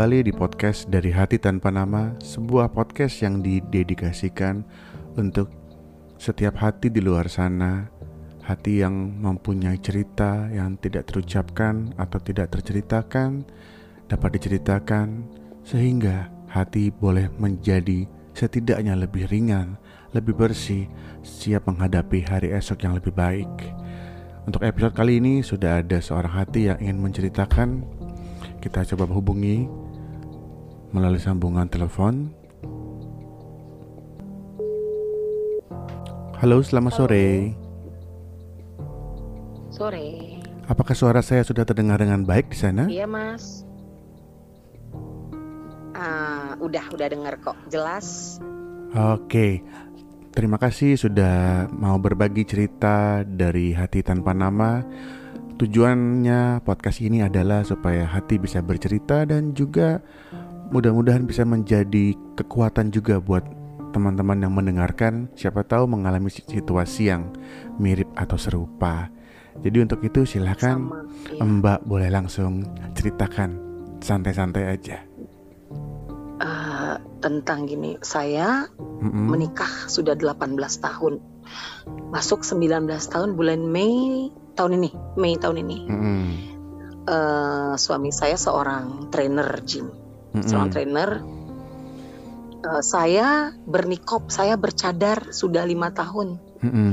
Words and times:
kembali 0.00 0.24
di 0.24 0.32
podcast 0.32 0.88
dari 0.88 1.12
Hati 1.12 1.36
Tanpa 1.36 1.68
Nama, 1.68 2.16
sebuah 2.24 2.72
podcast 2.72 3.20
yang 3.20 3.44
didedikasikan 3.44 4.64
untuk 5.20 5.52
setiap 6.16 6.56
hati 6.56 6.88
di 6.88 7.04
luar 7.04 7.28
sana, 7.28 7.84
hati 8.40 8.80
yang 8.80 8.96
mempunyai 9.20 9.76
cerita 9.76 10.48
yang 10.56 10.80
tidak 10.80 11.04
terucapkan 11.04 11.92
atau 12.00 12.16
tidak 12.16 12.48
terceritakan, 12.48 13.44
dapat 14.08 14.40
diceritakan, 14.40 15.20
sehingga 15.68 16.32
hati 16.48 16.88
boleh 16.88 17.28
menjadi 17.36 18.08
setidaknya 18.32 18.96
lebih 18.96 19.28
ringan, 19.28 19.76
lebih 20.16 20.32
bersih, 20.32 20.88
siap 21.20 21.68
menghadapi 21.68 22.24
hari 22.24 22.56
esok 22.56 22.88
yang 22.88 22.96
lebih 22.96 23.12
baik. 23.12 23.52
Untuk 24.48 24.64
episode 24.64 24.96
kali 24.96 25.20
ini 25.20 25.44
sudah 25.44 25.84
ada 25.84 26.00
seorang 26.00 26.40
hati 26.40 26.72
yang 26.72 26.80
ingin 26.80 27.04
menceritakan 27.04 27.84
kita 28.64 28.84
coba 28.96 29.08
menghubungi 29.08 29.79
melalui 30.90 31.22
sambungan 31.22 31.66
telepon. 31.70 32.34
Halo, 36.40 36.64
selamat 36.64 36.92
sore. 36.96 37.26
Sore. 39.68 40.08
Apakah 40.66 40.94
suara 40.96 41.20
saya 41.20 41.44
sudah 41.44 41.66
terdengar 41.66 42.00
dengan 42.00 42.24
baik 42.24 42.50
di 42.50 42.58
sana? 42.58 42.88
Iya, 42.88 43.04
Mas. 43.04 43.66
Uh, 45.92 46.56
udah, 46.64 46.84
udah 46.96 47.08
dengar 47.12 47.36
kok, 47.44 47.58
jelas. 47.68 48.40
Oke. 48.96 49.60
Terima 50.30 50.56
kasih 50.56 50.94
sudah 50.94 51.66
mau 51.74 51.98
berbagi 51.98 52.46
cerita 52.46 53.26
dari 53.26 53.74
hati 53.74 54.00
tanpa 54.00 54.30
nama 54.30 54.80
Tujuannya 55.60 56.64
podcast 56.64 57.04
ini 57.04 57.20
adalah 57.20 57.60
supaya 57.60 58.08
hati 58.08 58.40
bisa 58.40 58.64
bercerita 58.64 59.28
dan 59.28 59.52
juga 59.52 60.00
mudah-mudahan 60.70 61.26
bisa 61.26 61.42
menjadi 61.42 62.14
kekuatan 62.38 62.94
juga 62.94 63.18
buat 63.18 63.42
teman-teman 63.90 64.38
yang 64.38 64.54
mendengarkan 64.54 65.26
siapa 65.34 65.66
tahu 65.66 65.90
mengalami 65.90 66.30
situasi 66.30 67.10
yang 67.10 67.34
mirip 67.76 68.06
atau 68.14 68.38
serupa. 68.38 69.10
Jadi 69.60 69.82
untuk 69.82 70.00
itu 70.06 70.22
silahkan 70.22 70.78
iya. 71.34 71.42
Mbak 71.42 71.84
boleh 71.84 72.08
langsung 72.08 72.62
ceritakan 72.94 73.58
santai-santai 73.98 74.64
aja. 74.70 75.02
Uh, 76.40 76.96
tentang 77.20 77.68
gini, 77.68 78.00
saya 78.00 78.64
mm 78.80 79.10
-mm. 79.10 79.26
menikah 79.28 79.68
sudah 79.90 80.16
18 80.16 80.56
tahun. 80.80 81.20
Masuk 82.14 82.46
19 82.46 82.86
tahun 82.88 83.34
bulan 83.34 83.60
Mei 83.66 84.30
tahun 84.54 84.80
ini, 84.80 84.90
Mei 85.18 85.34
tahun 85.36 85.56
ini. 85.66 85.78
Mm-hmm. 85.90 86.24
Uh, 87.10 87.74
suami 87.74 88.14
saya 88.14 88.38
seorang 88.38 89.10
trainer 89.10 89.48
gym, 89.66 89.90
mm-hmm. 90.32 90.46
seorang 90.46 90.70
trainer. 90.70 91.10
Uh, 92.60 92.84
saya 92.84 93.56
bernikop, 93.64 94.28
saya 94.28 94.60
bercadar 94.60 95.32
sudah 95.32 95.64
lima 95.64 95.90
tahun. 95.96 96.36
Mm-hmm. 96.60 96.92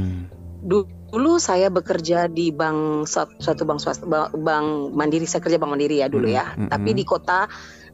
Dulu 0.67 1.39
saya 1.39 1.67
bekerja 1.67 2.31
di 2.31 2.55
bank 2.55 3.07
suatu 3.39 3.63
bank 3.67 3.79
swasta, 3.83 4.07
bank 4.31 4.95
mandiri. 4.95 5.27
Saya 5.27 5.43
kerja 5.43 5.59
bank 5.59 5.75
mandiri 5.75 5.99
ya 5.99 6.07
dulu 6.07 6.31
ya. 6.31 6.55
Mm-hmm. 6.55 6.69
Tapi 6.71 6.89
di 6.95 7.03
kota 7.03 7.47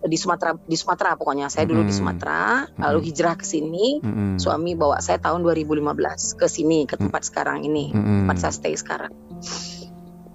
di 0.04 0.18
Sumatera 0.20 0.52
di 0.60 0.76
Sumatera 0.76 1.16
pokoknya 1.16 1.48
saya 1.48 1.64
dulu 1.64 1.84
mm 1.84 1.88
-hmm. 1.88 1.96
di 1.96 1.96
Sumatera 1.96 2.42
lalu 2.76 3.00
hijrah 3.08 3.36
ke 3.40 3.46
sini 3.48 4.04
mm 4.04 4.12
-hmm. 4.12 4.32
suami 4.36 4.76
bawa 4.76 5.00
saya 5.00 5.20
tahun 5.24 5.48
2015 5.48 6.40
ke 6.40 6.48
sini 6.52 6.84
ke 6.84 7.00
tempat 7.00 7.08
mm 7.08 7.16
-hmm. 7.16 7.30
sekarang 7.32 7.60
ini 7.64 7.86
mm 7.96 8.02
-hmm. 8.04 8.18
tempat 8.24 8.38
saya 8.44 8.54
stay 8.54 8.76
sekarang 8.76 9.14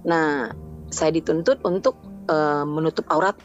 nah 0.01 0.49
saya 0.89 1.13
dituntut 1.13 1.61
untuk 1.61 2.01
uh, 2.33 2.65
menutup 2.65 3.05
aurat 3.13 3.37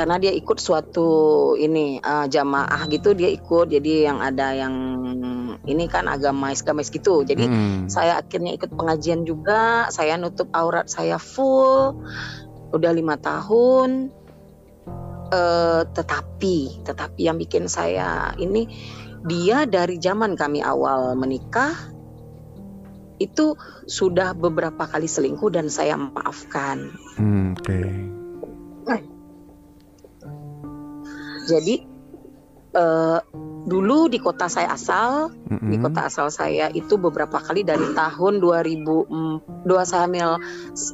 karena 0.00 0.16
dia 0.16 0.32
ikut 0.32 0.56
suatu 0.56 1.52
ini 1.60 2.00
uh, 2.00 2.24
jamaah 2.24 2.88
gitu 2.88 3.12
dia 3.12 3.28
ikut 3.28 3.68
jadi 3.68 4.08
yang 4.08 4.24
ada 4.24 4.56
yang 4.56 4.74
ini 5.68 5.84
kan 5.92 6.08
agama 6.08 6.56
agamis 6.56 6.88
gitu 6.88 7.20
jadi 7.20 7.44
hmm. 7.44 7.92
saya 7.92 8.16
akhirnya 8.16 8.56
ikut 8.56 8.72
pengajian 8.72 9.28
juga 9.28 9.92
saya 9.92 10.16
nutup 10.16 10.48
aurat 10.56 10.88
saya 10.88 11.20
full 11.20 12.00
udah 12.72 12.92
lima 12.96 13.20
tahun 13.20 14.16
Uh, 15.30 15.86
tetapi, 15.94 16.82
tetapi 16.82 17.22
yang 17.22 17.38
bikin 17.38 17.70
saya 17.70 18.34
ini 18.34 18.66
dia 19.22 19.62
dari 19.62 20.02
zaman 20.02 20.34
kami 20.34 20.58
awal 20.58 21.14
menikah 21.14 21.70
itu 23.22 23.54
sudah 23.86 24.34
beberapa 24.34 24.90
kali 24.90 25.06
selingkuh 25.06 25.54
dan 25.54 25.70
saya 25.70 25.94
maafkan. 25.94 26.90
Hmm, 27.14 27.54
Oke. 27.54 27.78
Okay. 27.78 28.19
Jadi 31.50 31.90
uh, 32.74 33.18
dulu 33.66 34.08
di 34.08 34.18
kota 34.22 34.46
saya 34.46 34.74
asal, 34.74 35.30
mm-hmm. 35.30 35.70
di 35.70 35.76
kota 35.82 36.06
asal 36.06 36.30
saya 36.30 36.70
itu 36.70 36.96
beberapa 36.96 37.42
kali 37.42 37.66
dari 37.66 37.92
tahun 37.92 38.38
2000 38.38 39.66
dua 39.66 39.82
saya 39.84 40.08
hamil 40.08 40.40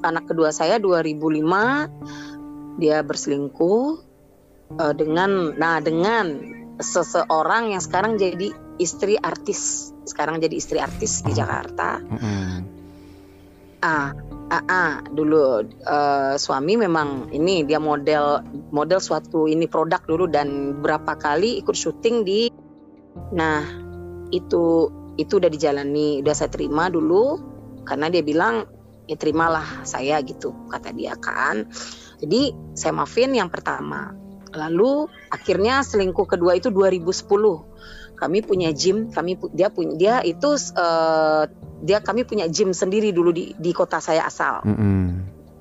anak 0.02 0.24
kedua 0.26 0.50
saya 0.50 0.82
2005 0.82 2.82
dia 2.82 2.98
berselingkuh 3.00 3.82
uh, 4.76 4.94
dengan 4.96 5.56
nah 5.56 5.80
dengan 5.80 6.52
seseorang 6.76 7.72
yang 7.72 7.80
sekarang 7.80 8.20
jadi 8.20 8.52
istri 8.76 9.16
artis 9.16 9.92
sekarang 10.04 10.42
jadi 10.42 10.54
istri 10.60 10.76
artis 10.76 11.24
di 11.24 11.32
Jakarta 11.32 12.04
mm-hmm. 12.04 12.52
ah 13.80 14.12
ah, 14.50 14.64
ah 14.66 14.92
dulu 15.02 15.66
uh, 15.86 16.34
suami 16.38 16.78
memang 16.78 17.32
ini 17.34 17.66
dia 17.66 17.82
model 17.82 18.42
model 18.70 19.00
suatu 19.02 19.50
ini 19.50 19.66
produk 19.66 20.02
dulu 20.04 20.30
dan 20.30 20.78
berapa 20.82 21.18
kali 21.18 21.60
ikut 21.62 21.74
syuting 21.74 22.22
di 22.22 22.50
nah 23.34 23.64
itu 24.30 24.90
itu 25.16 25.40
udah 25.40 25.50
dijalani 25.50 26.20
udah 26.20 26.34
saya 26.36 26.52
terima 26.52 26.92
dulu. 26.92 27.40
Karena 27.86 28.10
dia 28.10 28.20
bilang 28.20 28.66
ya 29.06 29.14
terimalah 29.14 29.86
saya 29.86 30.20
gitu 30.22 30.52
kata 30.68 30.92
dia 30.92 31.16
kan. 31.16 31.66
Jadi 32.20 32.52
saya 32.76 32.92
maafin 32.96 33.32
yang 33.32 33.48
pertama. 33.48 34.12
Lalu 34.56 35.08
akhirnya 35.32 35.84
selingkuh 35.84 36.26
kedua 36.26 36.56
itu 36.56 36.72
2010. 36.72 37.12
Kami 38.16 38.40
punya 38.40 38.72
gym, 38.72 39.12
kami 39.12 39.36
dia 39.52 39.68
punya 39.68 39.92
dia 39.96 40.14
itu 40.24 40.56
uh, 40.76 41.44
dia 41.84 42.00
kami 42.00 42.24
punya 42.24 42.48
gym 42.48 42.72
sendiri 42.72 43.12
dulu 43.12 43.30
di 43.30 43.52
di 43.56 43.70
kota 43.76 44.00
saya 44.00 44.24
asal. 44.24 44.64
Mm 44.64 44.76
-hmm. 44.76 45.04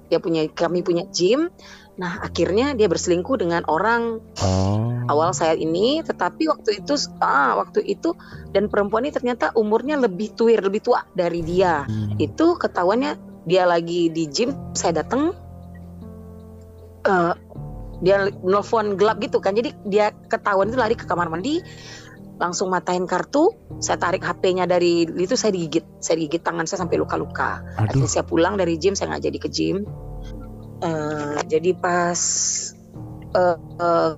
Dia 0.07 0.19
punya 0.23 0.41
kami 0.49 0.81
punya 0.81 1.03
gym. 1.11 1.51
Nah, 1.95 2.27
akhirnya 2.27 2.75
dia 2.75 2.91
berselingkuh 2.91 3.39
dengan 3.39 3.63
orang 3.71 4.19
oh. 4.43 5.07
awal 5.07 5.31
saya 5.31 5.55
ini, 5.55 6.03
tetapi 6.03 6.51
waktu 6.51 6.83
itu 6.83 6.91
ah 7.23 7.55
waktu 7.55 7.87
itu 7.87 8.11
dan 8.51 8.67
perempuan 8.67 9.07
ini 9.07 9.15
ternyata 9.15 9.55
umurnya 9.55 9.95
lebih 9.95 10.35
tuir, 10.35 10.59
lebih 10.59 10.83
tua 10.83 11.07
dari 11.15 11.39
dia. 11.39 11.87
Hmm. 11.87 12.19
Itu 12.19 12.59
ketahuannya 12.59 13.15
dia 13.47 13.63
lagi 13.63 14.11
di 14.11 14.27
gym, 14.27 14.51
saya 14.75 15.07
datang 15.07 15.31
uh, 17.07 17.33
dia 18.03 18.27
nelfon 18.43 18.99
gelap 18.99 19.23
gitu 19.23 19.39
kan 19.39 19.55
jadi 19.55 19.71
dia 19.87 20.11
ketahuan 20.27 20.67
itu 20.67 20.75
lari 20.75 20.95
ke 20.99 21.07
kamar 21.07 21.31
mandi 21.31 21.63
langsung 22.35 22.67
matain 22.67 23.07
kartu 23.07 23.55
saya 23.79 23.95
tarik 23.95 24.23
HP-nya 24.23 24.67
dari 24.67 25.07
itu 25.07 25.35
saya 25.39 25.55
digigit 25.55 25.83
saya 26.03 26.19
digigit 26.19 26.43
tangan 26.43 26.67
saya 26.67 26.83
sampai 26.83 26.99
luka-luka. 26.99 27.63
Akhirnya 27.79 28.09
saya 28.11 28.23
pulang 28.27 28.59
dari 28.59 28.75
gym 28.75 28.95
saya 28.95 29.15
nggak 29.15 29.23
jadi 29.23 29.37
ke 29.39 29.49
gym. 29.51 29.77
Uh, 30.83 31.39
jadi 31.47 31.71
pas 31.79 32.19
uh, 33.31 33.57
uh, 33.79 34.11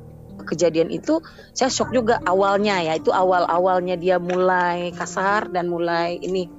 kejadian 0.49 0.89
itu 0.89 1.21
saya 1.53 1.69
shock 1.69 1.93
juga 1.93 2.17
awalnya 2.25 2.81
ya. 2.81 2.97
Itu 2.97 3.13
awal 3.13 3.45
awalnya 3.45 3.93
dia 3.97 4.17
mulai 4.17 4.89
kasar 4.97 5.53
dan 5.53 5.69
mulai 5.69 6.17
ini 6.17 6.49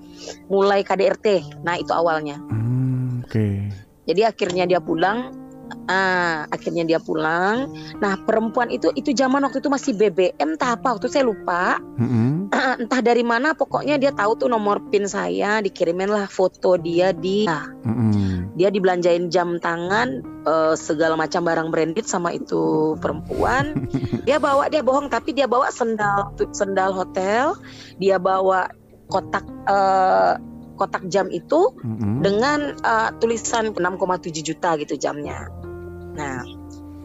mulai 0.51 0.83
KDRT 0.87 1.59
nah 1.67 1.75
itu 1.79 1.91
awalnya. 1.95 2.39
Hmm, 2.39 3.23
oke. 3.27 3.31
Okay. 3.31 3.71
jadi 4.09 4.31
akhirnya 4.33 4.65
dia 4.67 4.81
pulang 4.83 5.48
Ah, 5.89 6.45
akhirnya 6.53 6.85
dia 6.85 7.01
pulang. 7.01 7.73
Nah, 7.97 8.21
perempuan 8.29 8.69
itu 8.69 8.93
itu 8.93 9.17
zaman 9.17 9.41
waktu 9.41 9.65
itu 9.65 9.73
masih 9.73 9.93
BBM 9.97 10.57
entah 10.57 10.77
apa 10.77 10.97
waktu 10.97 11.09
saya 11.09 11.25
lupa. 11.25 11.81
Mm-hmm. 11.97 12.53
entah 12.85 13.01
dari 13.01 13.25
mana 13.25 13.57
pokoknya 13.57 13.97
dia 13.97 14.13
tahu 14.13 14.37
tuh 14.37 14.49
nomor 14.53 14.85
PIN 14.93 15.09
saya, 15.09 15.65
dikirimin 15.65 16.13
lah 16.13 16.29
foto 16.29 16.77
dia 16.77 17.17
di 17.17 17.49
mm-hmm. 17.49 18.57
dia 18.61 18.69
dibelanjain 18.69 19.33
jam 19.33 19.57
tangan 19.57 20.21
uh, 20.45 20.75
segala 20.77 21.17
macam 21.17 21.45
barang 21.45 21.69
branded 21.73 22.05
sama 22.05 22.37
itu 22.37 22.93
perempuan. 23.01 23.89
dia 24.29 24.37
bawa 24.37 24.69
dia 24.69 24.85
bohong 24.85 25.09
tapi 25.09 25.33
dia 25.33 25.49
bawa 25.49 25.73
sendal 25.73 26.37
sendal 26.53 26.93
hotel, 26.93 27.57
dia 27.97 28.21
bawa 28.21 28.69
kotak 29.09 29.45
uh, 29.65 30.37
kotak 30.79 31.11
jam 31.11 31.27
itu 31.29 31.75
mm-hmm. 31.75 32.23
dengan 32.23 32.61
uh, 32.79 33.11
tulisan 33.19 33.75
6,7 33.75 34.31
juta 34.47 34.79
gitu 34.79 34.95
jamnya. 34.95 35.51
Nah, 36.15 36.47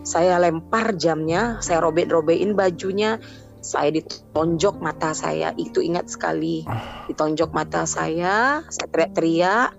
saya 0.05 0.37
lempar 0.37 0.93
jamnya, 0.93 1.57
saya 1.65 1.81
robek-robekin 1.81 2.53
bajunya, 2.53 3.17
saya 3.63 3.89
ditonjok 3.89 4.77
mata 4.83 5.17
saya, 5.17 5.55
itu 5.57 5.81
ingat 5.81 6.13
sekali. 6.13 6.61
Ditonjok 7.09 7.49
mata 7.51 7.89
saya, 7.89 8.61
saya 8.69 8.87
teriak-teriak. 8.91 9.71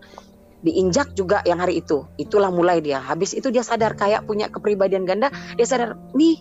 diinjak 0.65 1.13
juga 1.13 1.45
yang 1.45 1.61
hari 1.61 1.85
itu 1.85 2.09
itulah 2.17 2.49
mulai 2.49 2.81
dia 2.81 2.97
habis 2.97 3.37
itu 3.37 3.53
dia 3.53 3.61
sadar 3.61 4.01
kayak 4.01 4.25
punya 4.25 4.49
kepribadian 4.49 5.05
ganda 5.05 5.29
dia 5.61 5.69
sadar 5.69 6.01
nih 6.17 6.41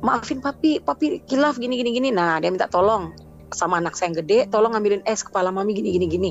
maafin 0.00 0.40
papi 0.40 0.80
papi 0.80 1.20
kilaf 1.28 1.60
gini 1.60 1.76
gini 1.76 1.92
gini 1.92 2.08
nah 2.16 2.40
dia 2.40 2.48
minta 2.48 2.64
tolong 2.64 3.12
sama 3.54 3.78
anak 3.78 3.94
saya 3.94 4.12
yang 4.12 4.16
gede 4.24 4.38
tolong 4.50 4.72
ngambilin 4.74 5.04
es 5.06 5.24
kepala 5.24 5.54
mami 5.54 5.76
gini 5.76 5.94
gini 5.94 6.06
gini 6.08 6.30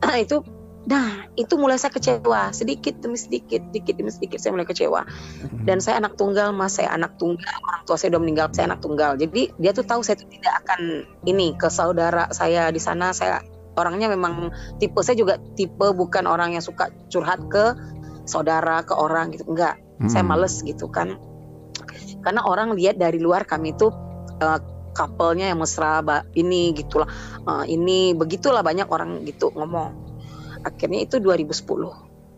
nah 0.00 0.18
itu 0.24 0.42
Nah, 0.84 1.32
itu 1.32 1.56
mulai 1.56 1.80
saya 1.80 1.96
kecewa 1.96 2.52
sedikit 2.52 3.00
demi 3.00 3.16
sedikit, 3.16 3.64
sedikit 3.72 3.96
demi 3.96 4.12
sedikit 4.12 4.36
saya 4.36 4.52
mulai 4.52 4.68
kecewa. 4.68 5.08
Hmm. 5.08 5.64
Dan 5.64 5.80
saya 5.80 5.96
anak 5.96 6.20
tunggal, 6.20 6.52
mas 6.52 6.76
saya 6.76 6.92
anak 6.92 7.16
tunggal, 7.16 7.56
orang 7.64 7.82
tua 7.88 7.96
saya 7.96 8.12
udah 8.12 8.20
meninggal, 8.20 8.46
saya 8.52 8.68
anak 8.68 8.84
tunggal. 8.84 9.16
Jadi 9.16 9.56
dia 9.56 9.72
tuh 9.72 9.88
tahu 9.88 10.04
saya 10.04 10.20
tuh 10.20 10.28
tidak 10.28 10.60
akan 10.64 11.08
ini 11.24 11.56
ke 11.56 11.72
saudara 11.72 12.28
saya 12.36 12.68
di 12.68 12.80
sana. 12.84 13.16
Saya 13.16 13.40
orangnya 13.80 14.12
memang 14.12 14.52
tipe 14.76 15.00
saya 15.00 15.16
juga 15.16 15.40
tipe 15.56 15.88
bukan 15.96 16.28
orang 16.28 16.52
yang 16.52 16.60
suka 16.60 16.92
curhat 17.08 17.40
ke 17.48 17.72
saudara 18.28 18.84
ke 18.84 18.92
orang 18.92 19.32
gitu, 19.32 19.48
enggak. 19.48 19.80
Hmm. 20.04 20.12
Saya 20.12 20.20
males 20.20 20.60
gitu 20.60 20.92
kan. 20.92 21.16
Karena 22.20 22.44
orang 22.44 22.76
lihat 22.76 23.00
dari 23.00 23.16
luar 23.16 23.48
kami 23.48 23.72
itu 23.72 23.88
uh, 24.44 24.60
couple-nya 24.94 25.50
yang 25.50 25.58
mesra 25.58 26.00
ini 26.38 26.72
gitulah. 26.72 27.10
Uh, 27.44 27.66
ini 27.66 28.14
begitulah 28.14 28.62
banyak 28.62 28.86
orang 28.86 29.26
gitu 29.26 29.50
ngomong. 29.50 29.92
Akhirnya 30.64 31.04
itu 31.04 31.20
2010 31.20 31.60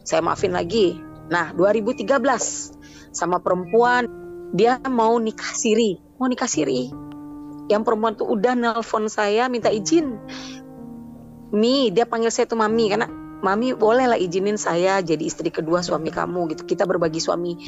saya 0.02 0.24
maafin 0.24 0.56
lagi. 0.56 0.98
Nah 1.28 1.52
2013 1.54 2.08
sama 3.14 3.38
perempuan 3.38 4.08
dia 4.56 4.80
mau 4.88 5.14
nikah 5.20 5.52
siri 5.52 6.06
mau 6.16 6.28
nikah 6.28 6.48
siri. 6.48 6.90
Yang 7.66 7.82
perempuan 7.82 8.14
tuh 8.16 8.28
udah 8.30 8.54
nelpon 8.56 9.10
saya 9.10 9.50
minta 9.52 9.68
izin. 9.68 10.16
Mi 11.52 11.92
dia 11.92 12.08
panggil 12.08 12.32
saya 12.32 12.46
tuh 12.48 12.58
mami 12.58 12.90
karena 12.90 13.06
mami 13.42 13.76
boleh 13.76 14.10
lah 14.10 14.18
izinin 14.18 14.58
saya 14.58 14.98
jadi 15.04 15.22
istri 15.22 15.52
kedua 15.52 15.84
suami 15.84 16.10
kamu 16.10 16.56
gitu. 16.56 16.62
Kita 16.66 16.88
berbagi 16.88 17.20
suami. 17.20 17.58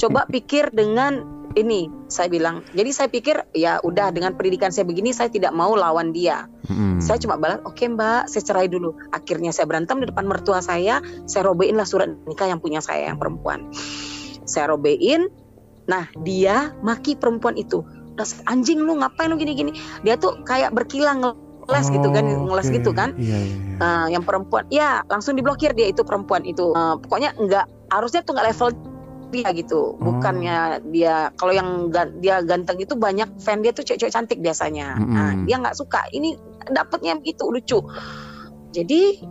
Coba 0.00 0.26
pikir 0.26 0.72
dengan 0.72 1.37
ini 1.56 1.88
saya 2.12 2.28
bilang. 2.28 2.60
Jadi 2.76 2.90
saya 2.92 3.08
pikir 3.08 3.40
ya 3.56 3.80
udah 3.80 4.12
dengan 4.12 4.36
pendidikan 4.36 4.68
saya 4.68 4.84
begini 4.84 5.14
saya 5.14 5.32
tidak 5.32 5.54
mau 5.56 5.72
lawan 5.72 6.12
dia. 6.12 6.44
Hmm. 6.68 7.00
saya 7.00 7.16
cuma 7.16 7.40
balas 7.40 7.64
oke 7.64 7.80
okay, 7.80 7.88
mbak 7.88 8.28
saya 8.28 8.42
cerai 8.44 8.68
dulu. 8.68 8.92
Akhirnya 9.16 9.54
saya 9.56 9.64
berantem 9.64 10.04
di 10.04 10.06
depan 10.10 10.28
mertua 10.28 10.60
saya 10.60 11.00
saya 11.24 11.42
robein 11.48 11.80
lah 11.80 11.88
surat 11.88 12.12
nikah 12.28 12.44
yang 12.44 12.60
punya 12.60 12.84
saya 12.84 13.08
yang 13.08 13.16
perempuan. 13.16 13.72
Saya 14.44 14.76
robein 14.76 15.32
nah 15.88 16.04
dia 16.20 16.76
maki 16.84 17.16
perempuan 17.16 17.56
itu. 17.56 17.80
Anjing 18.50 18.82
lu 18.82 18.98
ngapain 19.00 19.30
lu 19.32 19.40
gini-gini? 19.40 19.72
Dia 20.04 20.20
tuh 20.20 20.42
kayak 20.44 20.74
berkilang 20.76 21.24
ngeles 21.68 21.88
oh, 21.88 21.94
gitu 21.94 22.08
kan 22.12 22.24
ngeles 22.24 22.68
okay. 22.68 22.76
gitu 22.80 22.90
kan. 22.92 23.10
Yeah, 23.16 23.40
yeah, 23.40 23.56
yeah. 23.56 23.78
Uh, 23.78 24.06
yang 24.12 24.24
perempuan 24.26 24.64
ya 24.68 25.00
langsung 25.08 25.38
diblokir 25.38 25.72
dia 25.72 25.88
itu 25.88 26.04
perempuan 26.04 26.44
itu. 26.44 26.76
Uh, 26.76 27.00
pokoknya 27.00 27.32
enggak 27.40 27.64
harusnya 27.88 28.20
tuh 28.20 28.36
nggak 28.36 28.52
level 28.52 28.68
dia 29.28 29.48
gitu. 29.52 29.94
Hmm. 29.94 30.02
bukannya 30.02 30.58
dia 30.90 31.30
kalau 31.36 31.52
yang 31.52 31.92
dia 32.18 32.40
ganteng 32.42 32.80
itu 32.80 32.96
banyak 32.96 33.38
fan 33.40 33.60
dia 33.60 33.72
tuh 33.76 33.84
cewek-cewek 33.84 34.12
cantik 34.12 34.38
biasanya. 34.40 34.96
Hmm. 34.96 35.12
nah 35.12 35.30
dia 35.44 35.56
nggak 35.60 35.76
suka. 35.76 36.08
Ini 36.10 36.34
dapetnya 36.72 37.16
begitu 37.16 37.48
lucu. 37.48 37.78
Jadi 38.72 39.24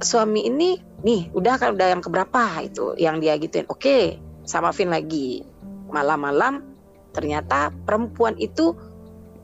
suami 0.00 0.48
ini 0.48 0.80
nih 1.04 1.30
udah 1.34 1.54
kan 1.60 1.76
udah 1.76 1.88
yang 1.90 2.02
keberapa? 2.02 2.42
Itu 2.64 2.94
yang 2.96 3.18
dia 3.18 3.36
gituin. 3.36 3.66
Oke 3.68 4.18
sama 4.46 4.70
Vin 4.74 4.90
lagi. 4.90 5.44
Malam-malam 5.90 6.62
ternyata 7.10 7.74
perempuan 7.74 8.38
itu 8.38 8.78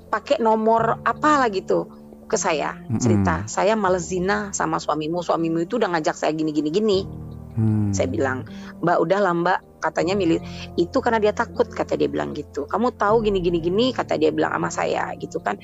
pakai 0.06 0.38
nomor 0.38 1.02
apa 1.02 1.42
lagi 1.42 1.66
tuh 1.66 1.90
ke 2.26 2.38
saya 2.38 2.74
cerita. 2.98 3.46
Hmm. 3.46 3.50
saya 3.50 3.74
males 3.78 4.10
zina 4.10 4.54
sama 4.54 4.78
suamimu. 4.78 5.22
Suamimu 5.22 5.62
itu 5.62 5.78
udah 5.78 5.90
ngajak 5.94 6.14
saya 6.14 6.30
gini 6.34 6.50
gini 6.50 6.70
gini 6.70 6.98
Hmm. 7.56 7.88
Saya 7.90 8.12
bilang, 8.12 8.44
Mbak 8.84 8.98
udah 9.00 9.18
Mbak, 9.32 9.60
katanya 9.80 10.12
milih 10.12 10.40
itu 10.76 10.98
karena 11.00 11.18
dia 11.18 11.32
takut 11.32 11.64
kata 11.66 11.96
dia 11.96 12.06
bilang 12.06 12.36
gitu. 12.36 12.68
Kamu 12.68 12.94
tahu 13.00 13.24
gini 13.24 13.40
gini 13.40 13.58
gini 13.64 13.96
kata 13.96 14.20
dia 14.20 14.28
bilang 14.28 14.52
sama 14.52 14.68
saya 14.68 15.16
gitu 15.16 15.40
kan. 15.40 15.56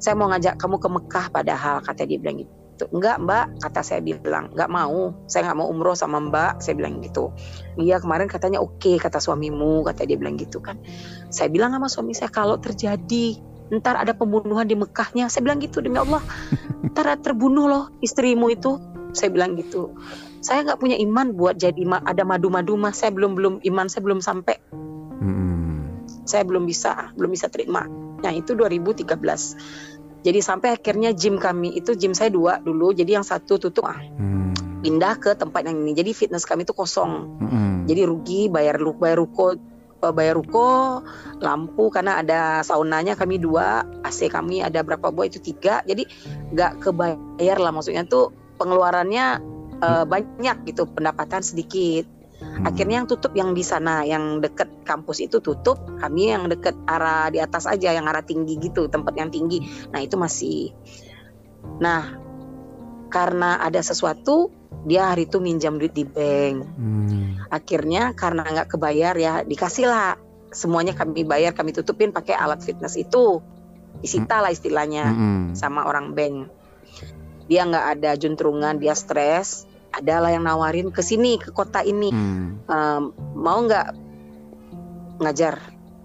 Saya 0.00 0.16
mau 0.16 0.30
ngajak 0.30 0.56
kamu 0.56 0.76
ke 0.78 0.88
Mekah 0.88 1.26
padahal 1.34 1.76
kata 1.82 2.06
dia 2.06 2.16
bilang 2.22 2.40
gitu. 2.40 2.86
Enggak 2.94 3.20
Mbak, 3.20 3.44
kata 3.60 3.80
saya 3.84 4.00
bilang, 4.00 4.54
enggak 4.56 4.70
mau. 4.72 5.12
Saya 5.26 5.50
nggak 5.50 5.58
mau 5.58 5.68
umroh 5.68 5.98
sama 5.98 6.22
Mbak, 6.22 6.64
saya 6.64 6.74
bilang 6.78 7.02
gitu. 7.02 7.34
Iya 7.76 8.00
kemarin 8.00 8.30
katanya 8.30 8.62
oke 8.62 8.80
okay, 8.80 8.96
kata 8.96 9.20
suamimu, 9.20 9.84
kata 9.84 10.06
dia 10.06 10.16
bilang 10.16 10.38
gitu 10.38 10.62
kan. 10.62 10.80
Saya 11.28 11.50
bilang 11.52 11.74
sama 11.74 11.90
suami 11.90 12.14
saya 12.14 12.32
kalau 12.32 12.56
terjadi 12.56 13.50
ntar 13.70 13.94
ada 13.94 14.18
pembunuhan 14.18 14.66
di 14.66 14.74
Mekahnya 14.74 15.30
saya 15.30 15.46
bilang 15.46 15.62
gitu 15.62 15.78
demi 15.78 15.94
Allah 15.94 16.18
ntar 16.90 17.14
terbunuh 17.22 17.70
loh 17.70 17.84
istrimu 18.02 18.50
itu 18.50 18.82
saya 19.14 19.30
bilang 19.30 19.54
gitu 19.54 19.94
saya 20.40 20.64
nggak 20.64 20.80
punya 20.80 20.96
iman 21.04 21.36
buat 21.36 21.60
jadi 21.60 21.84
ma 21.84 22.00
ada 22.00 22.24
madu-madu 22.24 22.74
mah 22.80 22.96
saya 22.96 23.12
belum 23.12 23.36
belum 23.36 23.54
iman 23.60 23.86
saya 23.92 24.02
belum 24.04 24.20
sampai. 24.24 24.56
Hmm. 25.20 26.08
saya 26.24 26.48
belum 26.48 26.64
bisa 26.64 27.12
belum 27.12 27.30
bisa 27.32 27.52
terima. 27.52 27.84
Nah 28.20 28.32
itu 28.32 28.56
2013 28.56 29.04
jadi 30.20 30.40
sampai 30.44 30.76
akhirnya 30.76 31.16
gym 31.16 31.40
kami 31.40 31.80
itu 31.80 31.96
gym 31.96 32.12
saya 32.12 32.28
dua 32.28 32.60
dulu 32.60 32.92
jadi 32.92 33.20
yang 33.20 33.24
satu 33.24 33.56
tutup 33.56 33.88
ah. 33.88 33.96
Hmm. 33.96 34.52
pindah 34.80 35.16
ke 35.20 35.36
tempat 35.36 35.68
yang 35.68 35.80
ini. 35.84 35.92
Jadi 35.92 36.12
fitness 36.12 36.48
kami 36.48 36.64
itu 36.64 36.72
kosong. 36.72 37.40
Hmm. 37.40 37.84
jadi 37.88 38.08
rugi 38.08 38.48
bayar 38.52 38.80
lu 38.80 38.96
bayar 38.96 39.20
ruko 39.20 39.56
eh, 40.00 40.12
bayar 40.12 40.40
ruko 40.40 41.00
lampu 41.40 41.88
karena 41.88 42.20
ada 42.20 42.60
saunanya 42.60 43.16
kami 43.16 43.40
dua 43.40 43.82
AC 44.04 44.28
kami 44.28 44.60
ada 44.60 44.84
berapa 44.84 45.08
buah 45.08 45.28
itu 45.28 45.40
tiga. 45.40 45.80
Jadi 45.84 46.04
nggak 46.52 46.84
kebayar 46.84 47.56
lah. 47.56 47.72
Maksudnya 47.72 48.04
tuh 48.04 48.32
pengeluarannya 48.60 49.49
uh, 49.80 50.04
banyak 50.06 50.68
gitu 50.68 50.86
pendapatan 50.88 51.42
sedikit. 51.42 52.06
Hmm. 52.40 52.64
akhirnya 52.64 53.04
yang 53.04 53.08
tutup 53.08 53.36
yang 53.36 53.52
di 53.52 53.60
sana 53.60 54.00
yang 54.00 54.40
deket 54.40 54.80
kampus 54.88 55.20
itu 55.20 55.44
tutup 55.44 55.76
kami 56.00 56.32
yang 56.32 56.48
deket 56.48 56.72
arah 56.88 57.28
di 57.28 57.36
atas 57.36 57.68
aja 57.68 57.92
yang 57.92 58.08
arah 58.08 58.24
tinggi 58.24 58.56
gitu 58.56 58.88
tempat 58.88 59.12
yang 59.12 59.28
tinggi. 59.28 59.60
Nah 59.92 60.00
itu 60.00 60.16
masih. 60.16 60.72
Nah 61.84 62.16
karena 63.12 63.60
ada 63.60 63.84
sesuatu 63.84 64.48
dia 64.88 65.12
hari 65.12 65.28
itu 65.28 65.36
minjam 65.36 65.76
duit 65.76 65.92
di 65.92 66.08
bank. 66.08 66.56
Hmm. 66.64 67.44
akhirnya 67.52 68.16
karena 68.16 68.40
nggak 68.40 68.72
kebayar 68.72 69.14
ya 69.20 69.44
dikasih 69.44 69.84
lah. 69.84 70.16
Semuanya 70.48 70.96
kami 70.96 71.28
bayar 71.28 71.52
kami 71.52 71.76
tutupin 71.76 72.08
pakai 72.08 72.40
alat 72.40 72.64
fitness 72.64 72.96
itu. 72.96 73.44
Disita 74.00 74.40
lah 74.40 74.48
istilahnya 74.48 75.04
hmm. 75.12 75.60
sama 75.60 75.84
orang 75.84 76.16
bank 76.16 76.48
dia 77.50 77.66
nggak 77.66 77.86
ada 77.98 78.14
juntrungan 78.14 78.78
dia 78.78 78.94
stres. 78.94 79.66
Adalah 79.90 80.30
yang 80.30 80.46
nawarin 80.46 80.94
ke 80.94 81.02
sini 81.02 81.34
ke 81.34 81.50
kota 81.50 81.82
ini. 81.82 82.14
Hmm. 82.14 82.62
um, 82.70 83.02
mau 83.34 83.58
nggak 83.66 83.90
ngajar 85.18 85.58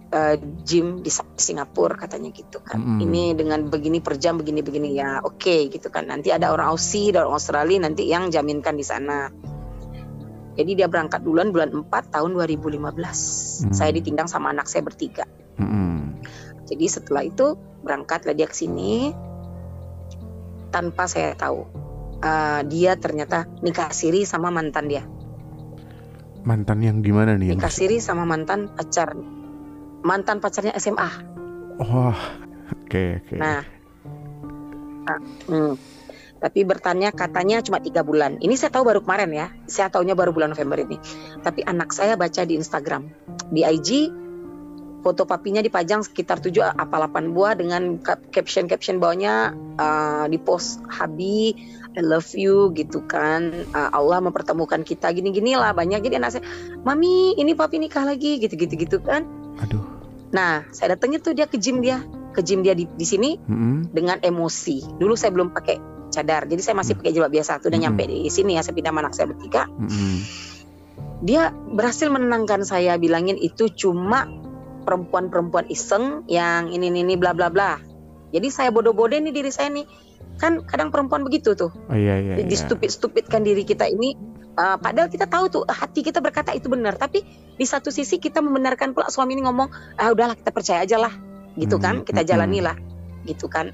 uh, 0.09 0.35
gym 0.65 1.05
di 1.05 1.13
Singapura 1.13 1.93
katanya 1.93 2.33
gitu 2.33 2.65
kan. 2.65 2.81
Hmm. 2.81 2.97
ini 2.97 3.37
dengan 3.37 3.69
begini 3.69 4.01
per 4.01 4.17
jam 4.17 4.41
begini 4.41 4.65
begini. 4.65 4.97
Ya 4.97 5.21
oke 5.21 5.37
okay, 5.37 5.69
gitu 5.69 5.93
kan. 5.93 6.09
Nanti 6.09 6.33
ada 6.33 6.49
orang 6.49 6.73
Aussie 6.73 7.13
ada 7.13 7.29
orang 7.29 7.37
Australia 7.37 7.77
nanti 7.85 8.09
yang 8.09 8.33
jaminkan 8.33 8.73
di 8.73 8.81
sana. 8.81 9.29
Jadi 10.57 10.71
dia 10.73 10.89
berangkat 10.89 11.21
duluan 11.21 11.53
bulan 11.53 11.69
4 11.69 12.15
tahun 12.15 12.31
2015 12.41 12.79
hmm. 12.89 13.73
saya 13.75 13.91
ditinggal 13.93 14.25
sama 14.25 14.49
anak 14.49 14.65
saya 14.65 14.81
bertiga. 14.81 15.29
Hmm. 15.55 16.19
jadi 16.67 16.91
setelah 16.91 17.23
itu 17.23 17.55
berangkatlah 17.79 18.35
dia 18.35 18.43
ke 18.43 18.55
sini 18.57 19.15
tanpa 20.75 21.07
saya 21.07 21.31
tahu 21.39 21.63
uh, 22.19 22.61
dia 22.67 22.99
ternyata 22.99 23.47
nikah 23.63 23.95
siri 23.95 24.27
sama 24.27 24.51
mantan 24.51 24.91
dia. 24.91 25.07
Mantan 26.43 26.83
yang 26.83 26.99
gimana 26.99 27.39
nih? 27.39 27.55
Nikah 27.55 27.71
siri 27.71 28.03
sama 28.03 28.27
mantan 28.27 28.75
pacar, 28.75 29.15
mantan 30.03 30.43
pacarnya 30.43 30.75
SMA. 30.75 31.09
Oh, 31.79 32.11
oke 32.11 32.91
okay, 32.91 33.23
oke. 33.23 33.33
Okay. 33.33 33.39
Nah, 33.39 33.63
uh, 35.07 35.21
hmm, 35.47 35.73
tapi 36.43 36.67
bertanya 36.67 37.15
katanya 37.15 37.63
cuma 37.63 37.79
tiga 37.79 38.03
bulan. 38.03 38.37
Ini 38.43 38.53
saya 38.59 38.69
tahu 38.75 38.83
baru 38.85 38.99
kemarin 39.01 39.31
ya. 39.31 39.47
Saya 39.65 39.87
tahunya 39.89 40.13
baru 40.13 40.35
bulan 40.35 40.51
November 40.51 40.83
ini. 40.83 40.99
Tapi 41.39 41.63
anak 41.65 41.95
saya 41.95 42.19
baca 42.19 42.45
di 42.45 42.53
Instagram, 42.59 43.09
di 43.49 43.63
IG 43.65 44.11
foto 45.05 45.29
papinya 45.29 45.61
dipajang 45.61 46.01
sekitar 46.01 46.41
7 46.41 46.73
apa 46.73 46.95
8 47.05 47.29
buah 47.29 47.53
dengan 47.53 48.01
caption-caption 48.33 48.97
bawahnya 48.97 49.53
uh, 49.77 50.25
di 50.25 50.41
post 50.41 50.81
Habi 50.89 51.53
I 51.95 52.01
love 52.03 52.27
you 52.35 52.73
gitu 52.75 53.05
kan. 53.07 53.69
Uh, 53.71 53.89
Allah 53.93 54.19
mempertemukan 54.19 54.83
kita 54.83 55.13
gini-gini 55.15 55.55
lah 55.55 55.71
banyak. 55.71 56.03
Jadi 56.03 56.15
anak 56.19 56.29
saya 56.35 56.43
mami 56.83 57.37
ini 57.39 57.55
papi 57.55 57.79
nikah 57.79 58.03
lagi 58.03 58.41
gitu-gitu 58.41 58.75
gitu 58.75 58.97
kan. 58.99 59.23
Aduh. 59.63 59.85
Nah 60.35 60.67
saya 60.75 60.97
datangnya 60.97 61.23
tuh 61.23 61.37
dia 61.37 61.47
ke 61.47 61.55
gym 61.55 61.79
dia 61.79 62.03
ke 62.35 62.43
gym 62.43 62.65
dia 62.67 62.75
di, 62.75 62.83
di 62.89 63.05
sini 63.07 63.39
mm-hmm. 63.39 63.95
dengan 63.95 64.17
emosi. 64.19 64.99
Dulu 64.99 65.15
saya 65.15 65.31
belum 65.31 65.55
pakai 65.55 65.77
cadar 66.11 66.49
jadi 66.49 66.61
saya 66.65 66.75
masih 66.75 66.97
pakai 66.99 67.11
jilbab 67.15 67.31
biasa 67.31 67.63
tuh 67.63 67.71
udah 67.71 67.79
mm-hmm. 67.79 67.95
nyampe 67.95 68.03
di 68.11 68.31
sini 68.33 68.59
ya 68.59 68.61
saya 68.65 68.75
pindah 68.75 68.91
anak 68.91 69.13
saya 69.15 69.31
bertiga. 69.31 69.69
Mm-hmm. 69.69 70.17
dia 71.25 71.49
berhasil 71.49 72.11
menenangkan 72.11 72.67
saya 72.67 72.99
bilangin 72.99 73.39
itu 73.39 73.71
cuma 73.71 74.27
perempuan-perempuan 74.85 75.65
iseng 75.73 76.23
yang 76.29 76.69
ini 76.69 76.93
ini 76.93 77.17
bla 77.17 77.33
bla 77.33 77.49
bla. 77.49 77.81
Jadi 78.31 78.47
saya 78.53 78.69
bodoh-bodoh 78.69 79.17
nih 79.17 79.33
diri 79.33 79.49
saya 79.49 79.73
nih. 79.73 79.87
kan 80.35 80.67
kadang 80.67 80.91
perempuan 80.91 81.23
begitu 81.23 81.55
tuh. 81.55 81.71
Oh, 81.71 81.95
iya, 81.95 82.19
iya, 82.19 82.35
di 82.35 82.43
iya. 82.43 82.59
stupid 82.59 82.91
stupidkan 82.91 83.47
diri 83.47 83.63
kita 83.63 83.87
ini. 83.87 84.19
Uh, 84.55 84.75
padahal 84.75 85.07
kita 85.07 85.31
tahu 85.31 85.47
tuh 85.47 85.63
hati 85.63 86.03
kita 86.03 86.19
berkata 86.19 86.51
itu 86.51 86.67
benar. 86.67 86.99
Tapi 86.99 87.23
di 87.55 87.63
satu 87.63 87.87
sisi 87.87 88.19
kita 88.19 88.43
membenarkan 88.43 88.91
pula 88.91 89.07
suami 89.07 89.39
ini 89.39 89.47
ngomong 89.47 89.95
ah 89.95 90.11
udahlah 90.11 90.35
kita 90.35 90.51
percaya 90.51 90.83
aja 90.83 90.99
lah. 90.99 91.15
Gitu 91.55 91.79
kan 91.79 92.03
Hmm, 92.03 92.07
kita 92.07 92.27
hmm, 92.27 92.29
jalani 92.35 92.59
lah. 92.59 92.75
Gitu 93.23 93.47
kan. 93.47 93.71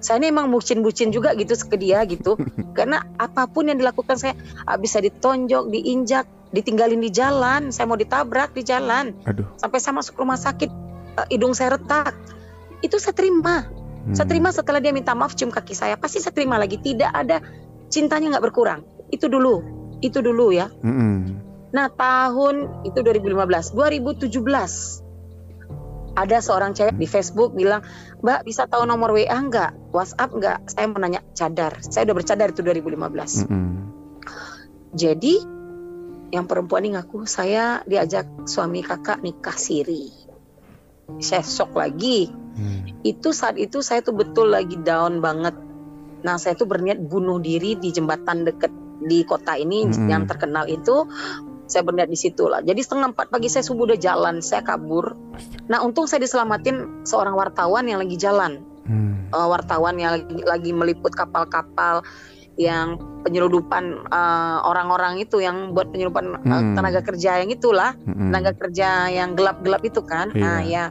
Saya 0.00 0.24
ini 0.24 0.32
emang 0.32 0.48
bucin-bucin 0.48 1.12
juga 1.12 1.36
gitu 1.36 1.52
ke 1.52 1.76
dia 1.76 2.00
gitu. 2.08 2.40
Karena 2.76 3.04
apa 3.20 3.44
pun 3.44 3.68
yang 3.68 3.76
dilakukan 3.76 4.16
saya 4.16 4.32
ah, 4.64 4.80
bisa 4.80 5.04
ditonjok 5.04 5.68
diinjak 5.68 6.24
ditinggalin 6.54 7.02
di 7.02 7.10
jalan 7.10 7.74
saya 7.74 7.90
mau 7.90 7.98
ditabrak 7.98 8.54
di 8.54 8.62
jalan. 8.62 9.10
Aduh. 9.26 9.50
sampai 9.58 9.78
saya 9.82 9.98
masuk 9.98 10.14
rumah 10.14 10.38
sakit 10.38 10.70
uh, 11.18 11.26
hidung 11.26 11.50
saya 11.58 11.74
retak. 11.74 12.14
Itu 12.78 13.02
saya 13.02 13.18
terima. 13.18 13.66
Hmm. 13.66 14.12
saya 14.12 14.28
terima 14.28 14.52
setelah 14.52 14.78
dia 14.78 14.94
minta 14.94 15.18
maaf 15.18 15.34
cium 15.34 15.50
kaki 15.50 15.74
saya. 15.74 15.98
Pasti 15.98 16.22
saya 16.22 16.30
terima 16.30 16.54
lagi. 16.54 16.78
Tidak 16.78 17.10
ada 17.10 17.42
cintanya 17.90 18.38
nggak 18.38 18.44
berkurang. 18.46 18.86
Itu 19.10 19.26
dulu. 19.26 19.58
Itu 19.98 20.22
dulu 20.22 20.54
ya. 20.54 20.70
Mm-mm. 20.70 21.42
nah 21.74 21.90
tahun 21.90 22.86
itu 22.86 23.02
2015 23.02 23.74
2017 23.74 24.30
ada 26.14 26.38
seorang 26.38 26.70
cewek 26.70 26.94
di 26.94 27.10
Facebook 27.10 27.58
bilang 27.58 27.82
Mbak 28.22 28.46
bisa 28.46 28.70
tahu 28.70 28.86
nomor 28.86 29.10
WA 29.10 29.34
nggak? 29.34 29.90
WhatsApp 29.90 30.30
nggak? 30.30 30.70
Saya 30.70 30.86
mau 30.86 31.02
nanya 31.02 31.26
cadar. 31.34 31.82
Saya 31.82 32.06
udah 32.06 32.14
bercadar 32.14 32.54
itu 32.54 32.62
2015 32.62 33.50
Mm-mm. 33.50 33.66
jadi 34.94 35.34
yang 36.34 36.50
perempuan 36.50 36.82
ini 36.82 36.98
ngaku 36.98 37.30
saya 37.30 37.86
diajak 37.86 38.26
suami 38.50 38.82
kakak 38.82 39.22
nikah 39.22 39.54
siri 39.54 40.10
saya 41.22 41.46
shock 41.46 41.78
lagi 41.78 42.34
Hmm. 42.54 42.86
itu 43.02 43.34
saat 43.34 43.58
itu 43.58 43.82
saya 43.82 43.98
tuh 43.98 44.14
betul 44.14 44.54
lagi 44.54 44.78
down 44.78 45.18
banget. 45.18 45.58
Nah 46.22 46.38
saya 46.38 46.54
tuh 46.54 46.70
berniat 46.70 47.02
bunuh 47.02 47.42
diri 47.42 47.74
di 47.74 47.90
jembatan 47.90 48.46
deket 48.46 48.70
di 49.02 49.26
kota 49.26 49.58
ini 49.58 49.90
Mm-mm. 49.90 50.06
yang 50.06 50.30
terkenal 50.30 50.70
itu. 50.70 51.02
Saya 51.66 51.82
berniat 51.82 52.06
di 52.06 52.14
situ 52.14 52.46
lah. 52.46 52.62
Jadi 52.62 52.78
setengah 52.78 53.10
empat 53.10 53.34
pagi 53.34 53.50
saya 53.50 53.66
subuh 53.66 53.90
udah 53.90 53.98
jalan, 53.98 54.38
saya 54.38 54.62
kabur. 54.62 55.18
Nah 55.66 55.82
untung 55.82 56.06
saya 56.06 56.22
diselamatin 56.22 57.02
seorang 57.02 57.34
wartawan 57.34 57.90
yang 57.90 57.98
lagi 57.98 58.14
jalan, 58.14 58.62
Hmm. 58.86 59.32
Eh, 59.34 59.48
wartawan 59.50 59.96
yang 59.96 60.12
lagi, 60.14 60.38
lagi 60.46 60.70
meliput 60.70 61.10
kapal-kapal 61.16 62.06
yang 62.54 63.00
penyeludupan 63.26 64.06
eh, 64.06 64.58
orang-orang 64.62 65.18
itu 65.18 65.42
yang 65.42 65.74
buat 65.74 65.90
penyeludupan 65.90 66.24
eh, 66.44 66.60
Mm. 66.62 66.74
tenaga 66.78 67.00
kerja 67.02 67.42
yang 67.42 67.50
itulah 67.50 67.98
Mm-mm. 67.98 68.30
tenaga 68.30 68.52
kerja 68.54 69.10
yang 69.10 69.34
gelap-gelap 69.34 69.82
itu 69.82 70.00
kan. 70.06 70.30
Iya. 70.30 70.42
Nah 70.42 70.60
ya. 70.62 70.84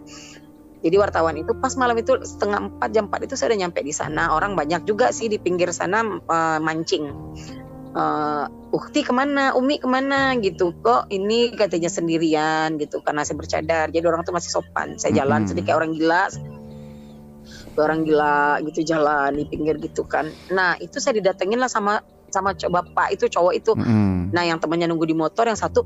Jadi 0.84 1.00
wartawan 1.00 1.39
itu 1.39 1.55
pas 1.63 1.72
malam 1.79 1.96
itu 1.96 2.20
setengah 2.27 2.67
empat 2.67 2.91
jam 2.91 3.08
empat 3.08 3.24
itu 3.24 3.39
saya 3.39 3.55
udah 3.55 3.60
nyampe 3.63 3.79
di 3.79 3.96
sana. 3.96 4.36
Orang 4.36 4.60
banyak 4.60 4.84
juga 4.84 5.15
sih 5.15 5.32
di 5.32 5.39
pinggir 5.39 5.72
sana 5.72 6.03
eh, 6.03 6.60
mancing. 6.60 7.05
Eh, 7.93 8.46
Ukti 8.74 9.05
ke 9.05 9.13
mana, 9.13 9.53
Umi 9.53 9.77
ke 9.77 9.86
mana 9.86 10.34
gitu. 10.41 10.74
Kok 10.82 11.13
ini 11.13 11.53
katanya 11.53 11.88
sendirian 11.88 12.75
gitu 12.82 13.00
karena 13.05 13.22
saya 13.24 13.38
bercadar. 13.39 13.93
Jadi 13.93 14.03
orang 14.03 14.25
tuh 14.27 14.34
masih 14.36 14.51
sopan. 14.51 15.00
Saya 15.00 15.24
jalan 15.24 15.46
Mm-mm. 15.46 15.50
sedikit 15.55 15.72
kayak 15.72 15.79
orang 15.79 15.93
gila. 15.96 16.24
Orang 17.77 18.05
gila 18.05 18.61
gitu 18.65 18.85
jalan 18.85 19.33
di 19.33 19.43
pinggir 19.49 19.81
gitu 19.81 20.05
kan. 20.05 20.29
Nah 20.53 20.77
itu 20.77 21.01
saya 21.01 21.17
didatengin 21.17 21.57
lah 21.57 21.71
sama 21.71 22.03
sama 22.29 22.53
bapak 22.53 23.13
itu 23.13 23.29
cowok 23.29 23.53
itu. 23.53 23.71
Mm-mm. 23.73 24.33
Nah 24.33 24.43
yang 24.45 24.57
temannya 24.61 24.89
nunggu 24.89 25.09
di 25.09 25.17
motor 25.17 25.49
yang 25.49 25.57
satu 25.57 25.85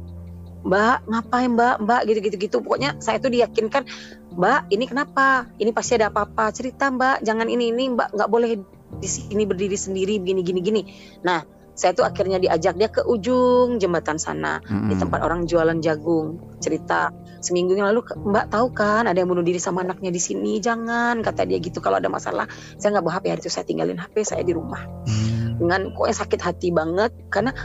Mbak 0.68 0.98
ngapain 1.08 1.50
Mbak 1.56 1.76
Mbak 1.86 2.02
gitu 2.12 2.20
gitu 2.28 2.36
gitu 2.44 2.58
pokoknya 2.60 3.00
saya 3.00 3.24
tuh 3.24 3.32
diyakinkan 3.32 3.88
Mbak 4.36 4.60
ini 4.74 4.86
kenapa 4.90 5.48
ini 5.62 5.72
pasti 5.72 5.96
ada 5.96 6.12
apa-apa 6.12 6.52
cerita 6.52 6.92
Mbak 6.92 7.24
jangan 7.24 7.48
ini 7.48 7.72
ini 7.72 7.94
Mbak 7.96 8.10
nggak 8.18 8.30
boleh 8.30 8.60
di 9.00 9.08
sini 9.08 9.48
berdiri 9.48 9.78
sendiri 9.80 10.20
begini 10.20 10.42
gini 10.44 10.60
gini 10.60 10.82
nah 11.24 11.40
saya 11.78 11.94
tuh 11.94 12.04
akhirnya 12.10 12.42
diajak 12.42 12.74
dia 12.74 12.90
ke 12.90 13.06
ujung 13.06 13.78
jembatan 13.78 14.18
sana 14.18 14.60
Mm-mm. 14.66 14.90
di 14.90 14.96
tempat 14.98 15.22
orang 15.22 15.46
jualan 15.46 15.78
jagung 15.80 16.42
cerita 16.58 17.14
seminggu 17.40 17.78
yang 17.78 17.90
lalu 17.94 18.04
Mbak 18.06 18.46
tahu 18.54 18.68
kan 18.74 19.06
ada 19.06 19.18
yang 19.18 19.30
bunuh 19.30 19.46
diri 19.46 19.62
sama 19.62 19.84
anaknya 19.84 20.10
di 20.14 20.22
sini 20.22 20.60
jangan 20.62 21.22
kata 21.22 21.46
dia 21.46 21.62
gitu 21.62 21.82
kalau 21.82 22.02
ada 22.02 22.10
masalah 22.10 22.50
saya 22.78 22.98
nggak 22.98 23.06
bawa 23.06 23.14
HP 23.20 23.26
hari 23.34 23.42
itu 23.42 23.52
saya 23.54 23.66
tinggalin 23.66 23.98
HP 23.98 24.16
saya 24.26 24.42
di 24.44 24.54
rumah 24.54 24.84
Hmm. 25.08 25.58
dengan 25.58 25.82
kok 25.96 26.12
sakit 26.12 26.42
hati 26.44 26.70
banget 26.70 27.16
karena 27.34 27.56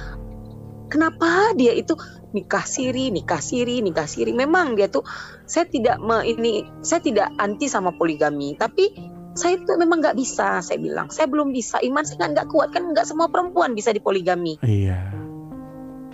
kenapa 0.89 1.53
dia 1.57 1.73
itu 1.77 1.97
nikah 2.33 2.65
siri, 2.65 3.13
nikah 3.13 3.41
siri, 3.41 3.85
nikah 3.85 4.09
siri. 4.09 4.33
Memang 4.33 4.77
dia 4.77 4.89
tuh 4.89 5.05
saya 5.45 5.69
tidak 5.69 6.01
me, 6.01 6.25
ini 6.25 6.65
saya 6.81 7.05
tidak 7.05 7.29
anti 7.37 7.69
sama 7.69 7.93
poligami, 7.93 8.57
tapi 8.57 8.93
saya 9.33 9.61
tuh 9.65 9.77
memang 9.81 10.01
nggak 10.01 10.17
bisa. 10.17 10.61
Saya 10.65 10.81
bilang 10.81 11.13
saya 11.13 11.29
belum 11.29 11.53
bisa. 11.53 11.81
Iman 11.85 12.05
saya 12.05 12.21
kan 12.21 12.33
nggak 12.37 12.49
kuat 12.49 12.73
kan 12.73 12.89
nggak 12.93 13.05
semua 13.05 13.29
perempuan 13.29 13.77
bisa 13.77 13.93
dipoligami. 13.93 14.61
Iya. 14.65 15.01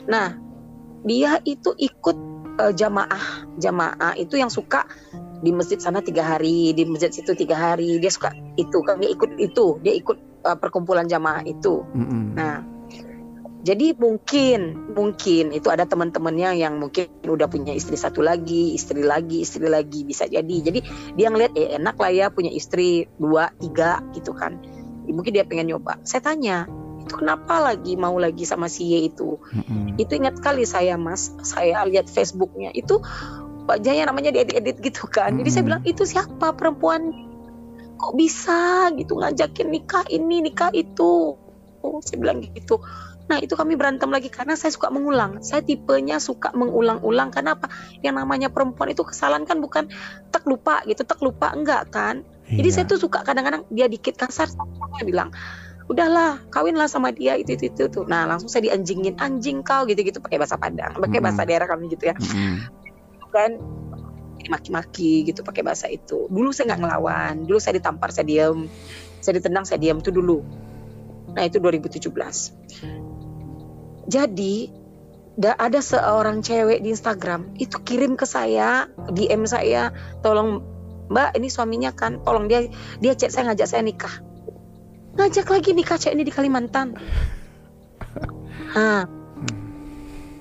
Nah 0.06 0.28
dia 1.06 1.38
itu 1.46 1.74
ikut 1.78 2.16
eh, 2.60 2.72
jamaah 2.74 3.24
jamaah 3.58 4.12
itu 4.18 4.36
yang 4.38 4.50
suka 4.50 4.84
di 5.38 5.54
masjid 5.54 5.78
sana 5.78 6.02
tiga 6.02 6.26
hari 6.26 6.74
di 6.74 6.82
masjid 6.82 7.14
situ 7.14 7.34
tiga 7.38 7.54
hari 7.54 8.02
dia 8.02 8.10
suka 8.10 8.34
itu 8.58 8.82
kan 8.82 8.98
dia 8.98 9.14
ikut 9.14 9.38
itu 9.38 9.78
dia 9.80 9.94
ikut 9.94 10.18
eh, 10.46 10.58
perkumpulan 10.58 11.06
jamaah 11.06 11.46
itu 11.46 11.86
Mm-mm. 11.94 12.34
Nah, 12.34 12.62
jadi 13.68 13.92
mungkin 13.98 14.94
mungkin 14.94 15.50
itu 15.50 15.66
ada 15.66 15.82
teman-temannya 15.82 16.62
yang 16.62 16.78
mungkin 16.78 17.10
udah 17.26 17.50
punya 17.50 17.74
istri 17.74 17.98
satu 17.98 18.22
lagi, 18.22 18.72
istri 18.72 19.02
lagi, 19.02 19.42
istri 19.42 19.66
lagi 19.66 20.06
bisa 20.06 20.30
jadi. 20.30 20.56
Jadi 20.62 20.80
dia 21.18 21.26
ngeliat 21.26 21.52
eh 21.58 21.74
enak 21.74 21.98
lah 21.98 22.10
ya 22.14 22.26
punya 22.30 22.54
istri 22.54 23.10
dua, 23.18 23.50
tiga 23.58 23.98
gitu 24.14 24.30
kan. 24.30 24.62
Mungkin 25.10 25.34
dia 25.34 25.42
pengen 25.42 25.74
nyoba. 25.74 25.98
Saya 26.06 26.22
tanya, 26.22 26.70
itu 27.08 27.16
kenapa 27.16 27.64
lagi 27.64 27.96
mau 27.96 28.14
lagi 28.20 28.44
sama 28.44 28.68
si 28.68 28.92
Y 28.92 29.08
itu? 29.08 29.40
Mm-mm. 29.40 29.96
Itu 29.96 30.12
ingat 30.20 30.44
kali 30.44 30.68
saya 30.68 31.00
mas, 31.00 31.32
saya 31.40 31.80
lihat 31.88 32.12
Facebooknya 32.12 32.68
itu 32.76 33.00
wajahnya 33.64 34.08
namanya 34.08 34.30
diedit-edit 34.36 34.84
gitu 34.84 35.08
kan. 35.08 35.32
Jadi 35.40 35.48
saya 35.48 35.64
bilang 35.64 35.82
itu 35.88 36.04
siapa 36.04 36.52
perempuan? 36.52 37.12
Kok 37.98 38.14
bisa 38.14 38.92
gitu 38.94 39.18
ngajakin 39.18 39.68
nikah 39.72 40.04
ini 40.12 40.44
nikah 40.44 40.70
itu? 40.76 41.34
Oh, 41.82 41.98
saya 42.04 42.20
bilang 42.20 42.44
gitu. 42.44 42.78
Nah 43.28 43.42
itu 43.44 43.52
kami 43.52 43.76
berantem 43.76 44.08
lagi 44.08 44.32
karena 44.32 44.56
saya 44.56 44.72
suka 44.72 44.88
mengulang. 44.88 45.44
Saya 45.44 45.60
tipenya 45.60 46.16
suka 46.16 46.54
mengulang-ulang. 46.56 47.28
Karena 47.28 47.58
apa? 47.58 47.68
Yang 48.00 48.14
namanya 48.24 48.48
perempuan 48.48 48.92
itu 48.94 49.04
kesalahan 49.04 49.44
kan 49.44 49.60
bukan 49.60 49.92
tek 50.32 50.48
lupa 50.48 50.80
gitu, 50.88 51.04
tek 51.04 51.20
lupa 51.20 51.52
enggak 51.52 51.92
kan? 51.92 52.24
Jadi 52.48 52.68
Iya. 52.72 52.74
saya 52.80 52.84
tuh 52.88 52.96
suka 52.96 53.20
kadang-kadang 53.20 53.68
dia 53.68 53.84
dikit 53.92 54.16
kasar, 54.16 54.48
saya 54.48 55.04
bilang 55.04 55.28
udahlah 55.88 56.44
kawinlah 56.52 56.86
sama 56.86 57.10
dia 57.16 57.34
itu 57.40 57.56
itu 57.56 57.72
itu 57.72 57.84
tuh. 57.88 58.04
Nah 58.04 58.28
langsung 58.28 58.52
saya 58.52 58.68
dianjingin 58.68 59.16
anjing 59.16 59.64
kau 59.64 59.88
gitu-gitu 59.88 60.20
pakai 60.20 60.36
bahasa 60.36 60.60
Padang, 60.60 61.00
pakai 61.00 61.20
bahasa 61.24 61.42
Mm-mm. 61.42 61.50
daerah 61.50 61.66
kami 61.66 61.84
gitu 61.88 62.12
ya 62.12 62.14
Mm-mm. 62.16 62.54
kan 63.32 63.50
maki-maki 64.48 65.28
gitu 65.28 65.40
pakai 65.44 65.64
bahasa 65.64 65.88
itu. 65.88 66.28
Dulu 66.28 66.52
saya 66.52 66.72
nggak 66.72 66.80
ngelawan, 66.84 67.34
dulu 67.44 67.58
saya 67.60 67.76
ditampar 67.80 68.12
saya 68.12 68.24
diam, 68.28 68.68
saya 69.20 69.40
ditendang 69.40 69.64
saya 69.68 69.80
diam 69.80 70.00
itu 70.00 70.12
dulu. 70.12 70.40
Nah 71.36 71.44
itu 71.44 71.60
2017. 71.60 72.08
Jadi 74.08 74.72
da- 75.36 75.58
ada 75.60 75.80
seorang 75.84 76.40
cewek 76.40 76.80
di 76.80 76.96
Instagram 76.96 77.52
itu 77.60 77.76
kirim 77.84 78.16
ke 78.16 78.24
saya 78.24 78.88
DM 79.12 79.44
saya, 79.44 79.92
tolong 80.24 80.64
Mbak 81.08 81.40
ini 81.40 81.48
suaminya 81.48 81.90
kan, 81.96 82.20
tolong 82.20 82.52
dia 82.52 82.68
dia 83.00 83.16
chat 83.16 83.32
saya 83.32 83.48
ngajak 83.52 83.68
saya 83.68 83.80
nikah. 83.80 84.12
Ngajak 85.18 85.50
lagi 85.50 85.74
nikah 85.74 85.98
cewek 85.98 86.14
ini 86.14 86.22
di 86.22 86.30
Kalimantan. 86.30 86.94
Nah, 88.70 89.02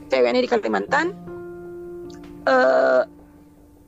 cewek 0.05 0.29
ini 0.29 0.45
di 0.45 0.49
Kalimantan. 0.49 1.07
eh 2.47 3.03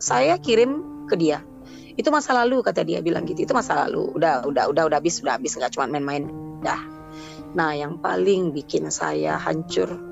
saya 0.02 0.36
kirim 0.42 1.06
ke 1.06 1.14
dia. 1.14 1.46
Itu 1.94 2.10
masa 2.10 2.34
lalu 2.34 2.66
kata 2.66 2.82
dia 2.82 3.06
bilang 3.06 3.30
gitu. 3.30 3.46
Itu 3.46 3.54
masa 3.54 3.86
lalu. 3.86 4.18
Udah 4.18 4.50
udah 4.50 4.66
udah 4.72 4.84
udah 4.90 4.98
habis, 4.98 5.22
udah 5.22 5.38
habis 5.38 5.54
nggak 5.54 5.78
cuma 5.78 5.86
main-main. 5.86 6.26
Dah. 6.66 6.82
Nah, 7.54 7.78
yang 7.78 8.02
paling 8.02 8.50
bikin 8.50 8.90
saya 8.90 9.38
hancur 9.38 10.10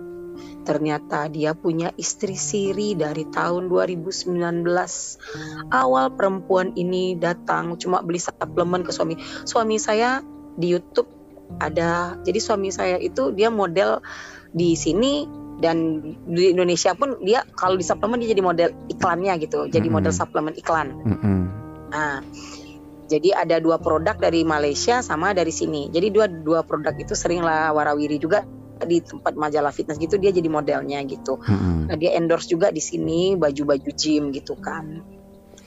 ternyata 0.67 1.31
dia 1.31 1.55
punya 1.55 1.96
istri 1.96 2.36
siri 2.36 2.93
dari 2.93 3.25
tahun 3.31 3.72
2019. 3.72 4.67
Awal 5.72 6.05
perempuan 6.13 6.75
ini 6.75 7.15
datang 7.15 7.79
cuma 7.79 8.03
beli 8.03 8.19
suplemen 8.19 8.84
ke 8.84 8.91
suami. 8.91 9.15
Suami 9.48 9.79
saya 9.79 10.19
di 10.58 10.74
YouTube 10.74 11.08
ada. 11.62 12.20
Jadi 12.26 12.40
suami 12.42 12.74
saya 12.74 13.00
itu 13.00 13.32
dia 13.32 13.48
model 13.48 14.04
di 14.52 14.76
sini 14.76 15.24
dan 15.58 16.02
di 16.28 16.54
Indonesia 16.54 16.94
pun 16.94 17.18
dia 17.24 17.42
kalau 17.58 17.78
di 17.80 17.86
suplemen 17.86 18.22
dia 18.22 18.34
jadi 18.36 18.44
model 18.44 18.70
iklannya 18.92 19.34
gitu. 19.42 19.70
Jadi 19.70 19.88
Mm-mm. 19.88 20.04
model 20.04 20.14
suplemen 20.14 20.54
iklan. 20.58 20.88
Mm-mm. 21.02 21.40
Nah, 21.88 22.20
jadi 23.08 23.48
ada 23.48 23.58
dua 23.64 23.80
produk 23.80 24.20
dari 24.20 24.44
Malaysia 24.44 25.00
sama 25.00 25.32
dari 25.32 25.56
sini. 25.56 25.88
Jadi 25.90 26.08
dua 26.12 26.28
dua 26.28 26.62
produk 26.68 26.94
itu 27.00 27.16
seringlah 27.16 27.72
warawiri 27.72 28.20
juga 28.20 28.44
di 28.78 29.02
tempat 29.02 29.34
majalah 29.34 29.74
fitness 29.74 29.98
gitu 29.98 30.22
dia 30.22 30.30
jadi 30.30 30.46
modelnya 30.52 31.02
gitu. 31.10 31.42
Mm-mm. 31.42 31.90
Nah, 31.90 31.96
dia 31.98 32.14
endorse 32.14 32.52
juga 32.52 32.70
di 32.70 32.84
sini 32.84 33.34
baju-baju 33.34 33.90
gym 33.98 34.30
gitu 34.36 34.54
kan. 34.60 35.16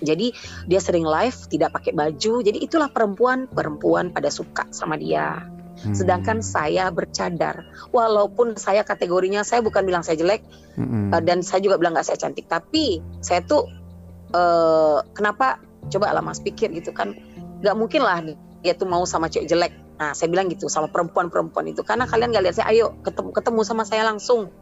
Jadi 0.00 0.32
dia 0.66 0.80
sering 0.80 1.04
live 1.04 1.36
tidak 1.48 1.76
pakai 1.76 1.92
baju. 1.94 2.40
Jadi 2.42 2.58
itulah 2.60 2.88
perempuan 2.88 3.46
perempuan 3.46 4.10
pada 4.10 4.32
suka 4.32 4.66
sama 4.72 4.96
dia. 4.96 5.44
Hmm. 5.80 5.96
Sedangkan 5.96 6.44
saya 6.44 6.92
bercadar, 6.92 7.64
walaupun 7.88 8.52
saya 8.60 8.84
kategorinya 8.84 9.40
saya 9.40 9.64
bukan 9.64 9.88
bilang 9.88 10.04
saya 10.04 10.20
jelek 10.20 10.44
hmm. 10.76 11.08
uh, 11.08 11.22
dan 11.24 11.40
saya 11.40 11.64
juga 11.64 11.80
bilang 11.80 11.96
nggak 11.96 12.04
saya 12.04 12.20
cantik, 12.20 12.44
tapi 12.52 13.00
saya 13.24 13.40
tuh 13.40 13.64
uh, 14.36 15.00
kenapa 15.16 15.56
coba 15.88 16.12
lah 16.12 16.20
mas 16.20 16.44
pikir 16.44 16.68
gitu 16.76 16.92
kan, 16.92 17.16
nggak 17.64 17.76
mungkin 17.80 18.04
lah 18.04 18.20
dia 18.60 18.76
tuh 18.76 18.92
mau 18.92 19.08
sama 19.08 19.32
cewek 19.32 19.48
jelek. 19.48 19.72
Nah 19.96 20.12
saya 20.12 20.28
bilang 20.28 20.52
gitu 20.52 20.68
sama 20.68 20.92
perempuan-perempuan 20.92 21.72
itu 21.72 21.80
karena 21.80 22.04
kalian 22.04 22.32
gak 22.32 22.44
lihat 22.44 22.56
saya, 22.60 22.72
ayo 22.72 22.96
ketemu 23.00 23.32
ketemu 23.36 23.60
sama 23.64 23.88
saya 23.88 24.04
langsung 24.04 24.52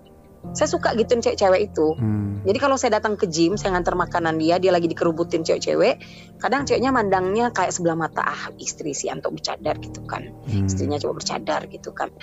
saya 0.54 0.68
suka 0.70 0.94
gituin 0.94 1.20
cewek-cewek 1.20 1.72
itu. 1.72 1.94
Hmm. 1.98 2.40
Jadi 2.46 2.58
kalau 2.62 2.78
saya 2.78 2.96
datang 2.98 3.18
ke 3.18 3.26
gym, 3.28 3.58
saya 3.58 3.74
ngantar 3.74 3.98
makanan 3.98 4.38
dia, 4.38 4.56
dia 4.62 4.72
lagi 4.72 4.86
dikerubutin 4.86 5.42
cewek-cewek. 5.44 6.00
Kadang 6.38 6.64
ceweknya 6.64 6.94
mandangnya 6.94 7.50
kayak 7.50 7.74
sebelah 7.74 7.98
mata, 7.98 8.22
ah 8.24 8.54
istri 8.56 8.94
si 8.94 9.10
Anto 9.10 9.28
bercadar 9.28 9.76
gitu 9.82 10.06
kan. 10.06 10.30
Hmm. 10.46 10.66
Istrinya 10.70 10.96
coba 11.02 11.20
bercadar 11.20 11.66
gitu 11.68 11.90
kan. 11.92 12.14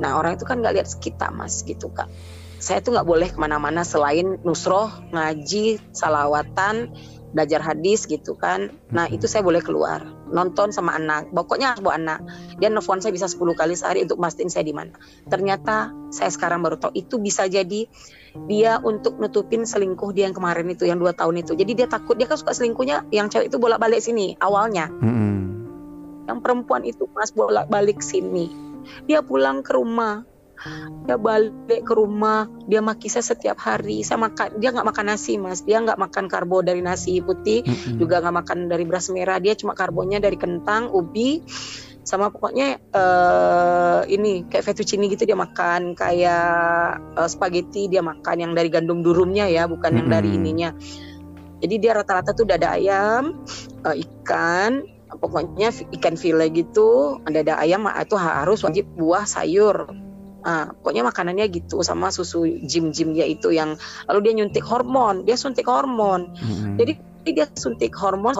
Nah 0.00 0.18
orang 0.18 0.38
itu 0.40 0.44
kan 0.48 0.62
nggak 0.62 0.74
lihat 0.78 0.88
kita 0.98 1.30
mas 1.30 1.62
gitu 1.62 1.92
kan. 1.92 2.08
Saya 2.62 2.78
tuh 2.78 2.94
nggak 2.94 3.08
boleh 3.08 3.28
ke 3.34 3.38
mana-mana 3.42 3.82
selain 3.82 4.38
nusroh, 4.46 4.86
ngaji, 5.10 5.82
salawatan, 5.90 6.94
belajar 7.32 7.64
hadis 7.64 8.04
gitu 8.04 8.36
kan. 8.36 8.72
Nah 8.92 9.08
itu 9.08 9.24
saya 9.24 9.40
boleh 9.42 9.64
keluar 9.64 10.04
nonton 10.28 10.70
sama 10.70 10.94
anak. 10.96 11.32
Pokoknya 11.32 11.76
bawa 11.80 11.96
anak. 11.96 12.18
Dia 12.60 12.68
nelfon 12.68 13.00
saya 13.00 13.12
bisa 13.12 13.26
10 13.26 13.40
kali 13.56 13.74
sehari 13.74 14.04
untuk 14.04 14.20
mastiin 14.20 14.52
saya 14.52 14.64
di 14.64 14.76
mana. 14.76 14.92
Ternyata 15.26 15.90
saya 16.12 16.28
sekarang 16.28 16.60
baru 16.60 16.76
tahu 16.78 16.92
itu 16.94 17.18
bisa 17.18 17.48
jadi 17.48 17.88
dia 18.48 18.80
untuk 18.80 19.20
nutupin 19.20 19.64
selingkuh 19.64 20.12
dia 20.16 20.28
yang 20.28 20.36
kemarin 20.36 20.68
itu 20.68 20.84
yang 20.88 21.00
dua 21.00 21.16
tahun 21.16 21.44
itu. 21.44 21.52
Jadi 21.56 21.72
dia 21.72 21.86
takut 21.88 22.16
dia 22.16 22.28
kan 22.28 22.36
suka 22.36 22.52
selingkuhnya 22.52 23.08
yang 23.12 23.32
cewek 23.32 23.48
itu 23.48 23.56
bolak-balik 23.56 24.00
sini 24.00 24.36
awalnya. 24.40 24.88
-hmm. 24.88 25.32
Yang 26.28 26.38
perempuan 26.40 26.86
itu 26.86 27.08
mas 27.12 27.32
bolak-balik 27.32 28.00
sini. 28.00 28.52
Dia 29.08 29.22
pulang 29.22 29.64
ke 29.64 29.72
rumah 29.76 30.24
dia 31.02 31.18
balik 31.18 31.82
ke 31.82 31.92
rumah 31.92 32.46
dia 32.70 32.78
maki 32.78 33.10
saya 33.10 33.26
setiap 33.26 33.58
hari. 33.58 34.06
Saya 34.06 34.22
makan 34.22 34.62
dia 34.62 34.70
nggak 34.70 34.86
makan 34.86 35.04
nasi 35.10 35.34
mas. 35.38 35.66
Dia 35.66 35.82
nggak 35.82 35.98
makan 35.98 36.24
karbo 36.30 36.62
dari 36.62 36.78
nasi 36.78 37.18
putih 37.18 37.66
mm-hmm. 37.66 37.98
juga 37.98 38.22
nggak 38.22 38.36
makan 38.42 38.58
dari 38.70 38.84
beras 38.86 39.10
merah. 39.10 39.42
Dia 39.42 39.58
cuma 39.58 39.74
karbonya 39.74 40.22
dari 40.22 40.38
kentang 40.38 40.94
ubi 40.94 41.42
sama 42.02 42.34
pokoknya 42.34 42.82
uh, 42.90 44.02
ini 44.10 44.46
kayak 44.46 44.62
fettuccine 44.62 45.10
gitu 45.10 45.26
dia 45.26 45.38
makan. 45.38 45.98
Kayak 45.98 47.02
uh, 47.18 47.26
spaghetti 47.26 47.90
dia 47.90 48.02
makan 48.02 48.36
yang 48.38 48.52
dari 48.54 48.70
gandum 48.70 49.02
durumnya 49.02 49.50
ya 49.50 49.66
bukan 49.66 49.82
mm-hmm. 49.82 49.98
yang 49.98 50.08
dari 50.08 50.28
ininya. 50.30 50.70
Jadi 51.62 51.74
dia 51.78 51.94
rata-rata 51.94 52.34
tuh 52.34 52.46
dada 52.46 52.74
ayam 52.74 53.42
uh, 53.86 53.94
ikan 53.94 54.86
pokoknya 55.18 55.74
ikan 55.98 56.14
file 56.14 56.46
gitu. 56.54 57.18
Dada 57.26 57.58
ayam 57.58 57.90
itu 57.90 58.14
harus 58.14 58.62
wajib 58.62 58.86
buah 58.94 59.26
sayur 59.26 60.11
Nah, 60.42 60.74
pokoknya 60.74 61.06
makanannya 61.06 61.46
gitu 61.54 61.86
sama 61.86 62.10
susu 62.10 62.42
jim-jim 62.46 63.14
dia 63.14 63.26
itu 63.30 63.54
yang 63.54 63.78
lalu 64.10 64.18
dia 64.26 64.32
nyuntik 64.42 64.66
hormon, 64.66 65.22
dia 65.22 65.38
suntik 65.38 65.66
hormon. 65.70 66.34
Mm-hmm. 66.34 66.74
Jadi 66.82 66.92
dia 67.30 67.46
suntik 67.54 67.94
hormon 67.94 68.34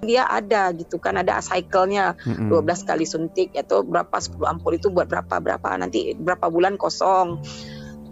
dia 0.00 0.24
ada 0.26 0.72
gitu 0.72 0.96
kan 0.96 1.20
ada 1.20 1.38
cycle-nya 1.44 2.16
mm-hmm. 2.16 2.48
12 2.50 2.88
kali 2.88 3.04
suntik 3.04 3.52
atau 3.52 3.84
berapa 3.84 4.16
10 4.16 4.40
ampul 4.48 4.72
itu 4.72 4.88
buat 4.88 5.06
berapa 5.06 5.38
berapa 5.38 5.68
nanti 5.78 6.16
berapa 6.18 6.50
bulan 6.50 6.74
kosong. 6.80 7.38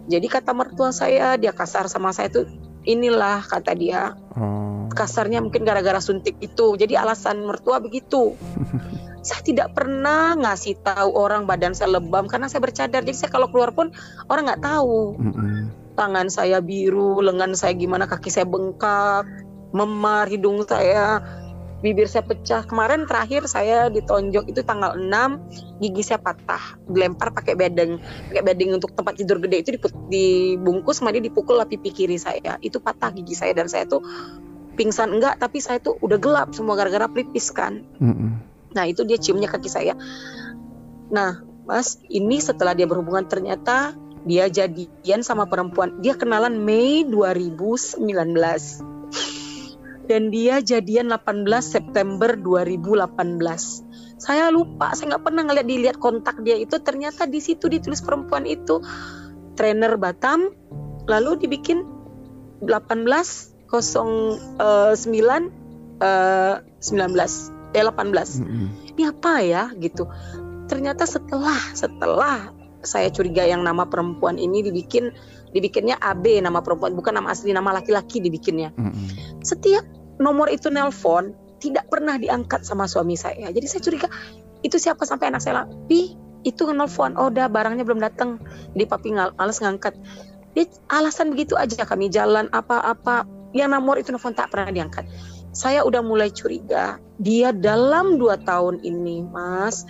Jadi 0.09 0.25
kata 0.25 0.55
mertua 0.55 0.89
saya 0.89 1.37
dia 1.37 1.53
kasar 1.53 1.85
sama 1.91 2.15
saya 2.15 2.31
tuh 2.31 2.47
inilah 2.87 3.43
kata 3.43 3.75
dia. 3.75 4.15
Oh. 4.37 4.87
Kasarnya 4.89 5.43
mungkin 5.43 5.67
gara-gara 5.67 6.01
suntik 6.01 6.39
itu. 6.41 6.73
Jadi 6.79 6.97
alasan 6.97 7.45
mertua 7.45 7.77
begitu. 7.83 8.33
saya 9.29 9.45
tidak 9.45 9.77
pernah 9.77 10.33
ngasih 10.33 10.81
tahu 10.81 11.13
orang 11.13 11.45
badan 11.45 11.77
saya 11.77 12.01
lebam 12.01 12.25
karena 12.25 12.49
saya 12.49 12.65
bercadar. 12.65 13.05
Jadi 13.05 13.13
saya 13.13 13.29
kalau 13.29 13.53
keluar 13.53 13.69
pun 13.69 13.93
orang 14.25 14.49
nggak 14.49 14.63
tahu. 14.65 15.13
Mm-hmm. 15.21 15.61
tangan 15.99 16.31
saya 16.31 16.63
biru 16.63 17.19
lengan 17.19 17.59
saya 17.59 17.75
gimana 17.75 18.07
kaki 18.07 18.31
saya 18.31 18.47
bengkak 18.47 19.27
memar 19.75 20.31
hidung 20.31 20.63
saya 20.63 21.19
bibir 21.83 22.07
saya 22.07 22.23
pecah. 22.23 22.63
Kemarin 22.63 23.03
terakhir 23.03 23.45
saya 23.51 23.91
ditonjok 23.91 24.47
itu 24.47 24.63
tanggal 24.63 24.95
6 24.95 25.83
gigi 25.83 26.03
saya 26.07 26.23
patah 26.23 26.79
dilempar 26.87 27.35
pakai 27.35 27.53
bedeng 27.59 27.99
pakai 28.31 28.43
bedeng 28.47 28.79
untuk 28.79 28.95
tempat 28.95 29.19
tidur 29.19 29.43
gede 29.43 29.59
itu 29.59 29.69
dibungkus 30.07 31.03
kemudian 31.03 31.27
dipukul 31.27 31.59
lah 31.59 31.67
pipi 31.67 31.91
kiri 31.91 32.15
saya. 32.15 32.55
Itu 32.63 32.79
patah 32.79 33.11
gigi 33.11 33.35
saya 33.35 33.51
dan 33.51 33.67
saya 33.67 33.83
tuh 33.83 33.99
pingsan. 34.79 35.19
Enggak 35.19 35.37
tapi 35.37 35.59
saya 35.59 35.83
tuh 35.83 35.99
udah 35.99 36.15
gelap 36.15 36.55
semua 36.55 36.79
gara-gara 36.79 37.11
pelipis 37.11 37.51
kan. 37.51 37.83
Mm-hmm 37.99 38.48
Nah 38.75 38.85
itu 38.85 39.05
dia 39.05 39.17
ciumnya 39.17 39.49
kaki 39.49 39.69
saya. 39.69 39.93
Nah 41.09 41.41
mas 41.69 42.01
ini 42.09 42.41
setelah 42.41 42.73
dia 42.73 42.89
berhubungan 42.89 43.29
ternyata 43.29 43.93
dia 44.27 44.49
jadian 44.51 45.21
sama 45.23 45.47
perempuan. 45.47 46.01
Dia 46.03 46.17
kenalan 46.17 46.59
Mei 46.59 47.07
2019 47.07 48.03
dan 50.09 50.33
dia 50.33 50.57
jadian 50.59 51.13
18 51.13 51.45
September 51.61 52.33
2018. 52.33 54.19
Saya 54.19 54.51
lupa, 54.51 54.91
saya 54.97 55.15
nggak 55.15 55.23
pernah 55.23 55.47
ngeliat 55.47 55.67
dilihat 55.69 55.97
kontak 56.01 56.41
dia 56.43 56.57
itu. 56.59 56.75
Ternyata 56.81 57.29
di 57.29 57.39
situ 57.39 57.69
ditulis 57.71 58.03
perempuan 58.03 58.43
itu 58.49 58.81
trainer 59.55 59.95
Batam, 59.95 60.51
lalu 61.07 61.39
dibikin 61.45 61.85
18 62.65 63.69
09 63.69 63.69
uh, 66.01 66.57
19 66.57 67.58
eh 67.73 67.83
18 67.85 68.41
mm-hmm. 68.41 68.67
ini 68.95 69.03
apa 69.05 69.33
ya 69.45 69.63
gitu. 69.77 70.09
Ternyata 70.69 71.05
setelah 71.05 71.57
setelah 71.73 72.53
saya 72.79 73.11
curiga 73.11 73.43
yang 73.43 73.61
nama 73.61 73.89
perempuan 73.89 74.39
ini 74.39 74.63
dibikin 74.63 75.11
dibikinnya 75.51 75.99
AB 75.99 76.39
nama 76.39 76.63
perempuan 76.63 76.95
bukan 76.95 77.17
nama 77.19 77.33
asli 77.33 77.51
nama 77.51 77.73
laki-laki 77.75 78.21
dibikinnya. 78.23 78.73
Mm-hmm. 78.73 79.41
setiap 79.43 79.85
nomor 80.19 80.51
itu 80.51 80.67
nelpon 80.69 81.33
tidak 81.59 81.91
pernah 81.91 82.15
diangkat 82.15 82.63
sama 82.63 82.87
suami 82.87 83.19
saya. 83.19 83.51
Jadi 83.51 83.65
saya 83.67 83.81
curiga 83.83 84.07
itu 84.63 84.75
siapa 84.79 85.03
sampai 85.07 85.31
anak 85.31 85.41
saya 85.43 85.67
pi 85.87 86.15
itu 86.47 86.63
nelpon. 86.71 87.19
Oh 87.19 87.27
udah 87.27 87.51
barangnya 87.51 87.83
belum 87.83 87.99
datang 87.99 88.39
jadi 88.73 88.85
papi 88.87 89.15
ngal 89.15 89.35
males 89.35 89.59
ngangkat. 89.59 89.93
Dia 90.57 90.65
alasan 90.89 91.35
begitu 91.35 91.53
aja 91.59 91.85
kami 91.85 92.09
jalan 92.09 92.49
apa-apa. 92.49 93.27
Yang 93.49 93.69
nomor 93.73 93.95
itu 93.97 94.13
nelfon 94.13 94.37
tak 94.37 94.53
pernah 94.53 94.69
diangkat 94.69 95.09
saya 95.51 95.85
udah 95.85 96.01
mulai 96.05 96.29
curiga. 96.29 97.01
Dia 97.19 97.51
dalam 97.51 98.15
dua 98.21 98.39
tahun 98.39 98.81
ini 98.85 99.25
mas 99.27 99.83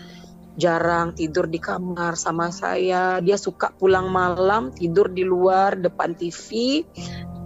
jarang 0.59 1.15
tidur 1.15 1.47
di 1.47 1.61
kamar 1.61 2.19
sama 2.19 2.51
saya. 2.51 3.23
Dia 3.23 3.39
suka 3.39 3.71
pulang 3.75 4.11
malam 4.11 4.75
tidur 4.75 5.11
di 5.11 5.23
luar 5.23 5.79
depan 5.79 6.15
TV 6.15 6.83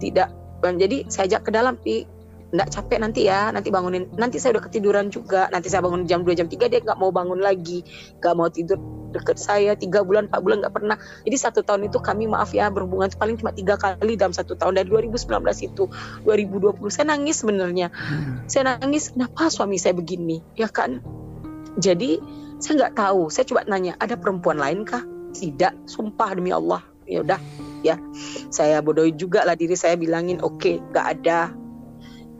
tidak 0.02 0.32
jadi 0.64 1.04
saya 1.12 1.36
ajak 1.36 1.42
ke 1.44 1.50
dalam 1.52 1.76
pi 1.76 2.08
nggak 2.54 2.70
capek 2.70 3.02
nanti 3.02 3.26
ya 3.26 3.50
nanti 3.50 3.74
bangunin 3.74 4.06
nanti 4.14 4.38
saya 4.38 4.54
udah 4.54 4.70
ketiduran 4.70 5.10
juga. 5.10 5.50
Nanti 5.50 5.66
saya 5.66 5.82
bangun 5.82 6.06
jam 6.06 6.22
2 6.22 6.38
jam 6.38 6.46
3 6.46 6.70
dia 6.70 6.78
nggak 6.78 6.98
mau 7.02 7.10
bangun 7.10 7.42
lagi. 7.42 7.82
Nggak 8.22 8.34
mau 8.38 8.46
tidur 8.46 8.78
deket 9.10 9.42
saya 9.42 9.74
tiga 9.74 10.06
bulan 10.06 10.30
empat 10.30 10.38
bulan 10.38 10.62
nggak 10.62 10.74
pernah. 10.74 10.96
Jadi 11.26 11.36
satu 11.36 11.66
tahun 11.66 11.90
itu 11.90 11.98
kami 11.98 12.30
maaf 12.30 12.54
ya 12.54 12.70
berhubungan 12.70 13.10
itu 13.10 13.18
paling 13.18 13.36
cuma 13.42 13.50
tiga 13.50 13.74
kali 13.74 14.14
dalam 14.14 14.30
satu 14.30 14.54
tahun. 14.54 14.78
Dari 14.78 14.86
2019 14.86 15.34
itu 15.66 15.90
2020 16.22 16.78
saya 16.94 17.06
nangis 17.10 17.42
sebenarnya. 17.42 17.90
Hmm. 17.90 18.46
saya 18.46 18.78
nangis 18.78 19.10
kenapa 19.10 19.50
suami 19.50 19.74
saya 19.74 19.98
begini? 19.98 20.38
Ya 20.54 20.70
kan? 20.70 21.02
Jadi 21.74 22.22
saya 22.62 22.86
nggak 22.86 22.94
tahu. 22.94 23.34
Saya 23.34 23.50
coba 23.50 23.66
nanya 23.66 23.98
ada 23.98 24.14
perempuan 24.14 24.62
lain 24.62 24.86
kah? 24.86 25.02
Tidak 25.34 25.90
sumpah 25.90 26.30
demi 26.38 26.54
Allah. 26.54 26.86
Ya 27.02 27.26
udah 27.26 27.42
ya. 27.82 27.98
Saya 28.54 28.78
bodoh 28.78 29.10
juga 29.10 29.42
lah 29.42 29.58
diri 29.58 29.74
saya 29.74 29.98
bilangin 29.98 30.38
oke 30.38 30.62
okay, 30.62 30.78
nggak 30.94 31.06
ada 31.18 31.63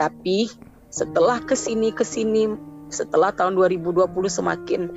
tapi 0.05 0.53
setelah 0.93 1.41
ke 1.41 1.57
sini 1.57 1.89
ke 1.97 2.05
sini 2.05 2.53
setelah 2.93 3.33
tahun 3.33 3.57
2020 3.57 4.05
semakin 4.29 4.93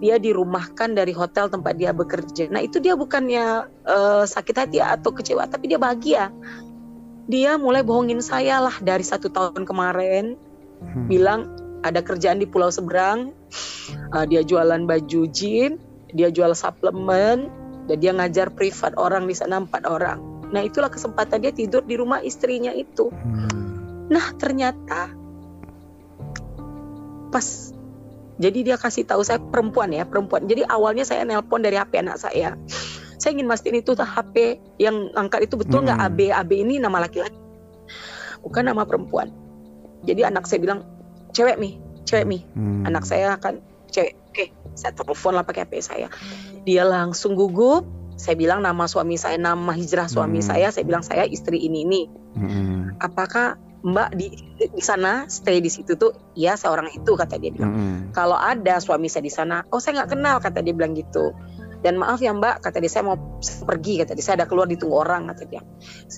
dia 0.00 0.16
dirumahkan 0.16 0.96
dari 0.96 1.12
hotel 1.12 1.52
tempat 1.52 1.76
dia 1.76 1.92
bekerja. 1.92 2.48
Nah 2.48 2.64
itu 2.64 2.80
dia 2.80 2.96
bukannya 2.96 3.68
uh, 3.84 4.24
sakit 4.24 4.56
hati 4.56 4.78
atau 4.80 5.12
kecewa, 5.12 5.44
tapi 5.44 5.68
dia 5.68 5.76
bahagia. 5.76 6.32
Dia 7.28 7.60
mulai 7.60 7.84
bohongin 7.84 8.24
saya 8.24 8.64
lah 8.64 8.80
dari 8.80 9.04
satu 9.04 9.28
tahun 9.28 9.68
kemarin, 9.68 10.40
hmm. 10.80 11.04
bilang 11.06 11.52
ada 11.84 12.00
kerjaan 12.00 12.40
di 12.40 12.48
Pulau 12.48 12.72
Seberang, 12.72 13.36
uh, 14.16 14.24
dia 14.24 14.40
jualan 14.40 14.88
baju 14.88 15.28
jean, 15.28 15.76
dia 16.16 16.32
jual 16.32 16.56
suplemen, 16.56 17.52
dan 17.84 17.96
dia 18.00 18.16
ngajar 18.16 18.48
privat 18.56 18.96
orang 18.96 19.28
di 19.28 19.36
sana 19.36 19.60
empat 19.60 19.84
orang. 19.84 20.18
Nah 20.48 20.64
itulah 20.64 20.88
kesempatan 20.88 21.44
dia 21.44 21.52
tidur 21.52 21.84
di 21.84 22.00
rumah 22.00 22.24
istrinya 22.24 22.72
itu. 22.72 23.12
Hmm. 23.12 23.79
Nah 24.10 24.26
ternyata 24.36 25.14
pas 27.30 27.46
jadi 28.40 28.58
dia 28.66 28.76
kasih 28.80 29.06
tahu 29.06 29.22
saya 29.22 29.38
perempuan 29.38 29.92
ya 29.94 30.08
perempuan. 30.08 30.48
Jadi 30.48 30.66
awalnya 30.66 31.04
saya 31.06 31.22
nelpon 31.28 31.60
dari 31.62 31.76
HP 31.76 32.02
anak 32.02 32.18
saya. 32.18 32.56
Saya 33.20 33.36
ingin 33.36 33.46
mastiin 33.46 33.84
itu 33.84 33.92
HP 33.92 34.58
yang 34.80 35.12
angkat 35.12 35.44
itu 35.44 35.60
betul 35.60 35.84
nggak 35.84 36.00
hmm. 36.00 36.08
AB 36.08 36.18
AB 36.32 36.50
ini 36.56 36.80
nama 36.80 37.04
laki-laki 37.04 37.40
bukan 38.44 38.64
nama 38.66 38.82
perempuan. 38.88 39.28
jadi 40.00 40.32
anak 40.32 40.48
saya 40.48 40.64
bilang 40.64 40.88
cewek 41.36 41.60
mi 41.60 41.76
cewek 42.08 42.24
mi 42.24 42.40
hmm. 42.56 42.88
anak 42.88 43.04
saya 43.04 43.36
akan 43.36 43.60
cewek 43.92 44.16
oke 44.32 44.44
saya 44.72 44.96
telepon 44.96 45.36
lah 45.36 45.44
pakai 45.44 45.68
HP 45.68 45.72
saya 45.84 46.08
dia 46.64 46.88
langsung 46.88 47.36
gugup 47.36 47.84
saya 48.16 48.36
bilang 48.36 48.64
nama 48.64 48.88
suami 48.88 49.20
saya 49.20 49.36
nama 49.36 49.76
hijrah 49.76 50.08
suami 50.08 50.40
hmm. 50.40 50.48
saya 50.48 50.72
saya 50.72 50.84
bilang 50.88 51.04
saya 51.04 51.28
istri 51.28 51.60
ini 51.60 51.84
ini 51.84 52.02
hmm. 52.08 52.96
apakah 52.96 53.60
mbak 53.80 54.12
di 54.12 54.28
di 54.60 54.82
sana 54.84 55.24
stay 55.24 55.64
di 55.64 55.72
situ 55.72 55.96
tuh 55.96 56.12
ya 56.36 56.56
seorang 56.56 56.92
itu 56.92 57.16
kata 57.16 57.40
dia 57.40 57.48
bilang. 57.52 57.72
Hmm. 57.72 57.98
kalau 58.12 58.36
ada 58.36 58.76
suami 58.80 59.08
saya 59.08 59.24
di 59.24 59.32
sana 59.32 59.64
oh 59.72 59.80
saya 59.80 60.02
nggak 60.02 60.10
kenal 60.16 60.36
kata 60.40 60.60
dia 60.60 60.74
bilang 60.76 60.92
gitu. 60.96 61.32
Dan 61.80 61.96
maaf 61.96 62.20
ya 62.20 62.36
mbak 62.36 62.60
kata 62.60 62.76
dia 62.76 62.92
saya 62.92 63.08
mau 63.08 63.16
pergi 63.64 64.04
kata 64.04 64.12
dia. 64.12 64.24
Saya 64.24 64.44
ada 64.44 64.46
keluar 64.46 64.68
ditunggu 64.68 65.00
orang 65.00 65.32
kata 65.32 65.48
dia. 65.48 65.64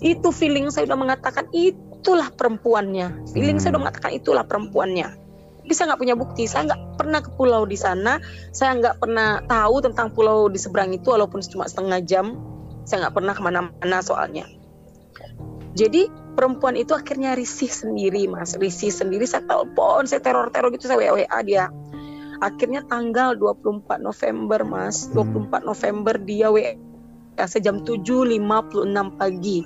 Itu 0.02 0.34
feeling 0.34 0.74
saya 0.74 0.90
udah 0.90 0.98
mengatakan 0.98 1.46
itulah 1.54 2.34
perempuannya. 2.34 3.30
Feeling 3.30 3.58
hmm. 3.58 3.62
saya 3.62 3.78
udah 3.78 3.82
mengatakan 3.86 4.10
itulah 4.10 4.42
perempuannya. 4.42 5.22
Tapi 5.62 5.72
saya 5.78 5.94
nggak 5.94 6.00
punya 6.02 6.16
bukti. 6.18 6.50
Saya 6.50 6.66
nggak 6.66 6.98
pernah 6.98 7.22
ke 7.22 7.30
pulau 7.38 7.62
di 7.62 7.78
sana. 7.78 8.18
Saya 8.50 8.74
nggak 8.74 8.98
pernah 8.98 9.38
tahu 9.46 9.86
tentang 9.86 10.10
pulau 10.10 10.50
di 10.50 10.58
seberang 10.58 10.90
itu 10.90 11.14
walaupun 11.14 11.38
cuma 11.46 11.70
setengah 11.70 12.02
jam. 12.02 12.34
Saya 12.82 13.06
nggak 13.06 13.14
pernah 13.14 13.32
ke 13.38 13.42
mana-mana 13.46 13.98
soalnya. 14.02 14.50
Jadi 15.78 16.10
perempuan 16.32 16.74
itu 16.76 16.92
akhirnya 16.96 17.36
risih 17.36 17.70
sendiri 17.70 18.28
mas. 18.28 18.56
Risih 18.56 18.92
sendiri 18.92 19.28
saya 19.28 19.44
telepon 19.44 20.08
saya 20.08 20.20
teror-teror 20.20 20.72
gitu 20.74 20.88
saya 20.90 21.12
WA 21.12 21.38
dia. 21.44 21.68
Akhirnya 22.42 22.82
tanggal 22.82 23.38
24 23.38 24.02
November 24.02 24.60
mas. 24.66 25.08
24 25.12 25.48
hmm. 25.48 25.62
November 25.64 26.14
dia 26.18 26.48
WA 26.50 26.74
saya 27.32 27.62
jam 27.64 27.80
7.56 27.82 29.18
pagi. 29.18 29.64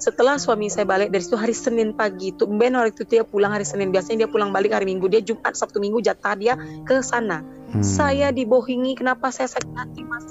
Setelah 0.00 0.40
suami 0.40 0.72
saya 0.72 0.88
balik 0.88 1.12
dari 1.12 1.20
situ 1.20 1.36
hari 1.36 1.52
Senin 1.52 1.92
pagi 1.92 2.32
itu 2.32 2.48
Ben 2.48 2.72
hari 2.72 2.88
itu 2.88 3.04
dia 3.04 3.20
pulang 3.20 3.52
hari 3.52 3.68
Senin. 3.68 3.92
Biasanya 3.92 4.24
dia 4.24 4.30
pulang 4.32 4.48
balik 4.48 4.72
hari 4.72 4.88
Minggu 4.88 5.12
dia 5.12 5.20
Jumat 5.20 5.52
Sabtu 5.52 5.76
Minggu 5.76 6.00
jatah 6.00 6.34
dia 6.34 6.56
ke 6.88 7.04
sana. 7.04 7.44
Hmm. 7.70 7.86
saya 7.86 8.34
dibohongi 8.34 8.98
kenapa 8.98 9.30
saya 9.30 9.46
sakit 9.46 9.70
hati 9.78 10.02
mas 10.02 10.26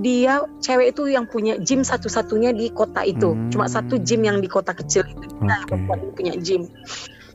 dia 0.00 0.42
cewek 0.58 0.96
itu 0.96 1.10
yang 1.10 1.30
punya 1.30 1.54
gym 1.62 1.86
satu-satunya 1.86 2.50
di 2.50 2.70
kota 2.74 3.06
itu 3.06 3.34
hmm. 3.34 3.54
cuma 3.54 3.70
satu 3.70 4.02
gym 4.02 4.26
yang 4.26 4.42
di 4.42 4.50
kota 4.50 4.74
kecil 4.74 5.06
itu 5.06 5.26
okay. 5.38 5.78
yang 5.78 6.12
punya 6.14 6.34
gym 6.38 6.62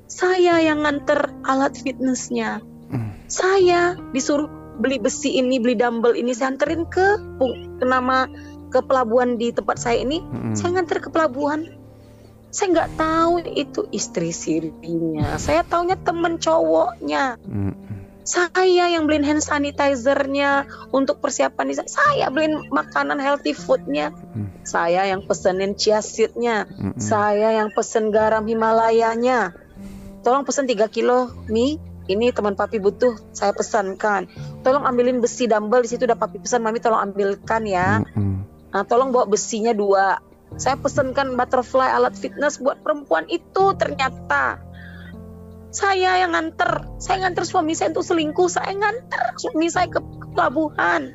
saya 0.09 0.59
yang 0.59 0.83
nganter 0.83 1.31
alat 1.47 1.79
fitnessnya 1.79 2.59
hmm. 2.91 3.29
saya 3.31 3.95
disuruh 4.11 4.51
beli 4.79 4.99
besi 4.99 5.39
ini 5.39 5.59
beli 5.59 5.75
dumbbell 5.75 6.15
ini 6.15 6.35
saya 6.35 6.55
anterin 6.55 6.87
ke 6.87 7.19
ke 7.79 7.85
nama 7.87 8.27
ke 8.69 8.79
pelabuhan 8.85 9.35
di 9.35 9.49
tempat 9.49 9.81
saya 9.81 10.05
ini, 10.05 10.21
hmm. 10.21 10.53
saya 10.53 10.79
nganter 10.79 11.01
ke 11.01 11.09
pelabuhan. 11.09 11.65
Saya 12.49 12.73
nggak 12.73 12.91
tahu 12.97 13.33
itu 13.53 13.85
istri 13.93 14.33
sirinya. 14.33 15.37
Saya 15.37 15.61
taunya 15.61 15.93
temen 16.01 16.41
cowoknya. 16.41 17.37
Hmm. 17.45 17.77
Saya 18.29 18.85
yang 18.93 19.09
beliin 19.09 19.25
hand 19.25 19.41
sanitizernya 19.41 20.69
untuk 20.93 21.17
persiapan 21.17 21.65
di 21.65 21.75
saya 21.81 22.29
beliin 22.29 22.69
makanan 22.69 23.17
healthy 23.17 23.57
foodnya. 23.57 24.13
Hmm. 24.13 24.53
Saya 24.61 25.09
yang 25.09 25.25
pesenin 25.25 25.73
chia 25.73 26.05
seednya. 26.05 26.69
Hmm. 26.69 26.93
Saya 27.01 27.57
yang 27.57 27.73
pesen 27.73 28.13
garam 28.13 28.45
Himalayanya. 28.45 29.57
Tolong 30.21 30.45
pesen 30.45 30.69
3 30.69 30.85
kilo 30.93 31.33
mie 31.49 31.81
ini 32.09 32.33
teman 32.33 32.57
papi 32.57 32.81
butuh 32.81 33.21
saya 33.37 33.53
pesankan 33.53 34.25
tolong 34.65 34.81
ambilin 34.81 35.21
besi 35.21 35.45
dumbbell 35.45 35.85
di 35.85 35.93
situ 35.93 36.09
udah 36.09 36.17
papi 36.17 36.41
pesan 36.41 36.65
mami 36.65 36.81
tolong 36.81 37.05
ambilkan 37.05 37.69
ya 37.69 38.01
mm 38.01 38.09
-hmm. 38.17 38.29
Nah, 38.69 38.85
tolong 38.85 39.09
bawa 39.09 39.25
besinya 39.25 39.73
dua. 39.73 40.21
Saya 40.57 40.77
pesankan 40.81 41.37
butterfly 41.37 41.93
alat 41.93 42.17
fitness 42.17 42.57
buat 42.57 42.81
perempuan 42.81 43.29
itu 43.29 43.73
ternyata 43.77 44.57
saya 45.69 46.25
yang 46.25 46.33
nganter. 46.33 46.85
Saya 46.97 47.25
nganter 47.25 47.45
suami 47.45 47.77
saya 47.77 47.93
untuk 47.93 48.05
selingkuh. 48.05 48.49
Saya 48.49 48.73
nganter 48.73 49.37
suami 49.37 49.69
saya 49.69 49.87
ke, 49.89 50.01
pelabuhan. 50.33 51.13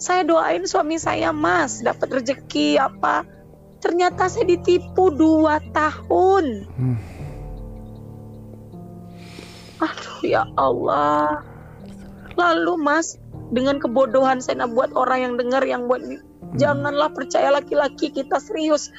Saya 0.00 0.24
doain 0.24 0.64
suami 0.64 0.96
saya 0.96 1.34
mas 1.34 1.82
dapat 1.84 2.22
rezeki 2.22 2.80
apa. 2.80 3.26
Ternyata 3.82 4.30
saya 4.30 4.48
ditipu 4.48 5.12
dua 5.12 5.60
tahun. 5.74 6.44
Hmm. 6.64 6.98
Aduh 9.80 10.20
ya 10.24 10.46
Allah. 10.56 11.44
Lalu 12.38 12.72
mas 12.80 13.18
dengan 13.50 13.82
kebodohan 13.82 14.38
saya 14.40 14.64
buat 14.70 14.94
orang 14.94 15.18
yang 15.20 15.34
dengar 15.36 15.62
yang 15.66 15.90
buat 15.90 16.00
Janganlah 16.58 17.14
percaya 17.14 17.54
laki-laki 17.54 18.10
kita 18.10 18.42
serius. 18.42 18.90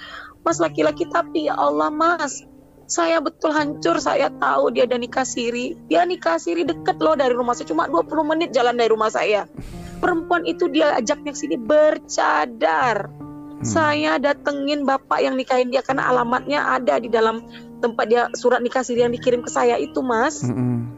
Mas 0.42 0.58
laki-laki 0.64 1.04
tapi 1.12 1.52
ya 1.52 1.56
Allah 1.58 1.92
mas. 1.92 2.48
Saya 2.92 3.24
betul 3.24 3.56
hancur, 3.56 4.04
saya 4.04 4.28
tahu 4.28 4.76
dia 4.76 4.84
ada 4.84 5.00
nikah 5.00 5.24
siri. 5.24 5.80
Dia 5.88 6.04
nikah 6.04 6.36
siri 6.36 6.68
deket 6.68 7.00
loh 7.00 7.16
dari 7.16 7.32
rumah 7.32 7.56
saya. 7.56 7.72
Cuma 7.72 7.88
20 7.88 8.12
menit 8.28 8.52
jalan 8.52 8.76
dari 8.76 8.92
rumah 8.92 9.08
saya. 9.08 9.48
Perempuan 10.04 10.44
itu 10.44 10.68
dia 10.68 11.00
ajaknya 11.00 11.32
sini 11.32 11.56
bercadar. 11.56 13.08
Hmm. 13.08 13.64
Saya 13.64 14.20
datengin 14.20 14.84
bapak 14.84 15.24
yang 15.24 15.40
nikahin 15.40 15.72
dia 15.72 15.80
karena 15.80 16.12
alamatnya 16.12 16.68
ada 16.68 17.00
di 17.00 17.08
dalam 17.08 17.48
tempat 17.80 18.06
dia 18.12 18.28
surat 18.36 18.60
nikah 18.60 18.84
siri 18.84 19.08
yang 19.08 19.16
dikirim 19.16 19.40
ke 19.40 19.48
saya 19.48 19.80
itu 19.80 20.04
mas. 20.04 20.44
Hmm. 20.44 20.92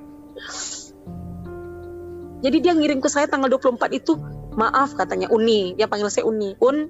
Jadi 2.42 2.58
dia 2.58 2.74
ngirim 2.74 3.06
ke 3.06 3.08
saya 3.12 3.30
tanggal 3.30 3.54
24 3.54 3.94
itu 3.94 4.18
maaf 4.58 4.98
katanya 4.98 5.30
Uni 5.30 5.78
dia 5.78 5.86
panggil 5.90 6.10
saya 6.10 6.26
Uni 6.26 6.58
Un 6.62 6.90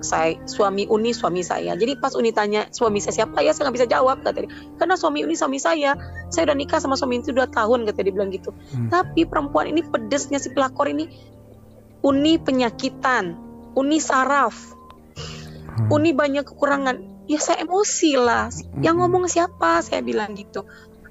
saya 0.00 0.40
suami 0.48 0.88
Uni 0.88 1.12
suami 1.12 1.44
saya. 1.44 1.76
Jadi 1.76 1.96
pas 2.00 2.12
Uni 2.16 2.32
tanya 2.32 2.68
suami 2.72 3.00
saya 3.00 3.24
siapa? 3.24 3.40
Ya 3.44 3.52
saya 3.52 3.68
nggak 3.68 3.76
bisa 3.76 3.88
jawab 3.88 4.24
kata 4.24 4.44
dia. 4.44 4.50
Karena 4.76 4.94
suami 4.96 5.24
Uni 5.24 5.36
suami 5.36 5.60
saya. 5.60 5.96
Saya 6.32 6.50
udah 6.50 6.56
nikah 6.56 6.80
sama 6.80 6.96
suami 6.96 7.20
itu 7.20 7.32
dua 7.32 7.48
tahun 7.48 7.88
kata 7.88 8.00
dia 8.04 8.14
bilang 8.14 8.32
gitu. 8.32 8.52
Hmm. 8.70 8.86
tapi 8.90 9.26
perempuan 9.26 9.70
ini 9.70 9.82
pedesnya 9.82 10.38
si 10.38 10.50
pelakor 10.54 10.86
ini 10.90 11.10
Uni 12.06 12.40
penyakitan 12.40 13.36
Uni 13.76 13.98
saraf 14.00 14.56
hmm. 14.56 15.92
Uni 15.92 16.10
banyak 16.16 16.44
kekurangan. 16.44 16.96
Ya 17.30 17.38
saya 17.38 17.62
emosi 17.62 18.18
lah. 18.18 18.50
Yang 18.82 18.94
hmm. 18.96 19.02
ngomong 19.06 19.24
siapa? 19.30 19.84
Saya 19.86 20.02
bilang 20.02 20.34
gitu 20.34 20.66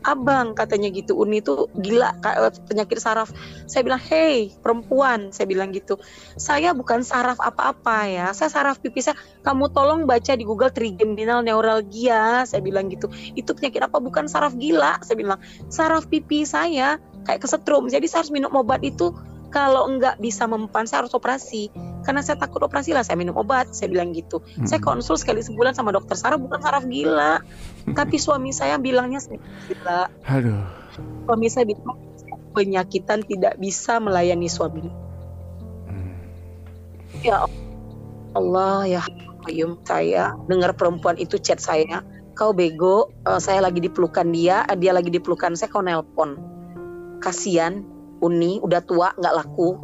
abang 0.09 0.57
katanya 0.57 0.89
gitu. 0.89 1.13
Uni 1.17 1.45
tuh 1.45 1.69
gila 1.77 2.15
eh, 2.25 2.53
penyakit 2.65 2.97
saraf. 2.97 3.29
Saya 3.69 3.85
bilang 3.85 4.01
hey 4.01 4.53
perempuan 4.59 5.29
saya 5.29 5.45
bilang 5.45 5.69
gitu. 5.69 6.01
Saya 6.35 6.73
bukan 6.73 7.05
saraf 7.05 7.37
apa-apa 7.37 8.09
ya 8.09 8.27
saya 8.33 8.49
saraf 8.49 8.81
pipis 8.81 9.11
saya. 9.11 9.17
Kamu 9.45 9.71
tolong 9.71 10.09
baca 10.09 10.33
di 10.33 10.43
Google 10.43 10.73
trigeminal 10.73 11.45
neuralgia 11.45 12.43
saya 12.49 12.61
bilang 12.65 12.89
gitu. 12.89 13.07
Itu 13.37 13.53
penyakit 13.53 13.85
apa? 13.85 13.97
Bukan 14.01 14.25
saraf 14.25 14.57
gila 14.57 14.99
saya 15.05 15.15
bilang. 15.15 15.39
Saraf 15.69 16.09
pipi 16.09 16.43
saya 16.43 16.97
kayak 17.23 17.45
kesetrum 17.45 17.91
jadi 17.91 18.05
saya 18.09 18.25
harus 18.25 18.33
minum 18.33 18.51
obat 18.55 18.81
itu 18.81 19.13
kalau 19.49 19.89
enggak 19.89 20.21
bisa 20.21 20.45
mempan 20.45 20.85
saya 20.85 21.05
harus 21.05 21.13
operasi. 21.17 21.73
Karena 22.05 22.23
saya 22.23 22.39
takut 22.39 22.61
operasi 22.63 22.95
lah 22.95 23.03
saya 23.03 23.19
minum 23.19 23.35
obat 23.35 23.73
saya 23.75 23.91
bilang 23.91 24.15
gitu. 24.15 24.41
Hmm. 24.41 24.65
saya 24.65 24.79
konsul 24.79 25.19
sekali 25.19 25.43
sebulan 25.43 25.75
sama 25.75 25.91
dokter 25.91 26.15
saraf 26.15 26.39
bukan 26.39 26.61
saraf 26.61 26.85
gila. 26.85 27.41
Hmm. 27.41 27.93
tapi 27.97 28.21
suami 28.21 28.53
saya 28.53 28.77
bilangnya 28.77 29.19
gila. 29.67 30.07
Aduh. 30.29 30.63
Suami 31.25 31.47
saya 31.49 31.65
bilang 31.67 31.97
penyakitan 32.53 33.25
tidak 33.25 33.57
bisa 33.57 33.97
melayani 33.97 34.47
suami. 34.47 34.87
Hmm. 35.89 36.15
ya 37.25 37.45
Allah 38.37 38.85
ya 38.85 39.01
Ayum 39.47 39.79
saya 39.87 40.35
dengar 40.45 40.75
perempuan 40.75 41.15
itu 41.15 41.39
chat 41.39 41.63
saya. 41.63 42.03
Kau 42.35 42.55
bego 42.55 43.11
uh, 43.27 43.39
saya 43.39 43.63
lagi 43.63 43.83
dipelukan 43.83 44.27
dia 44.31 44.63
dia 44.79 44.91
lagi 44.91 45.11
dipelukan 45.11 45.55
saya 45.55 45.71
kau 45.71 45.83
nelpon. 45.83 46.35
Kasihan 47.19 47.83
Uni 48.19 48.59
udah 48.61 48.81
tua 48.83 49.11
nggak 49.15 49.33
laku. 49.35 49.79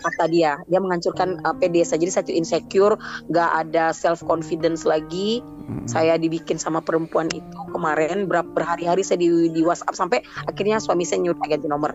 Kata 0.00 0.24
dia 0.32 0.56
dia 0.64 0.80
menghancurkan 0.80 1.44
uh, 1.44 1.52
PD 1.56 1.84
saja. 1.84 2.00
Jadi 2.00 2.12
satu 2.12 2.30
insecure 2.32 2.96
nggak 3.28 3.50
ada 3.66 3.92
self 3.92 4.24
confidence 4.24 4.84
lagi. 4.88 5.44
Hmm. 5.70 5.86
saya 5.86 6.18
dibikin 6.18 6.58
sama 6.58 6.82
perempuan 6.82 7.30
itu 7.30 7.60
kemarin 7.70 8.26
ber 8.26 8.42
berhari-hari 8.42 9.06
saya 9.06 9.22
di, 9.22 9.54
di 9.54 9.62
WhatsApp 9.62 9.94
sampai 9.94 10.18
akhirnya 10.42 10.82
suami 10.82 11.06
saya 11.06 11.22
nyuruh 11.22 11.38
ganti 11.46 11.70
nomor. 11.70 11.94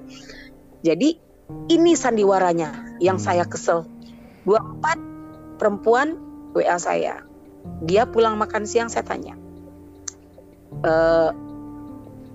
Jadi 0.80 1.20
ini 1.68 1.92
sandiwaranya 1.92 2.98
yang 3.04 3.20
hmm. 3.20 3.26
saya 3.28 3.44
kesel. 3.44 3.84
Dua 4.48 4.64
empat 4.64 4.96
perempuan 5.60 6.16
WA 6.56 6.80
saya. 6.80 7.20
Dia 7.84 8.08
pulang 8.08 8.40
makan 8.40 8.64
siang 8.64 8.88
saya 8.88 9.04
tanya 9.04 9.36
e, 10.84 10.94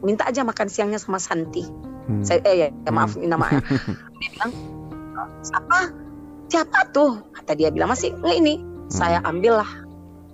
minta 0.00 0.28
aja 0.28 0.44
makan 0.44 0.68
siangnya 0.68 1.00
sama 1.00 1.20
Santi. 1.20 1.64
Hmm. 2.10 2.26
saya 2.26 2.42
eh 2.48 2.56
ya, 2.56 2.68
ya 2.72 2.90
maaf 2.90 3.14
hmm. 3.14 3.28
namanya 3.28 3.60
dia 4.18 4.28
bilang 4.34 4.52
siapa? 5.44 5.78
Siapa 6.50 6.78
tuh? 6.90 7.22
Kata 7.30 7.54
dia 7.54 7.70
bilang 7.70 7.92
masih 7.92 8.16
nggak 8.18 8.36
ini. 8.36 8.54
Hmm. 8.58 8.90
saya 8.90 9.18
ambil 9.22 9.62
lah 9.62 9.70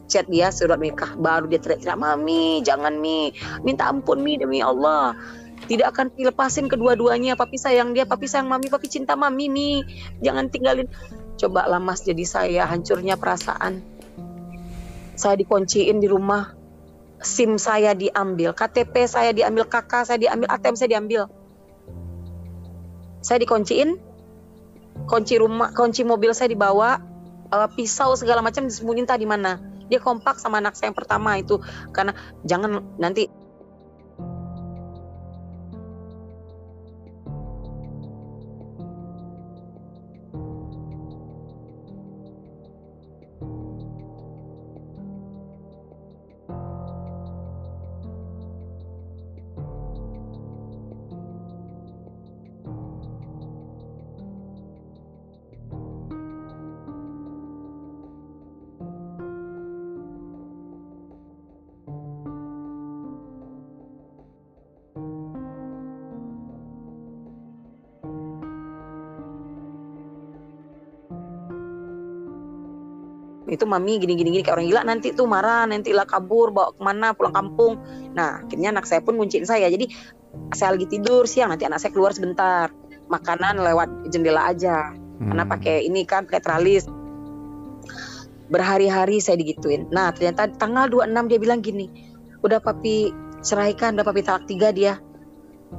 chat 0.07 0.25
dia 0.31 0.55
surat 0.55 0.79
nikah 0.79 1.19
baru 1.19 1.51
dia 1.51 1.59
teriak-teriak 1.61 1.99
mami 1.99 2.63
jangan 2.63 2.97
mi. 2.97 3.35
Minta 3.67 3.91
ampun 3.91 4.23
mi 4.23 4.39
demi 4.39 4.63
Allah. 4.63 5.19
Tidak 5.67 5.87
akan 5.89 6.15
dilepasin 6.15 6.71
kedua-duanya. 6.71 7.35
Papi 7.35 7.59
sayang 7.59 7.93
dia 7.93 8.07
papi 8.07 8.31
sayang 8.31 8.47
mami 8.47 8.71
papi 8.71 8.87
cinta 8.87 9.19
mami 9.19 9.51
mi. 9.51 9.83
Jangan 10.23 10.49
tinggalin. 10.49 10.87
Coba 11.37 11.69
lah 11.69 11.83
mas 11.83 12.01
jadi 12.01 12.25
saya 12.25 12.65
hancurnya 12.65 13.21
perasaan. 13.21 13.85
Saya 15.17 15.37
dikunciin 15.37 16.01
di 16.01 16.09
rumah 16.09 16.56
SIM 17.27 17.59
saya 17.59 17.91
diambil, 17.99 18.55
KTP 18.55 19.11
saya 19.11 19.35
diambil, 19.35 19.67
kakak 19.67 20.07
saya 20.07 20.23
diambil, 20.23 20.47
ATM 20.47 20.79
saya 20.79 20.89
diambil. 20.95 21.27
Saya 23.19 23.43
dikunciin, 23.43 23.99
kunci 25.11 25.35
rumah, 25.43 25.75
kunci 25.75 26.07
mobil 26.07 26.31
saya 26.31 26.47
dibawa, 26.47 27.03
uh, 27.51 27.69
pisau 27.75 28.15
segala 28.15 28.41
macam 28.47 28.71
disembunyiin 28.71 29.11
tadi 29.11 29.27
mana. 29.27 29.59
Dia 29.91 29.99
kompak 29.99 30.39
sama 30.39 30.63
anak 30.63 30.79
saya 30.79 30.95
yang 30.95 30.99
pertama 30.99 31.39
itu 31.39 31.59
karena 31.95 32.15
jangan 32.47 32.83
nanti 32.99 33.27
itu 73.47 73.63
mami 73.63 74.03
gini 74.03 74.19
gini 74.19 74.35
gini 74.35 74.43
kayak 74.43 74.59
orang 74.59 74.67
gila 74.67 74.83
nanti 74.83 75.15
tuh 75.15 75.31
marah 75.31 75.71
nanti 75.71 75.95
lah 75.95 76.03
kabur 76.03 76.51
bawa 76.51 76.75
ke 76.75 76.83
mana 76.83 77.15
pulang 77.15 77.35
kampung. 77.35 77.79
Nah 78.15 78.43
akhirnya 78.43 78.75
anak 78.75 78.91
saya 78.91 79.01
pun 79.03 79.15
ngunciin 79.15 79.47
saya. 79.47 79.71
Jadi 79.71 79.91
saya 80.53 80.75
lagi 80.75 80.87
tidur 80.91 81.31
siang 81.31 81.55
nanti 81.55 81.63
anak 81.63 81.79
saya 81.79 81.95
keluar 81.95 82.11
sebentar. 82.11 82.75
Makanan 83.07 83.63
lewat 83.63 84.11
jendela 84.11 84.51
aja. 84.51 84.95
Hmm. 85.17 85.33
karena 85.33 85.49
pakai 85.49 85.77
ini 85.89 86.05
kan 86.05 86.29
pakai 86.29 86.43
tralis. 86.45 86.85
Berhari-hari 88.53 89.23
saya 89.23 89.41
digituin. 89.41 89.89
Nah 89.89 90.13
ternyata 90.13 90.51
tanggal 90.53 90.91
26 90.93 91.31
dia 91.31 91.39
bilang 91.41 91.65
gini 91.65 91.89
udah 92.45 92.61
papi 92.61 93.11
ceraikan 93.41 93.97
udah 93.97 94.05
papi 94.05 94.21
talak 94.27 94.45
tiga 94.51 94.75
dia. 94.75 95.01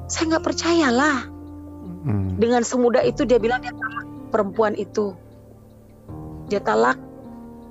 Saya 0.08 0.36
nggak 0.36 0.46
percayalah 0.48 1.30
hmm. 2.08 2.40
dengan 2.40 2.64
semudah 2.64 3.04
itu 3.04 3.24
dia 3.28 3.38
bilang 3.38 3.60
dia 3.60 3.76
talak 3.76 4.08
perempuan 4.32 4.74
itu. 4.76 5.16
Dia 6.48 6.64
talak 6.64 7.07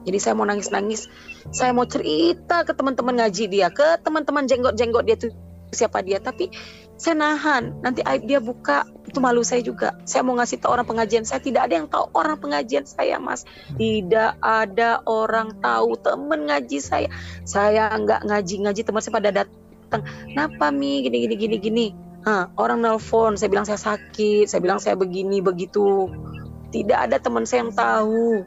jadi 0.06 0.22
saya 0.22 0.38
mau 0.38 0.46
nangis-nangis, 0.46 1.10
saya 1.50 1.74
mau 1.74 1.82
cerita 1.82 2.62
ke 2.62 2.70
teman-teman 2.78 3.18
ngaji 3.18 3.50
dia, 3.50 3.74
ke 3.74 3.98
teman-teman 4.06 4.46
jenggot-jenggot 4.46 5.02
dia 5.02 5.18
tuh 5.18 5.34
siapa 5.74 5.98
dia. 6.06 6.22
Tapi 6.22 6.54
saya 6.94 7.18
nahan, 7.18 7.82
nanti 7.82 8.06
aib 8.06 8.24
dia 8.24 8.38
buka, 8.38 8.86
itu 9.04 9.18
malu 9.18 9.42
saya 9.42 9.60
juga. 9.66 9.98
Saya 10.06 10.22
mau 10.22 10.38
ngasih 10.38 10.62
tahu 10.62 10.70
orang 10.78 10.86
pengajian 10.86 11.26
saya, 11.26 11.42
tidak 11.42 11.66
ada 11.66 11.74
yang 11.82 11.90
tahu 11.90 12.06
orang 12.14 12.38
pengajian 12.38 12.86
saya, 12.86 13.18
Mas. 13.18 13.42
Tidak 13.74 14.38
ada 14.38 15.02
orang 15.04 15.58
tahu 15.58 15.98
teman 15.98 16.46
ngaji 16.48 16.78
saya. 16.78 17.10
Saya 17.42 17.90
nggak 17.90 18.30
ngaji-ngaji, 18.30 18.80
teman 18.86 19.02
saya 19.02 19.12
pada 19.12 19.30
datang. 19.42 20.06
Kenapa 20.30 20.70
mi 20.70 21.02
gini 21.02 21.26
gini 21.26 21.34
gini 21.34 21.56
gini? 21.58 21.86
Orang 22.56 22.82
nelpon, 22.82 23.34
saya 23.34 23.50
bilang 23.50 23.66
saya 23.66 23.78
sakit, 23.78 24.46
saya 24.46 24.62
bilang 24.62 24.78
saya 24.78 24.94
begini 24.94 25.42
begitu. 25.42 26.08
Tidak 26.70 26.98
ada 27.10 27.18
teman 27.22 27.46
saya 27.46 27.66
yang 27.66 27.74
tahu 27.74 28.42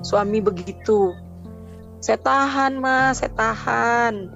suami 0.00 0.40
begitu. 0.40 1.12
Saya 2.02 2.18
tahan 2.18 2.80
mas 2.80 3.20
saya 3.20 3.30
tahan. 3.36 4.32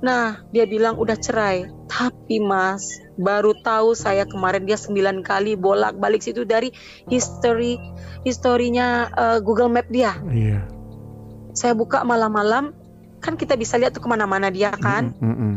Nah 0.00 0.46
dia 0.54 0.64
bilang 0.64 0.96
udah 0.96 1.18
cerai. 1.18 1.66
Tapi 1.88 2.38
mas 2.38 3.02
baru 3.18 3.56
tahu 3.60 3.98
saya 3.98 4.24
kemarin 4.24 4.62
dia 4.68 4.78
sembilan 4.78 5.26
kali 5.26 5.58
bolak 5.58 5.98
balik 5.98 6.22
situ 6.22 6.46
dari 6.46 6.70
history 7.10 7.76
historinya 8.22 9.10
uh, 9.10 9.38
Google 9.42 9.72
Map 9.72 9.90
dia. 9.90 10.16
Iya. 10.30 10.62
saya 11.58 11.74
buka 11.74 12.06
malam-malam 12.06 12.70
kan 13.18 13.34
kita 13.34 13.58
bisa 13.58 13.74
lihat 13.82 13.90
tuh 13.90 14.06
ke 14.06 14.08
mana-mana 14.08 14.46
dia 14.46 14.70
kan. 14.70 15.10
Mm 15.18 15.34
-mm. 15.34 15.54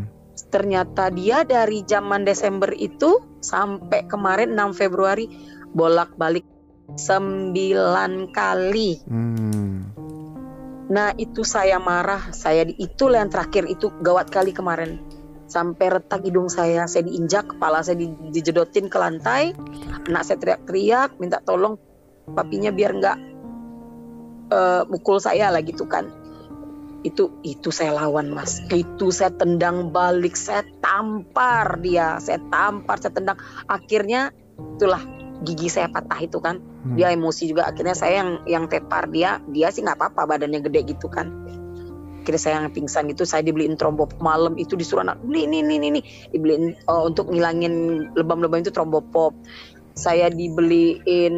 ternyata 0.50 1.14
dia 1.14 1.46
dari 1.46 1.86
zaman 1.86 2.26
Desember 2.26 2.74
itu 2.74 3.22
sampai 3.40 4.10
kemarin 4.10 4.52
6 4.58 4.74
Februari 4.76 5.30
bolak-balik 5.72 6.44
sembilan 6.96 8.12
kali. 8.32 8.92
Hmm. 9.08 9.76
Nah 10.92 11.16
itu 11.16 11.48
saya 11.48 11.80
marah, 11.80 12.36
saya 12.36 12.68
di 12.68 12.76
itu 12.76 13.08
yang 13.08 13.32
terakhir 13.32 13.64
itu 13.72 13.96
gawat 14.04 14.28
kali 14.28 14.52
kemarin. 14.52 15.00
Sampai 15.48 15.92
retak 15.92 16.24
hidung 16.24 16.48
saya, 16.48 16.88
saya 16.88 17.08
diinjak, 17.08 17.56
kepala 17.56 17.84
saya 17.84 18.00
di, 18.00 18.12
dijedotin 18.32 18.88
ke 18.88 18.98
lantai. 19.00 19.52
Anak 20.08 20.24
saya 20.28 20.40
teriak-teriak, 20.40 21.20
minta 21.20 21.44
tolong 21.44 21.76
papinya 22.32 22.72
biar 22.72 22.92
nggak 22.96 23.18
uh, 24.52 24.84
mukul 24.88 25.20
saya 25.20 25.52
lah 25.52 25.64
gitu 25.64 25.88
kan. 25.88 26.08
Itu 27.08 27.40
itu 27.42 27.72
saya 27.74 27.96
lawan 27.98 28.32
mas, 28.32 28.62
itu 28.72 29.10
saya 29.10 29.34
tendang 29.34 29.92
balik, 29.92 30.38
saya 30.38 30.68
tampar 30.84 31.80
dia, 31.80 32.20
saya 32.20 32.40
tampar, 32.52 33.00
saya 33.00 33.16
tendang. 33.16 33.40
Akhirnya 33.68 34.32
itulah 34.78 35.02
gigi 35.42 35.68
saya 35.68 35.90
patah 35.90 36.20
itu 36.22 36.38
kan. 36.38 36.62
Hmm. 36.62 36.98
dia 36.98 37.14
emosi 37.14 37.50
juga. 37.50 37.70
Akhirnya 37.70 37.94
saya 37.94 38.26
yang 38.26 38.30
yang 38.50 38.64
tepar 38.66 39.10
dia 39.10 39.42
dia 39.50 39.70
sih 39.70 39.86
nggak 39.86 39.98
apa-apa 39.98 40.38
badannya 40.38 40.62
gede 40.66 40.96
gitu 40.96 41.10
kan. 41.10 41.30
Akhirnya 42.22 42.42
saya 42.42 42.54
yang 42.62 42.74
pingsan 42.74 43.10
itu 43.10 43.26
saya 43.26 43.42
dibeliin 43.42 43.78
trombopop 43.78 44.22
malam 44.22 44.54
itu 44.62 44.78
disuruh 44.78 45.02
anak 45.02 45.18
beli 45.26 45.50
ini 45.50 45.66
ini 45.66 45.76
ini 45.82 46.02
dibeliin 46.30 46.78
uh, 46.86 47.02
untuk 47.10 47.34
ngilangin 47.34 47.74
lebam-lebam 48.14 48.62
itu 48.62 48.70
trombopop 48.70 49.34
saya 49.92 50.32
dibeliin 50.32 51.36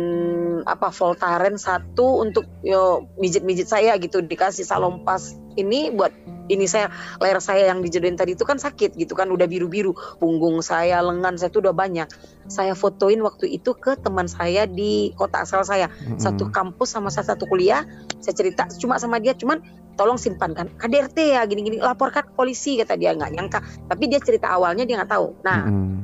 apa 0.63 0.93
Voltaren 0.93 1.57
satu 1.57 2.21
untuk 2.21 2.45
yo 2.61 3.09
mijit-mijit 3.17 3.67
saya 3.67 3.97
gitu. 3.97 4.21
Dikasih 4.21 4.67
salompas 4.67 5.35
ini 5.57 5.89
buat 5.93 6.13
ini 6.51 6.67
saya 6.67 6.91
leher 7.23 7.39
saya 7.39 7.71
yang 7.71 7.79
dijodohin 7.79 8.19
tadi 8.19 8.36
itu 8.36 8.43
kan 8.43 8.60
sakit 8.60 8.99
gitu 8.99 9.15
kan 9.15 9.32
udah 9.32 9.47
biru-biru. 9.47 9.95
Punggung 10.19 10.60
saya 10.60 10.99
lengan 10.99 11.39
saya 11.39 11.47
tuh 11.53 11.63
udah 11.63 11.75
banyak. 11.75 12.08
Saya 12.51 12.75
fotoin 12.75 13.23
waktu 13.23 13.47
itu 13.56 13.71
ke 13.77 13.95
teman 13.95 14.27
saya 14.27 14.67
di 14.67 15.15
kota 15.15 15.47
asal 15.47 15.63
saya. 15.63 15.88
Mm-hmm. 15.88 16.19
satu 16.19 16.51
kampus 16.51 16.95
sama 16.99 17.08
satu 17.08 17.47
kuliah. 17.47 17.88
Saya 18.19 18.36
cerita 18.36 18.67
cuma 18.75 18.99
sama 18.99 19.23
dia 19.23 19.32
cuman 19.38 19.63
tolong 19.95 20.19
simpankan 20.19 20.67
KDRT 20.75 21.17
ya 21.39 21.41
gini-gini. 21.47 21.79
Laporkan 21.79 22.27
ke 22.27 22.34
polisi 22.36 22.75
kata 22.75 22.99
dia. 22.99 23.15
Nggak 23.15 23.32
nyangka. 23.32 23.60
Tapi 23.88 24.03
dia 24.12 24.19
cerita 24.19 24.51
awalnya 24.51 24.84
dia 24.84 24.99
nggak 24.99 25.12
tahu. 25.12 25.27
Nah 25.47 25.60
mm-hmm. 25.63 25.95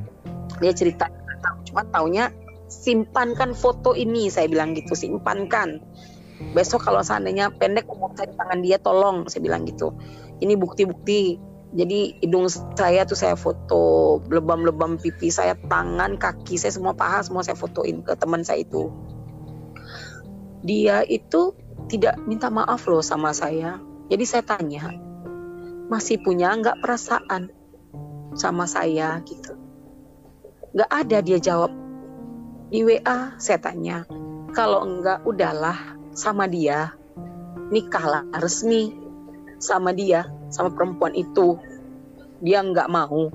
dia 0.64 0.72
cerita 0.72 1.04
cuma 1.70 1.86
taunya 1.86 2.32
simpankan 2.66 3.52
foto 3.52 3.92
ini 3.92 4.32
saya 4.32 4.48
bilang 4.48 4.72
gitu. 4.72 4.96
Simpankan. 4.96 5.84
Besok 6.56 6.88
kalau 6.88 7.04
seandainya 7.04 7.52
pendek 7.52 7.84
umur 7.92 8.16
saya 8.16 8.32
di 8.32 8.36
tangan 8.40 8.60
dia 8.64 8.80
tolong 8.80 9.28
saya 9.28 9.44
bilang 9.44 9.68
gitu 9.68 9.92
ini 10.40 10.56
bukti-bukti. 10.56 11.38
Jadi 11.70 12.18
hidung 12.18 12.50
saya 12.50 13.06
tuh 13.06 13.14
saya 13.14 13.38
foto 13.38 14.18
lebam-lebam 14.26 14.98
pipi 14.98 15.30
saya 15.30 15.54
tangan 15.54 16.18
kaki 16.18 16.58
saya 16.58 16.74
semua 16.74 16.98
paha 16.98 17.22
semua 17.22 17.46
saya 17.46 17.54
fotoin 17.54 18.02
ke 18.02 18.18
teman 18.18 18.42
saya 18.42 18.66
itu. 18.66 18.90
Dia 20.66 21.06
itu 21.06 21.54
tidak 21.86 22.18
minta 22.26 22.50
maaf 22.50 22.90
loh 22.90 23.06
sama 23.06 23.30
saya. 23.30 23.78
Jadi 24.10 24.24
saya 24.26 24.42
tanya 24.42 24.90
masih 25.86 26.18
punya 26.18 26.50
nggak 26.58 26.82
perasaan 26.82 27.54
sama 28.34 28.66
saya? 28.66 29.22
Gitu. 29.22 29.54
Nggak 30.74 30.90
ada 30.90 31.18
dia 31.22 31.38
jawab. 31.38 31.70
Di 32.70 32.82
WA 32.82 33.34
saya 33.38 33.58
tanya 33.62 34.06
kalau 34.50 34.82
enggak 34.82 35.22
udahlah 35.22 35.98
sama 36.14 36.50
dia. 36.50 36.98
Nikahlah 37.70 38.26
resmi 38.42 38.99
sama 39.60 39.92
dia 39.92 40.26
sama 40.50 40.74
perempuan 40.74 41.14
itu. 41.14 41.60
Dia 42.42 42.64
nggak 42.64 42.88
mau. 42.90 43.30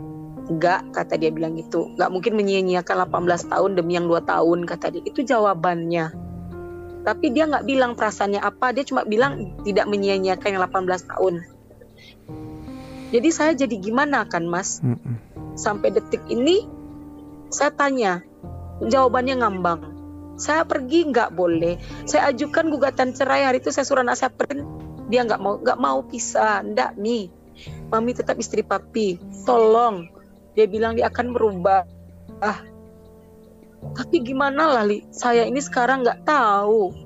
Nggak 0.45 0.93
kata 0.93 1.15
dia 1.17 1.31
bilang 1.31 1.55
gitu. 1.57 1.93
Nggak 1.95 2.09
mungkin 2.11 2.33
menyia-nyiakan 2.37 3.07
18 3.07 3.53
tahun 3.53 3.71
demi 3.77 3.97
yang 3.97 4.09
dua 4.09 4.21
tahun 4.21 4.67
kata 4.67 4.91
dia. 4.93 5.01
Itu 5.05 5.23
jawabannya. 5.23 6.11
Tapi 7.05 7.25
dia 7.31 7.45
nggak 7.45 7.65
bilang 7.65 7.93
perasaannya 7.93 8.41
apa. 8.41 8.73
Dia 8.73 8.83
cuma 8.83 9.05
bilang 9.05 9.61
tidak 9.63 9.85
menyia-nyiakan 9.85 10.59
yang 10.59 10.63
18 10.65 11.11
tahun. 11.13 11.33
Jadi 13.13 13.29
saya 13.31 13.53
jadi 13.53 13.75
gimana 13.79 14.25
kan 14.25 14.43
mas? 14.49 14.81
Mm 14.83 14.97
-mm. 14.97 15.15
sampai 15.55 15.93
detik 15.93 16.25
ini 16.27 16.67
saya 17.53 17.71
tanya. 17.71 18.25
Jawabannya 18.83 19.39
ngambang. 19.39 19.81
Saya 20.35 20.67
pergi 20.67 21.07
nggak 21.15 21.31
boleh. 21.31 21.79
Saya 22.03 22.35
ajukan 22.35 22.67
gugatan 22.67 23.15
cerai. 23.15 23.47
Hari 23.47 23.63
itu 23.63 23.71
saya 23.71 23.87
suruh 23.87 24.03
anak 24.03 24.19
saya 24.19 24.35
pergi 24.35 24.84
dia 25.09 25.21
nggak 25.25 25.41
mau 25.41 25.55
nggak 25.61 25.79
mau 25.79 25.99
pisah. 26.05 26.61
Ndak 26.65 26.97
mi 26.99 27.29
mami 27.89 28.11
tetap 28.11 28.35
istri 28.39 28.61
papi. 28.61 29.19
Tolong. 29.47 30.09
Dia 30.55 30.65
bilang 30.67 30.95
dia 30.95 31.07
akan 31.11 31.35
berubah 31.35 31.83
ah. 32.43 32.59
Tapi 33.85 34.25
gimana 34.25 34.65
lah 34.65 34.83
li? 34.87 35.05
Saya 35.13 35.45
ini 35.45 35.61
sekarang 35.61 36.01
nggak 36.01 36.25
tahu. 36.25 37.05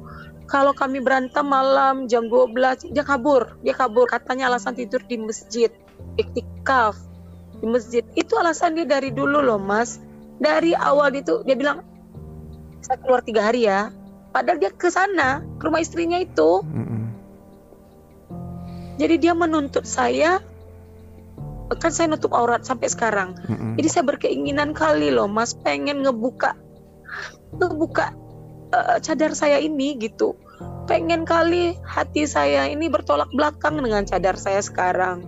Kalau 0.49 0.73
kami 0.73 0.97
berantem 1.03 1.45
malam 1.45 2.09
jam 2.09 2.25
12 2.25 2.89
dia 2.89 3.05
kabur. 3.05 3.59
Dia 3.61 3.75
kabur. 3.75 4.09
Katanya 4.09 4.49
alasan 4.49 4.73
tidur 4.73 5.03
di 5.05 5.19
masjid. 5.19 5.69
Iktikaf 6.17 6.97
di 7.59 7.67
masjid. 7.67 8.01
Itu 8.15 8.39
alasan 8.39 8.79
dia 8.79 8.87
dari 8.87 9.11
dulu 9.11 9.43
loh 9.43 9.59
mas. 9.59 10.01
Dari 10.39 10.71
awal 10.71 11.19
itu 11.19 11.43
dia 11.43 11.53
bilang 11.59 11.83
saya 12.79 12.97
keluar 13.03 13.21
tiga 13.21 13.43
hari 13.43 13.67
ya. 13.67 13.91
Padahal 14.31 14.57
dia 14.61 14.71
ke 14.71 14.87
sana 14.87 15.43
ke 15.59 15.63
rumah 15.67 15.83
istrinya 15.83 16.17
itu. 16.17 16.63
Mm-hmm. 16.63 16.98
Jadi 18.99 19.15
dia 19.15 19.33
menuntut 19.33 19.87
saya 19.87 20.43
kan 21.79 21.93
saya 21.93 22.09
nutup 22.09 22.33
aurat 22.33 22.65
sampai 22.65 22.89
sekarang. 22.89 23.37
Mm-hmm. 23.45 23.71
jadi 23.77 23.87
saya 23.87 24.03
berkeinginan 24.03 24.73
kali 24.73 25.13
loh 25.13 25.29
mas 25.29 25.53
pengen 25.53 26.01
ngebuka 26.01 26.57
ngebuka 27.55 28.13
uh, 28.73 28.97
cadar 29.01 29.33
saya 29.33 29.57
ini 29.61 29.97
gitu. 29.97 30.37
Pengen 30.89 31.23
kali 31.23 31.77
hati 31.85 32.25
saya 32.25 32.65
ini 32.65 32.89
bertolak 32.89 33.29
belakang 33.29 33.77
dengan 33.77 34.03
cadar 34.05 34.35
saya 34.35 34.59
sekarang. 34.59 35.21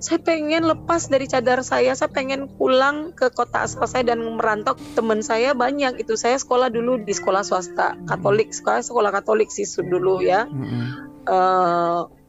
Saya 0.00 0.16
pengen 0.22 0.64
lepas 0.64 1.12
dari 1.12 1.28
cadar 1.28 1.60
saya 1.60 1.92
saya 1.92 2.08
pengen 2.08 2.48
pulang 2.56 3.12
ke 3.12 3.28
kota 3.28 3.68
asal 3.68 3.84
saya 3.84 4.14
dan 4.14 4.24
merantau 4.24 4.72
teman 4.96 5.20
saya 5.20 5.52
banyak 5.52 6.00
itu. 6.00 6.16
Saya 6.16 6.40
sekolah 6.40 6.72
dulu 6.72 7.02
di 7.04 7.12
sekolah 7.12 7.44
swasta 7.44 7.98
Katolik 8.08 8.54
sekolah 8.54 8.80
sekolah 8.80 9.10
Katolik 9.12 9.52
sih 9.52 9.66
dulu 9.82 10.22
ya. 10.24 10.46
Mm-hmm. 10.48 10.82
uh, 11.28 12.19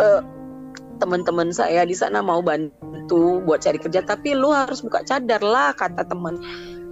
uh, 0.00 0.22
teman-teman 0.96 1.52
saya 1.52 1.84
di 1.84 1.92
sana 1.92 2.24
mau 2.24 2.40
bantu 2.40 3.44
buat 3.44 3.60
cari 3.60 3.76
kerja 3.76 4.00
tapi 4.02 4.32
lu 4.32 4.50
harus 4.50 4.80
buka 4.80 5.04
cadar 5.04 5.44
lah 5.44 5.76
kata 5.76 6.08
teman. 6.08 6.40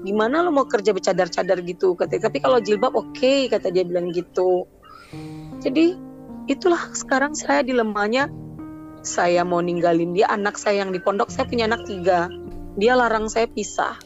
Gimana 0.05 0.45
lu 0.45 0.53
mau 0.53 0.69
kerja 0.69 0.93
bercadar-cadar 0.93 1.65
gitu? 1.65 1.97
Kata 1.97 2.21
tapi 2.21 2.45
kalau 2.45 2.61
jilbab 2.61 2.93
oke 2.93 3.17
okay, 3.17 3.49
kata 3.49 3.73
dia 3.73 3.89
bilang 3.89 4.13
gitu. 4.13 4.69
Jadi 5.65 5.97
itulah 6.45 6.93
sekarang 6.93 7.33
saya 7.33 7.65
dilemanya 7.65 8.29
saya 9.01 9.45
mau 9.49 9.65
ninggalin 9.65 10.13
dia 10.13 10.29
anak 10.29 10.61
saya 10.61 10.85
yang 10.85 10.93
di 10.93 11.01
pondok 11.01 11.33
saya 11.33 11.49
punya 11.49 11.65
anak 11.65 11.89
tiga. 11.89 12.29
Dia 12.77 12.99
larang 13.01 13.33
saya 13.33 13.49
pisah. 13.49 13.97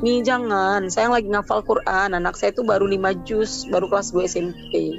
Nih 0.00 0.24
jangan. 0.24 0.88
Saya 0.88 1.12
lagi 1.12 1.28
ngafal 1.28 1.62
Quran. 1.62 2.16
Anak 2.16 2.34
saya 2.34 2.50
itu 2.50 2.64
baru 2.64 2.88
lima 2.88 3.12
juz 3.12 3.68
baru 3.68 3.86
kelas 3.86 4.10
2 4.16 4.26
SMP 4.26 4.98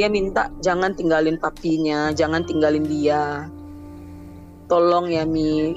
dia 0.00 0.08
minta 0.08 0.48
jangan 0.64 0.96
tinggalin 0.96 1.36
papinya 1.36 2.08
jangan 2.16 2.40
tinggalin 2.48 2.88
dia. 2.88 3.52
Tolong 4.64 5.12
ya 5.12 5.28
Mi. 5.28 5.76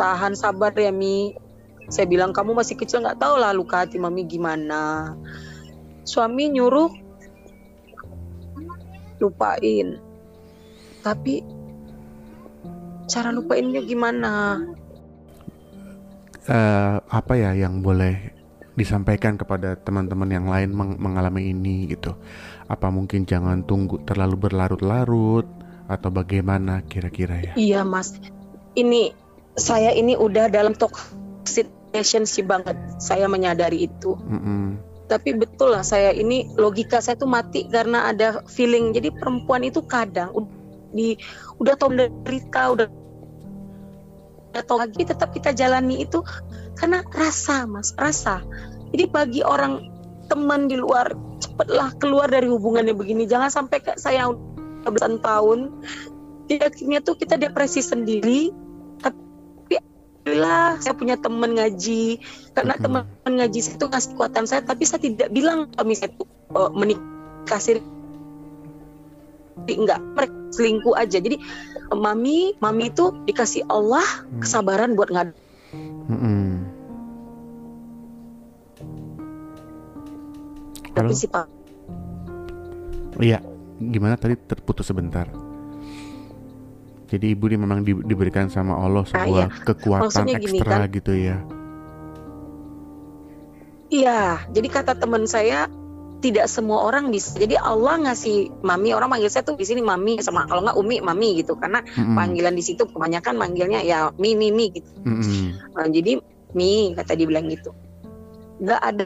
Tahan 0.00 0.32
sabar 0.32 0.72
ya 0.72 0.88
Mi. 0.88 1.36
Saya 1.92 2.08
bilang 2.08 2.32
kamu 2.32 2.56
masih 2.56 2.80
kecil 2.80 3.04
nggak 3.04 3.20
tahu 3.20 3.36
lah 3.36 3.52
luka 3.52 3.84
hati 3.84 4.00
mami 4.00 4.24
gimana. 4.24 5.12
Suami 6.08 6.48
nyuruh 6.48 6.88
lupain. 9.20 10.00
Tapi 11.04 11.44
cara 13.04 13.28
lupainnya 13.36 13.84
gimana? 13.84 14.64
Uh, 16.48 17.04
apa 17.12 17.36
ya 17.36 17.52
yang 17.52 17.84
boleh 17.84 18.32
disampaikan 18.78 19.36
kepada 19.36 19.76
teman-teman 19.76 20.30
yang 20.32 20.46
lain 20.48 20.72
meng 20.72 20.96
mengalami 20.96 21.52
ini 21.52 21.92
gitu 21.92 22.16
apa 22.68 22.92
mungkin 22.92 23.24
jangan 23.24 23.64
tunggu 23.64 24.04
terlalu 24.04 24.48
berlarut-larut? 24.48 25.48
Atau 25.88 26.12
bagaimana 26.12 26.84
kira-kira 26.84 27.40
ya? 27.40 27.52
Iya 27.56 27.80
mas. 27.80 28.20
Ini 28.76 29.16
saya 29.56 29.96
ini 29.96 30.12
udah 30.12 30.52
dalam 30.52 30.76
toxic 30.76 31.72
relationship 31.90 32.44
banget. 32.44 32.76
Saya 33.00 33.24
menyadari 33.24 33.88
itu. 33.88 34.14
Mm 34.14 34.40
-hmm. 34.40 34.66
tapi 35.08 35.32
betul 35.32 35.72
lah 35.72 35.80
saya 35.80 36.12
ini 36.12 36.52
logika 36.60 37.00
saya 37.00 37.16
tuh 37.16 37.32
mati 37.32 37.64
karena 37.72 38.12
ada 38.12 38.44
feeling. 38.44 38.92
Jadi 38.92 39.08
perempuan 39.16 39.64
itu 39.64 39.80
kadang 39.88 40.28
di 40.92 41.16
udah 41.56 41.74
tahu 41.80 41.96
menderita 41.96 42.76
udah 42.76 42.88
udah 44.52 44.62
tahu 44.68 44.78
lagi 44.80 45.08
tetap 45.08 45.32
kita 45.32 45.56
jalani 45.56 46.04
itu 46.04 46.20
karena 46.76 47.00
rasa 47.08 47.64
mas 47.64 47.96
rasa. 47.96 48.44
Jadi 48.92 49.04
bagi 49.08 49.40
orang 49.40 49.97
teman 50.28 50.68
di 50.68 50.76
luar 50.76 51.16
cepatlah 51.40 51.96
keluar 51.98 52.28
dari 52.28 52.46
hubungannya 52.46 52.92
begini 52.92 53.24
jangan 53.24 53.48
sampai 53.48 53.80
kayak 53.80 53.98
saya 53.98 54.28
belasan 54.84 55.20
tahun 55.20 55.72
di 56.48 56.56
akhirnya 56.56 57.04
tuh 57.04 57.16
kita 57.16 57.36
depresi 57.36 57.84
sendiri 57.84 58.52
tapi 59.00 59.76
alhamdulillah 59.76 60.80
saya 60.80 60.94
punya 60.96 61.16
teman 61.20 61.56
ngaji 61.56 62.20
karena 62.56 62.74
hmm. 62.76 62.82
teman 62.84 63.04
ngaji 63.26 63.58
itu 63.60 63.84
ngasih 63.84 64.08
kekuatan 64.16 64.44
saya 64.48 64.64
tapi 64.64 64.88
saya 64.88 65.00
tidak 65.04 65.28
bilang 65.28 65.68
kalau 65.76 65.86
misalnya 65.88 66.16
itu 66.16 66.24
uh, 66.56 66.70
menikah 66.72 67.60
siri 67.60 67.82
enggak 69.68 70.00
mereka 70.16 70.36
selingkuh 70.56 70.94
aja 70.96 71.18
jadi 71.20 71.36
mami 71.92 72.56
mami 72.64 72.88
itu 72.88 73.12
dikasih 73.28 73.68
Allah 73.68 74.04
hmm. 74.04 74.40
kesabaran 74.40 74.96
buat 74.96 75.12
ngad 75.12 75.28
hmm. 76.08 76.47
Tapi 81.04 81.14
si 81.14 81.26
pak 81.30 81.46
iya 83.22 83.38
gimana 83.78 84.18
tadi 84.18 84.34
terputus 84.34 84.90
sebentar 84.90 85.30
jadi 87.08 87.32
ibu 87.32 87.48
ini 87.48 87.56
memang 87.56 87.80
di, 87.80 87.96
diberikan 88.04 88.52
sama 88.52 88.76
Allah 88.76 89.06
ah, 89.06 89.08
sebuah 89.08 89.46
ah, 89.46 89.50
iya. 89.50 89.64
kekuatan 89.64 90.26
ekstra 90.34 90.76
kan, 90.84 90.92
gitu 90.92 91.12
ya 91.14 91.36
iya 93.88 94.42
jadi 94.50 94.68
kata 94.68 94.92
teman 94.98 95.24
saya 95.24 95.70
tidak 96.18 96.50
semua 96.50 96.82
orang 96.82 97.14
bisa. 97.14 97.38
Jadi 97.38 97.54
Allah 97.54 98.10
ngasih 98.10 98.62
mami 98.66 98.90
orang 98.90 99.10
manggil 99.10 99.30
saya 99.30 99.46
tuh 99.46 99.54
di 99.54 99.62
sini 99.62 99.82
mami 99.82 100.18
sama 100.18 100.50
kalau 100.50 100.66
nggak 100.66 100.78
umi 100.78 100.98
mami 100.98 101.38
gitu 101.38 101.54
karena 101.54 101.82
mm-hmm. 101.82 102.16
panggilan 102.18 102.54
di 102.58 102.64
situ 102.66 102.82
kebanyakan 102.90 103.38
manggilnya 103.38 103.80
ya 103.86 104.10
mi 104.18 104.34
mi 104.34 104.50
mi 104.50 104.74
gitu. 104.74 104.90
Mm-hmm. 105.06 105.78
Nah, 105.78 105.86
jadi 105.86 106.12
mi 106.58 106.92
kata 106.98 107.14
dia 107.14 107.26
bilang 107.26 107.46
gitu. 107.46 107.70
Nggak 108.58 108.80
ada 108.82 109.04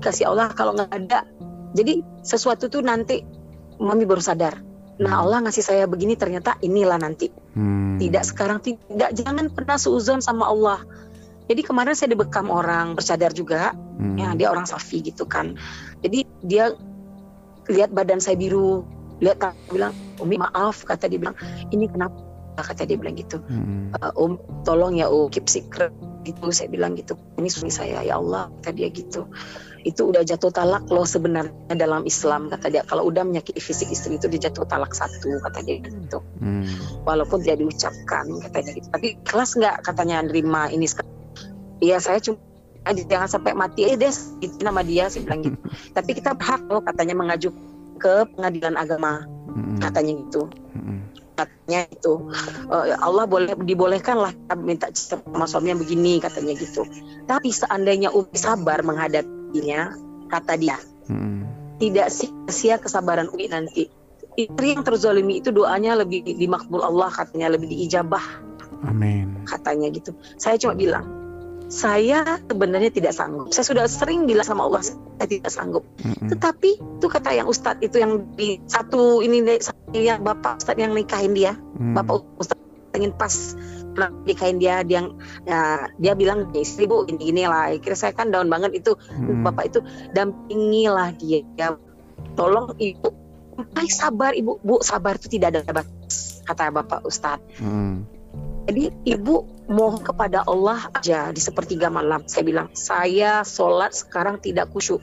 kasih 0.00 0.24
Allah 0.32 0.52
kalau 0.52 0.76
nggak 0.76 0.92
ada. 0.92 1.28
Jadi 1.76 2.00
sesuatu 2.24 2.72
tuh 2.72 2.80
nanti 2.80 3.20
mami 3.78 4.08
baru 4.08 4.20
sadar. 4.24 4.58
Nah 4.98 5.12
mm. 5.14 5.22
Allah 5.22 5.38
ngasih 5.46 5.64
saya 5.64 5.84
begini 5.86 6.18
ternyata 6.18 6.58
inilah 6.64 6.98
nanti. 6.98 7.30
Hmm. 7.54 7.98
Tidak 8.02 8.24
sekarang 8.26 8.58
tidak 8.62 9.14
jangan 9.14 9.50
pernah 9.50 9.78
seuzon 9.78 10.18
sama 10.18 10.50
Allah 10.50 10.82
jadi 11.48 11.64
kemarin 11.64 11.96
saya 11.96 12.12
dibekam 12.12 12.52
orang 12.52 12.92
bercadar 12.92 13.32
juga, 13.32 13.72
hmm. 13.72 14.20
ya 14.20 14.28
dia 14.36 14.48
orang 14.52 14.68
safi 14.68 15.00
gitu 15.00 15.24
kan. 15.24 15.56
Jadi 16.04 16.28
dia 16.44 16.76
lihat 17.72 17.88
badan 17.88 18.20
saya 18.20 18.36
biru, 18.36 18.84
lihat 19.24 19.40
tak 19.40 19.56
bilang, 19.72 19.96
Umi 20.20 20.36
maaf 20.36 20.84
kata 20.84 21.08
dia 21.08 21.16
bilang, 21.16 21.34
ini 21.72 21.88
kenapa? 21.88 22.28
Kata 22.58 22.84
dia 22.84 22.98
bilang 22.98 23.14
gitu, 23.14 23.38
hmm. 23.38 23.94
uh, 23.96 24.12
Om 24.18 24.34
tolong 24.66 24.98
ya 24.98 25.06
Om 25.08 25.30
keep 25.30 25.46
secret 25.46 25.94
gitu. 26.28 26.52
Saya 26.52 26.68
bilang 26.68 26.92
gitu, 26.94 27.16
ini 27.40 27.48
suami 27.48 27.72
saya 27.72 28.04
ya 28.04 28.20
Allah 28.20 28.52
kata 28.60 28.70
dia 28.76 28.88
gitu. 28.92 29.28
Itu 29.82 30.10
udah 30.10 30.26
jatuh 30.26 30.52
talak 30.52 30.90
loh 30.90 31.06
sebenarnya 31.06 31.74
dalam 31.74 32.04
Islam 32.04 32.52
kata 32.52 32.66
dia. 32.68 32.82
Kalau 32.84 33.08
udah 33.08 33.24
menyakiti 33.24 33.62
fisik 33.62 33.88
istri 33.88 34.20
itu 34.20 34.28
dia 34.28 34.50
jatuh 34.50 34.68
talak 34.68 34.92
satu 34.92 35.40
kata 35.40 35.64
dia 35.64 35.80
gitu. 35.80 36.20
Hmm. 36.42 36.68
Walaupun 37.08 37.40
dia 37.40 37.56
diucapkan 37.56 38.28
katanya 38.44 38.70
gitu. 38.76 38.88
Tapi 38.92 39.08
kelas 39.24 39.50
nggak 39.56 39.76
katanya 39.86 40.22
nerima 40.24 40.68
ini 40.68 40.84
Iya 41.78 42.02
saya 42.02 42.18
cuma 42.18 42.42
jangan 42.96 43.28
sampai 43.28 43.52
mati 43.52 43.84
eh 43.84 43.96
deh 44.00 44.14
itu 44.40 44.56
nama 44.64 44.80
dia 44.80 45.12
saya 45.12 45.28
bilang 45.28 45.44
gitu 45.44 45.58
tapi 45.96 46.10
kita 46.16 46.32
berhak 46.32 46.64
loh 46.72 46.80
katanya 46.80 47.14
mengajuk 47.18 47.52
ke 47.98 48.24
pengadilan 48.32 48.78
agama 48.78 49.26
katanya 49.82 50.12
gitu 50.24 50.48
katanya 51.38 51.86
itu 51.86 52.26
uh, 52.66 52.98
Allah 52.98 53.30
boleh 53.30 53.54
dibolehkan 53.62 54.18
lah 54.18 54.34
minta 54.58 54.90
sama 54.90 55.46
suami 55.46 55.70
yang 55.70 55.78
begini 55.78 56.18
katanya 56.18 56.58
gitu. 56.58 56.82
Tapi 57.30 57.54
seandainya 57.54 58.10
Umi 58.10 58.34
sabar 58.34 58.82
menghadapinya 58.82 59.94
kata 60.26 60.58
dia 60.58 60.78
hmm. 61.06 61.40
tidak 61.78 62.10
sia-sia 62.10 62.82
kesabaran 62.82 63.30
Umi 63.30 63.46
nanti. 63.46 63.86
Istri 64.38 64.78
yang 64.78 64.86
terzolimi 64.86 65.42
itu 65.42 65.50
doanya 65.50 65.98
lebih 65.98 66.22
dimakbul 66.22 66.78
Allah 66.78 67.10
katanya 67.10 67.58
lebih 67.58 67.74
diijabah 67.74 68.22
Amin. 68.86 69.42
katanya 69.46 69.90
gitu. 69.90 70.14
Saya 70.38 70.54
cuma 70.62 70.78
bilang 70.78 71.17
saya 71.68 72.40
sebenarnya 72.48 72.88
tidak 72.88 73.12
sanggup. 73.12 73.52
Saya 73.52 73.64
sudah 73.68 73.84
sering 73.84 74.24
bilang 74.24 74.44
sama 74.48 74.64
Allah 74.64 74.80
saya 74.80 75.28
tidak 75.28 75.52
sanggup. 75.52 75.84
Mm-hmm. 76.00 76.28
Tetapi 76.32 76.70
itu 76.80 77.06
kata 77.06 77.36
yang 77.36 77.46
Ustadz 77.46 77.84
itu 77.84 78.00
yang 78.00 78.24
di 78.34 78.56
satu 78.64 79.20
ini 79.20 79.44
yang 79.92 80.24
bapak 80.24 80.64
Ustadz 80.64 80.80
yang 80.80 80.96
nikahin 80.96 81.36
dia, 81.36 81.54
mm. 81.54 81.92
bapak 81.92 82.24
Ustadz 82.40 82.96
ingin 82.96 83.12
pas 83.12 83.34
nikahin 84.24 84.62
dia 84.62 84.80
dia 84.86 85.10
ya, 85.44 85.90
dia 86.00 86.12
bilang 86.16 86.48
istri 86.56 86.88
bu 86.88 87.04
ini 87.04 87.36
ini 87.36 87.44
lah. 87.44 87.76
Kira 87.76 87.94
saya 87.94 88.16
kan 88.16 88.32
daun 88.32 88.48
banget 88.48 88.72
itu 88.80 88.96
mm. 88.96 89.44
bapak 89.44 89.68
itu 89.68 89.84
dampingilah 90.16 91.12
dia. 91.20 91.44
Ya, 91.60 91.76
tolong 92.32 92.72
ibu 92.80 93.12
sampai 93.60 93.86
sabar 93.92 94.32
ibu 94.32 94.56
bu 94.64 94.80
sabar 94.80 95.20
itu 95.20 95.28
tidak 95.28 95.60
ada 95.60 95.84
batas 95.84 96.40
kata 96.48 96.72
bapak 96.72 97.04
Ustadz. 97.04 97.60
Mm 97.60 98.17
jadi 98.68 98.92
ibu 99.16 99.48
mohon 99.64 100.04
kepada 100.04 100.44
Allah 100.44 100.92
aja 100.92 101.32
di 101.32 101.40
sepertiga 101.40 101.88
malam. 101.88 102.28
Saya 102.28 102.44
bilang, 102.44 102.68
saya 102.76 103.40
sholat 103.40 103.96
sekarang 103.96 104.44
tidak 104.44 104.68
khusyuk. 104.76 105.00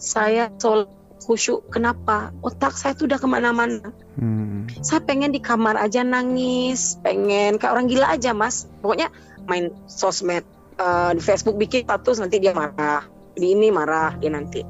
Saya 0.00 0.48
sholat 0.56 0.88
khusyuk. 1.20 1.68
Kenapa? 1.68 2.32
Otak 2.40 2.72
saya 2.72 2.96
tuh 2.96 3.04
udah 3.04 3.20
ke 3.20 3.28
mana-mana. 3.28 3.92
Hmm. 4.16 4.64
Saya 4.80 5.04
pengen 5.04 5.28
di 5.28 5.44
kamar 5.44 5.76
aja 5.76 6.00
nangis, 6.00 6.96
pengen 7.04 7.60
kayak 7.60 7.68
orang 7.76 7.84
gila 7.84 8.16
aja 8.16 8.32
mas. 8.32 8.64
Pokoknya 8.80 9.12
main 9.44 9.76
sosmed, 9.84 10.48
uh, 10.80 11.12
di 11.12 11.20
Facebook 11.20 11.60
bikin 11.60 11.84
status 11.84 12.16
nanti 12.16 12.40
dia 12.40 12.56
marah, 12.56 13.04
di 13.36 13.52
ini 13.52 13.68
marah 13.68 14.16
dia 14.16 14.32
nanti. 14.32 14.64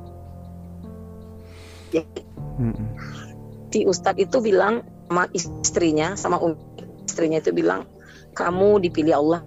Ya. 1.95 2.03
Hmm. 2.59 2.91
Di 3.71 3.87
Ustadz 3.87 4.19
itu 4.19 4.43
bilang 4.43 4.83
sama 5.07 5.31
istrinya, 5.31 6.19
sama 6.19 6.43
istrinya 7.07 7.39
itu 7.39 7.55
bilang, 7.55 7.87
kamu 8.35 8.83
dipilih 8.83 9.15
Allah 9.17 9.41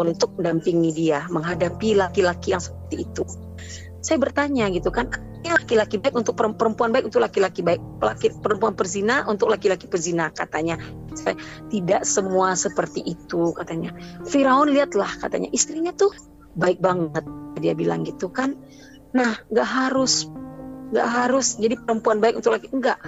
untuk 0.00 0.40
mendampingi 0.40 0.90
dia 0.96 1.28
menghadapi 1.28 1.98
laki-laki 1.98 2.56
yang 2.56 2.62
seperti 2.62 3.04
itu. 3.04 3.22
Saya 4.00 4.16
bertanya 4.16 4.72
gitu 4.72 4.88
kan, 4.88 5.12
laki-laki 5.44 6.00
baik 6.00 6.16
untuk 6.16 6.36
perempuan 6.40 6.88
baik 6.88 7.12
untuk 7.12 7.20
laki-laki 7.20 7.60
baik, 7.60 7.80
laki 8.00 8.32
perempuan 8.40 8.72
perzina 8.72 9.28
untuk 9.28 9.52
laki-laki 9.52 9.88
perzina 9.92 10.32
katanya. 10.32 10.80
Saya, 11.12 11.36
tidak 11.68 12.08
semua 12.08 12.56
seperti 12.56 13.04
itu 13.04 13.52
katanya. 13.52 13.92
Firaun 14.24 14.72
lihatlah 14.72 15.10
katanya 15.20 15.52
istrinya 15.52 15.92
tuh 15.92 16.16
baik 16.56 16.80
banget 16.80 17.24
dia 17.60 17.76
bilang 17.76 18.08
gitu 18.08 18.32
kan. 18.32 18.56
Nah, 19.12 19.36
nggak 19.52 19.68
harus 19.68 20.30
nggak 20.90 21.08
harus 21.08 21.58
jadi 21.58 21.78
perempuan 21.78 22.18
baik 22.18 22.38
untuk 22.38 22.54
laki 22.54 22.68
enggak 22.74 22.98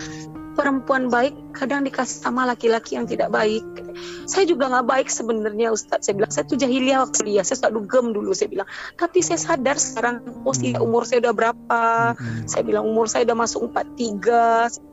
perempuan 0.53 1.09
baik 1.09 1.33
kadang 1.57 1.85
dikasih 1.85 2.29
sama 2.29 2.45
laki-laki 2.45 2.97
yang 2.97 3.09
tidak 3.09 3.33
baik. 3.33 3.65
Saya 4.29 4.45
juga 4.45 4.69
nggak 4.69 4.87
baik 4.89 5.09
sebenarnya 5.09 5.73
Ustadz. 5.73 6.09
Saya 6.09 6.15
bilang 6.17 6.33
saya 6.33 6.45
tuh 6.45 6.61
jahiliyah 6.61 7.05
waktu 7.05 7.25
dia. 7.25 7.43
Saya 7.45 7.57
suka 7.61 7.73
dugem 7.73 8.13
dulu 8.13 8.37
saya 8.37 8.49
bilang. 8.53 8.69
Tapi 8.97 9.19
saya 9.25 9.41
sadar 9.41 9.77
sekarang 9.81 10.45
oh 10.45 10.53
hmm. 10.53 10.81
umur 10.81 11.09
saya 11.09 11.25
udah 11.29 11.35
berapa. 11.35 11.83
Hmm. 12.17 12.45
Saya 12.49 12.63
bilang 12.65 12.85
umur 12.89 13.09
saya 13.09 13.25
udah 13.29 13.37
masuk 13.37 13.73
43 13.73 14.92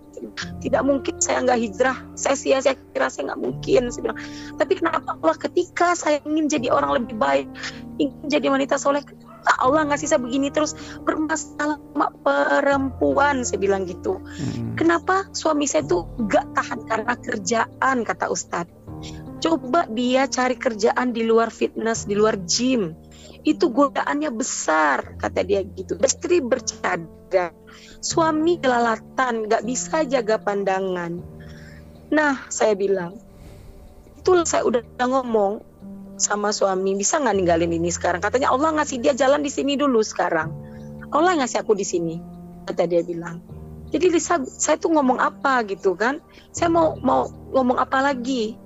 tidak 0.59 0.81
mungkin 0.85 1.15
saya 1.21 1.43
nggak 1.43 1.59
hijrah. 1.59 1.97
Saya 2.15 2.35
sia-sia 2.35 2.73
kira 2.75 3.07
saya 3.07 3.33
nggak 3.33 3.41
mungkin 3.41 3.81
saya 3.91 4.01
bilang. 4.09 4.19
Tapi 4.55 4.73
kenapa 4.79 5.15
Allah 5.15 5.35
ketika 5.37 5.95
saya 5.95 6.19
ingin 6.27 6.51
jadi 6.51 6.67
orang 6.71 7.03
lebih 7.03 7.15
baik 7.15 7.47
ingin 7.99 8.27
jadi 8.31 8.47
wanita 8.47 8.79
soleh 8.79 9.03
Allah 9.59 9.87
ngasih 9.87 10.07
saya 10.07 10.21
begini 10.21 10.51
terus? 10.51 10.75
Bermasalah 11.03 11.79
sama 11.79 12.07
perempuan 12.21 13.47
saya 13.47 13.59
bilang 13.59 13.87
gitu. 13.87 14.19
Hmm. 14.19 14.75
kenapa 14.75 15.31
suami 15.31 15.65
saya 15.65 15.87
tuh 15.87 16.05
gak 16.27 16.53
tahan? 16.53 16.85
Karena 16.85 17.13
kerjaan 17.17 17.97
kata 18.03 18.29
Ustadz. 18.29 18.75
Coba 19.39 19.87
dia 19.87 20.27
cari 20.27 20.59
kerjaan 20.59 21.15
di 21.15 21.23
luar 21.23 21.49
fitness 21.49 22.03
di 22.03 22.13
luar 22.13 22.35
gym. 22.43 22.91
Itu 23.47 23.71
godaannya 23.71 24.35
besar 24.35 25.15
kata 25.15 25.47
dia 25.47 25.63
gitu. 25.63 25.95
Istri 25.95 26.43
bercadar 26.43 27.55
suami 27.99 28.59
kelalatan 28.59 29.47
gak 29.47 29.63
bisa 29.67 30.07
jaga 30.07 30.39
pandangan. 30.39 31.19
Nah 32.09 32.47
saya 32.49 32.73
bilang 32.73 33.19
itu 34.19 34.31
saya 34.43 34.67
udah 34.67 34.83
ngomong 34.99 35.63
sama 36.19 36.51
suami 36.51 36.99
bisa 36.99 37.17
nggak 37.17 37.35
ninggalin 37.39 37.71
ini 37.71 37.87
sekarang? 37.89 38.19
Katanya 38.19 38.51
Allah 38.51 38.75
ngasih 38.75 38.99
dia 38.99 39.15
jalan 39.15 39.39
di 39.39 39.47
sini 39.47 39.79
dulu 39.79 40.03
sekarang. 40.03 40.51
Allah 41.09 41.39
ngasih 41.39 41.63
aku 41.63 41.73
di 41.73 41.87
sini 41.87 42.15
kata 42.67 42.85
dia 42.85 43.01
bilang. 43.01 43.39
Jadi 43.89 44.05
Lisa 44.13 44.37
saya 44.45 44.77
tuh 44.77 44.93
ngomong 44.93 45.17
apa 45.17 45.63
gitu 45.65 45.95
kan? 45.95 46.19
Saya 46.51 46.69
mau 46.69 46.99
mau 46.99 47.31
ngomong 47.55 47.79
apa 47.79 48.03
lagi? 48.03 48.59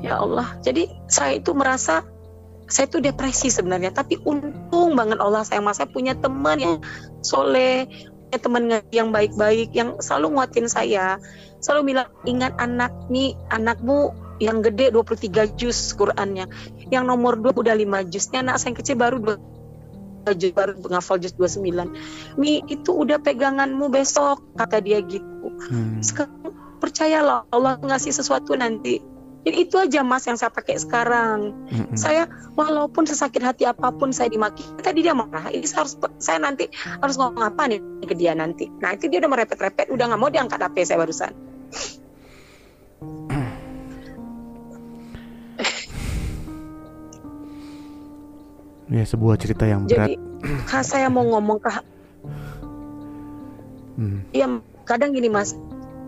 Ya 0.00 0.18
Allah 0.18 0.56
jadi 0.64 0.88
saya 1.06 1.36
itu 1.38 1.52
merasa 1.52 2.02
saya 2.68 2.88
tuh 2.88 3.00
depresi 3.00 3.48
sebenarnya 3.48 3.92
tapi 3.92 4.20
untung 4.20 4.92
banget 4.96 5.20
Allah 5.20 5.44
saya 5.44 5.60
punya 5.88 6.12
teman 6.16 6.60
yang 6.60 6.76
soleh 7.24 7.88
teman 8.36 8.68
yang 8.92 9.08
baik-baik 9.08 9.72
yang 9.72 9.96
selalu 10.04 10.36
nguatin 10.36 10.68
saya 10.68 11.16
selalu 11.64 11.96
bilang 11.96 12.08
ingat 12.28 12.52
anak 12.60 12.92
nih 13.08 13.32
anakmu 13.48 14.12
yang 14.38 14.62
gede 14.62 14.94
23 14.94 15.58
juz 15.58 15.96
Qurannya 15.96 16.46
yang 16.92 17.08
nomor 17.08 17.40
2 17.40 17.56
udah 17.56 17.74
5 17.74 18.12
juznya 18.12 18.44
anak 18.44 18.60
saya 18.60 18.70
yang 18.70 18.78
kecil 18.78 18.96
baru 19.00 19.16
2 20.28 20.36
juz 20.36 20.52
baru 20.52 20.72
ngafal 20.76 21.16
juz 21.18 21.34
29 21.40 22.38
Mi 22.38 22.60
itu 22.68 22.90
udah 22.92 23.16
peganganmu 23.18 23.88
besok 23.88 24.44
kata 24.60 24.84
dia 24.84 25.00
gitu. 25.00 25.48
Hmm. 25.72 25.98
sekarang 26.04 26.54
percayalah 26.78 27.48
Allah 27.50 27.80
ngasih 27.82 28.14
sesuatu 28.14 28.54
nanti 28.54 29.02
jadi 29.48 29.64
itu 29.64 29.80
aja 29.80 30.04
mas 30.04 30.28
yang 30.28 30.36
saya 30.36 30.52
pakai 30.52 30.76
sekarang. 30.76 31.56
Mm-hmm. 31.72 31.96
Saya 31.96 32.28
walaupun 32.52 33.08
sesakit 33.08 33.40
hati 33.40 33.64
apa 33.64 33.88
pun 33.96 34.12
saya 34.12 34.28
dimaki, 34.28 34.60
tadi 34.84 35.00
dia 35.00 35.16
marah. 35.16 35.48
Ini 35.48 35.64
saya 35.64 35.88
harus 35.88 35.96
saya 36.20 36.36
nanti 36.36 36.68
harus 36.76 37.16
ngomong 37.16 37.40
apa 37.40 37.64
nih 37.64 37.80
ke 38.04 38.12
dia 38.12 38.36
nanti. 38.36 38.68
Nah 38.68 38.92
itu 38.92 39.08
dia 39.08 39.24
udah 39.24 39.32
merepet-repet, 39.32 39.88
udah 39.88 40.04
nggak 40.04 40.20
mau 40.20 40.28
diangkat 40.28 40.60
HP 40.60 40.76
saya 40.84 41.00
barusan. 41.00 41.32
Ya 48.88 49.04
sebuah 49.04 49.36
cerita 49.36 49.68
yang 49.68 49.84
berat. 49.84 50.16
Jadi 50.16 50.80
saya 50.80 51.12
mau 51.12 51.20
ngomong 51.20 51.60
ke, 51.60 51.68
hmm. 54.00 54.32
ya 54.32 54.48
kadang 54.88 55.12
gini 55.12 55.28
mas, 55.28 55.52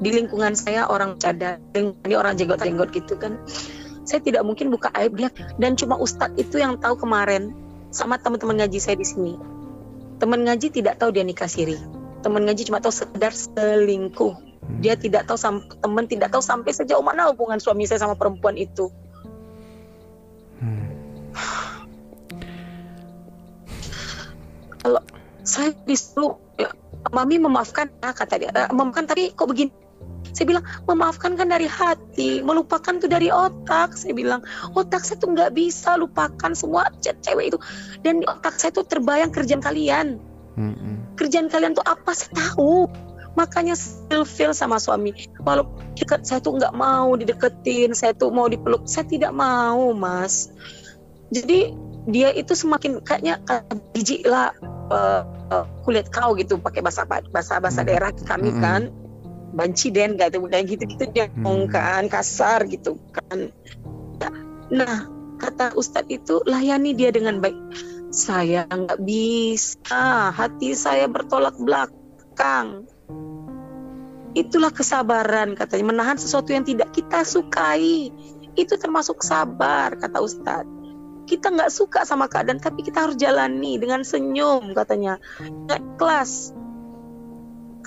di 0.01 0.11
lingkungan 0.11 0.57
saya 0.57 0.89
orang 0.89 1.21
cadar, 1.21 1.61
ini 1.77 2.15
orang 2.17 2.35
jenggot-jenggot 2.35 2.89
gitu 2.97 3.15
kan, 3.21 3.39
saya 4.09 4.25
tidak 4.25 4.43
mungkin 4.43 4.73
buka 4.73 4.91
aib 4.97 5.21
dia 5.21 5.31
dan 5.61 5.77
cuma 5.77 6.01
ustadz 6.01 6.35
itu 6.41 6.59
yang 6.59 6.81
tahu 6.81 6.97
kemarin 6.99 7.53
sama 7.93 8.17
teman-teman 8.17 8.65
ngaji 8.65 8.81
saya 8.81 8.97
di 8.97 9.07
sini. 9.07 9.35
Teman 10.21 10.45
ngaji 10.45 10.73
tidak 10.73 11.01
tahu 11.01 11.13
dia 11.13 11.25
nikah 11.25 11.49
siri. 11.49 11.77
Teman 12.21 12.45
ngaji 12.45 12.69
cuma 12.69 12.81
tahu 12.81 12.93
sekedar 12.93 13.33
selingkuh. 13.33 14.37
Hmm. 14.37 14.81
Dia 14.85 14.97
tidak 14.97 15.29
tahu 15.29 15.41
teman 15.81 16.05
tidak 16.05 16.29
tahu 16.33 16.45
sampai 16.45 16.77
sejauh 16.77 17.01
mana 17.01 17.33
hubungan 17.33 17.57
suami 17.57 17.89
saya 17.89 18.05
sama 18.05 18.17
perempuan 18.17 18.61
itu. 18.61 18.93
Hmm 20.61 20.91
kalau 24.81 25.03
saya 25.45 25.77
disuruh 25.85 26.41
ya, 26.57 26.73
mami 27.13 27.37
memaafkan 27.37 27.93
ya, 28.01 28.11
kata 28.17 28.35
dia 28.41 28.51
eh, 28.51 28.69
memaafkan 28.73 29.05
tapi 29.07 29.33
kok 29.37 29.49
begini 29.49 29.73
saya 30.41 30.57
bilang 30.57 30.65
memaafkan 30.89 31.37
kan 31.37 31.53
dari 31.53 31.69
hati 31.69 32.41
melupakan 32.41 32.97
tuh 32.97 33.13
dari 33.13 33.29
otak. 33.29 33.93
Saya 33.93 34.17
bilang 34.17 34.41
otak 34.73 35.05
saya 35.05 35.21
tuh 35.21 35.37
nggak 35.37 35.53
bisa 35.53 36.01
lupakan 36.01 36.57
semua 36.57 36.89
cewek 36.97 37.53
itu. 37.53 37.61
Dan 38.01 38.25
di 38.25 38.27
otak 38.27 38.57
saya 38.57 38.73
tuh 38.73 38.89
terbayang 38.89 39.29
kerjaan 39.37 39.61
kalian. 39.61 40.17
Mm-hmm. 40.57 41.15
kerjaan 41.21 41.53
kalian 41.53 41.77
tuh 41.77 41.85
apa? 41.85 42.17
Saya 42.17 42.33
tahu. 42.33 42.89
Makanya 43.37 43.77
feel 43.77 44.25
feel 44.25 44.57
sama 44.57 44.81
suami. 44.81 45.13
Walau 45.45 45.77
dekat 45.93 46.25
saya 46.25 46.41
tuh 46.41 46.57
nggak 46.57 46.73
mau 46.73 47.13
dideketin 47.21 47.93
saya 47.93 48.17
tuh 48.17 48.33
mau 48.33 48.49
dipeluk. 48.49 48.89
Saya 48.89 49.05
tidak 49.05 49.37
mau 49.37 49.93
mas. 49.93 50.49
Jadi 51.29 51.77
dia 52.09 52.33
itu 52.33 52.57
semakin 52.57 53.05
kayaknya 53.05 53.45
jijik 53.93 54.25
lah 54.25 54.57
uh, 54.89 55.21
uh, 55.53 55.69
kulit 55.85 56.09
kau 56.09 56.33
gitu 56.33 56.57
pakai 56.57 56.81
bahasa 56.81 57.05
bahasa 57.05 57.61
bahasa 57.61 57.85
daerah 57.85 58.09
kami 58.25 58.57
hmm. 58.57 58.61
kan 58.65 58.89
banci 59.51 59.91
den 59.91 60.15
gitu 60.15 60.47
kayak 60.47 60.67
gitu 60.67 60.85
gitu. 60.87 61.05
Dia 61.11 61.27
hmm. 61.31 61.71
kan 61.71 62.07
kasar 62.07 62.67
gitu 62.71 62.99
kan. 63.11 63.51
Nah 64.71 65.11
kata 65.41 65.75
ustadz 65.75 66.13
itu 66.13 66.45
layani 66.47 66.95
dia 66.95 67.11
dengan 67.11 67.43
baik. 67.43 67.59
Saya 68.11 68.67
nggak 68.67 69.01
bisa. 69.03 70.35
Hati 70.35 70.75
saya 70.75 71.07
bertolak 71.07 71.59
belakang. 71.59 72.87
Itulah 74.35 74.71
kesabaran 74.71 75.59
katanya. 75.59 75.91
Menahan 75.91 76.19
sesuatu 76.19 76.55
yang 76.55 76.63
tidak 76.63 76.95
kita 76.95 77.27
sukai. 77.27 78.15
Itu 78.55 78.75
termasuk 78.79 79.23
sabar 79.23 79.95
kata 79.99 80.19
ustadz. 80.23 80.79
Kita 81.27 81.55
nggak 81.55 81.71
suka 81.71 82.03
sama 82.03 82.27
keadaan 82.27 82.59
tapi 82.59 82.83
kita 82.83 83.07
harus 83.07 83.15
jalani 83.15 83.79
dengan 83.79 84.03
senyum 84.03 84.75
katanya. 84.75 85.23
Ikhlas 85.71 86.51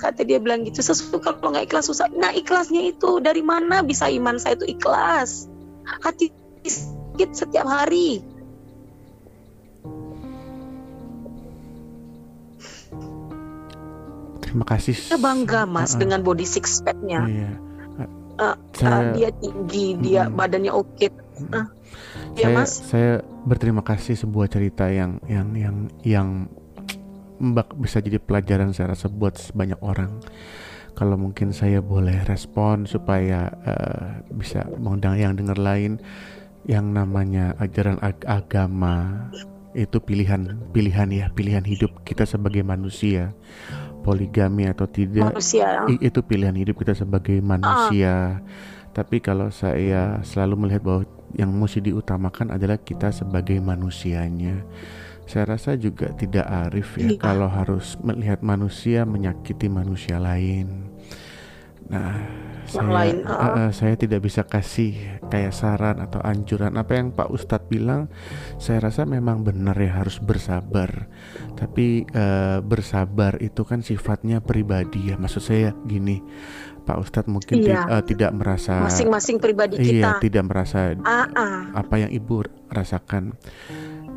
kata 0.04 0.20
dia 0.28 0.36
bilang 0.36 0.68
gitu 0.68 0.84
sesuatu 0.84 1.16
kalau 1.24 1.56
nggak 1.56 1.72
ikhlas 1.72 1.88
susah 1.88 2.12
nah 2.12 2.28
ikhlasnya 2.28 2.92
itu 2.92 3.24
dari 3.24 3.40
mana 3.40 3.80
bisa 3.80 4.12
iman 4.12 4.36
saya 4.36 4.60
itu 4.60 4.76
ikhlas 4.76 5.48
hati 6.04 6.28
sakit 7.14 7.30
setiap 7.30 7.66
hari 7.70 8.20
terima 14.42 14.66
kasih 14.66 14.98
saya 14.98 15.22
bangga 15.22 15.62
mas 15.62 15.94
uh, 15.94 15.96
uh. 15.96 16.00
dengan 16.02 16.20
body 16.26 16.42
six 16.42 16.82
packnya 16.82 17.22
iya. 17.30 17.50
uh, 18.42 18.58
uh, 18.58 19.02
dia 19.14 19.30
tinggi 19.30 19.94
dia 20.02 20.26
badannya 20.26 20.74
oke 20.74 20.90
okay. 20.98 21.08
uh, 21.54 21.70
ya, 22.34 22.50
saya, 22.50 22.56
mas? 22.58 22.70
saya 22.82 23.12
berterima 23.46 23.86
kasih 23.86 24.18
sebuah 24.18 24.50
cerita 24.50 24.90
yang 24.90 25.22
yang 25.30 25.48
yang 25.54 25.76
yang 26.02 26.28
bisa 27.78 27.98
jadi 27.98 28.18
pelajaran 28.22 28.70
saya 28.72 28.94
rasa 28.94 29.10
buat 29.10 29.34
banyak 29.52 29.80
orang. 29.82 30.22
Kalau 30.94 31.18
mungkin 31.18 31.50
saya 31.50 31.82
boleh 31.82 32.22
respon 32.22 32.86
supaya 32.86 33.50
uh, 33.66 34.22
bisa 34.30 34.62
mengundang 34.78 35.18
yang 35.18 35.34
dengar 35.34 35.58
lain 35.58 35.98
yang 36.64 36.94
namanya 36.94 37.58
ajaran 37.58 37.98
ag 38.00 38.22
agama 38.24 39.28
itu 39.74 39.98
pilihan 39.98 40.54
pilihan 40.70 41.10
ya 41.10 41.26
pilihan 41.34 41.66
hidup 41.66 42.06
kita 42.06 42.24
sebagai 42.24 42.62
manusia 42.62 43.34
poligami 44.04 44.68
atau 44.68 44.86
tidak 44.86 45.34
manusia. 45.34 45.82
itu 45.98 46.20
pilihan 46.20 46.52
hidup 46.52 46.76
kita 46.76 46.92
sebagai 46.92 47.40
manusia. 47.40 48.38
Uh. 48.38 48.72
Tapi 48.94 49.18
kalau 49.18 49.50
saya 49.50 50.22
selalu 50.22 50.68
melihat 50.68 50.84
bahwa 50.84 51.02
yang 51.34 51.50
mesti 51.50 51.82
diutamakan 51.82 52.54
adalah 52.54 52.78
kita 52.78 53.10
sebagai 53.10 53.58
manusianya. 53.58 54.62
Saya 55.24 55.56
rasa 55.56 55.76
juga 55.80 56.12
tidak 56.14 56.44
arif 56.44 57.00
ya 57.00 57.08
iya. 57.14 57.18
kalau 57.20 57.48
harus 57.48 57.96
melihat 58.04 58.44
manusia 58.44 59.08
menyakiti 59.08 59.72
manusia 59.72 60.20
lain. 60.20 60.92
Nah, 61.84 62.16
saya 62.64 62.88
lain, 62.88 63.16
uh. 63.28 63.68
Uh, 63.68 63.70
saya 63.76 63.94
tidak 63.94 64.24
bisa 64.24 64.40
kasih 64.40 65.20
kayak 65.28 65.52
saran 65.52 66.00
atau 66.00 66.16
anjuran 66.24 66.72
apa 66.80 66.96
yang 66.96 67.12
Pak 67.12 67.28
Ustadz 67.28 67.68
bilang. 67.68 68.08
Saya 68.56 68.88
rasa 68.88 69.04
memang 69.04 69.44
benar 69.44 69.76
ya 69.76 70.00
harus 70.00 70.16
bersabar. 70.16 71.12
Tapi 71.60 72.08
uh, 72.16 72.64
bersabar 72.64 73.36
itu 73.44 73.68
kan 73.68 73.84
sifatnya 73.84 74.40
pribadi 74.40 75.12
ya. 75.12 75.20
Maksud 75.20 75.44
saya 75.44 75.76
gini, 75.84 76.24
Pak 76.88 76.98
Ustadz 77.04 77.28
mungkin 77.28 77.64
iya. 77.64 77.84
uh, 77.84 78.04
tidak 78.04 78.32
merasa 78.32 78.80
masing-masing 78.80 79.36
pribadi 79.40 79.76
iya, 79.80 79.84
kita. 79.84 80.10
Iya, 80.16 80.22
tidak 80.24 80.44
merasa 80.48 80.78
uh 80.96 81.24
-uh. 81.28 81.56
apa 81.76 81.94
yang 82.00 82.10
Ibu 82.12 82.48
rasakan. 82.72 83.36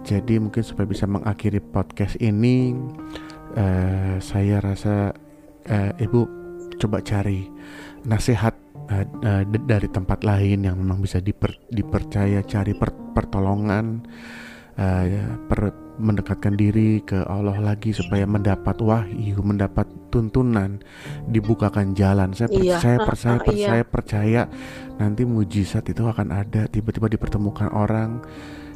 Jadi 0.07 0.39
mungkin 0.39 0.63
supaya 0.63 0.87
bisa 0.87 1.03
mengakhiri 1.03 1.59
podcast 1.59 2.15
ini, 2.23 2.71
uh, 3.59 4.15
saya 4.23 4.63
rasa 4.63 5.11
uh, 5.67 5.91
ibu 5.99 6.23
coba 6.79 7.03
cari 7.03 7.43
nasihat 8.07 8.55
uh, 8.87 9.03
uh, 9.03 9.43
dari 9.67 9.91
tempat 9.91 10.23
lain 10.23 10.63
yang 10.63 10.79
memang 10.79 11.03
bisa 11.03 11.19
diper, 11.19 11.51
dipercaya, 11.67 12.39
cari 12.47 12.71
per, 12.71 12.95
pertolongan, 13.11 14.07
uh, 14.79 15.05
per, 15.51 15.75
mendekatkan 15.99 16.55
diri 16.55 17.03
ke 17.03 17.25
Allah 17.27 17.59
lagi 17.59 17.91
supaya 17.91 18.23
mendapat 18.23 18.79
wahyu, 18.79 19.43
mendapat 19.43 19.89
tuntunan, 20.07 20.79
dibukakan 21.27 21.97
jalan. 21.97 22.31
Saya 22.31 22.47
iya. 22.53 22.79
percaya, 22.79 22.97
percaya, 23.03 23.39
percaya, 23.43 23.75
iya. 23.75 23.83
percaya 23.83 24.41
nanti 25.03 25.27
mujizat 25.27 25.83
itu 25.89 26.05
akan 26.07 26.31
ada. 26.31 26.69
Tiba-tiba 26.71 27.11
dipertemukan 27.11 27.73
orang 27.75 28.23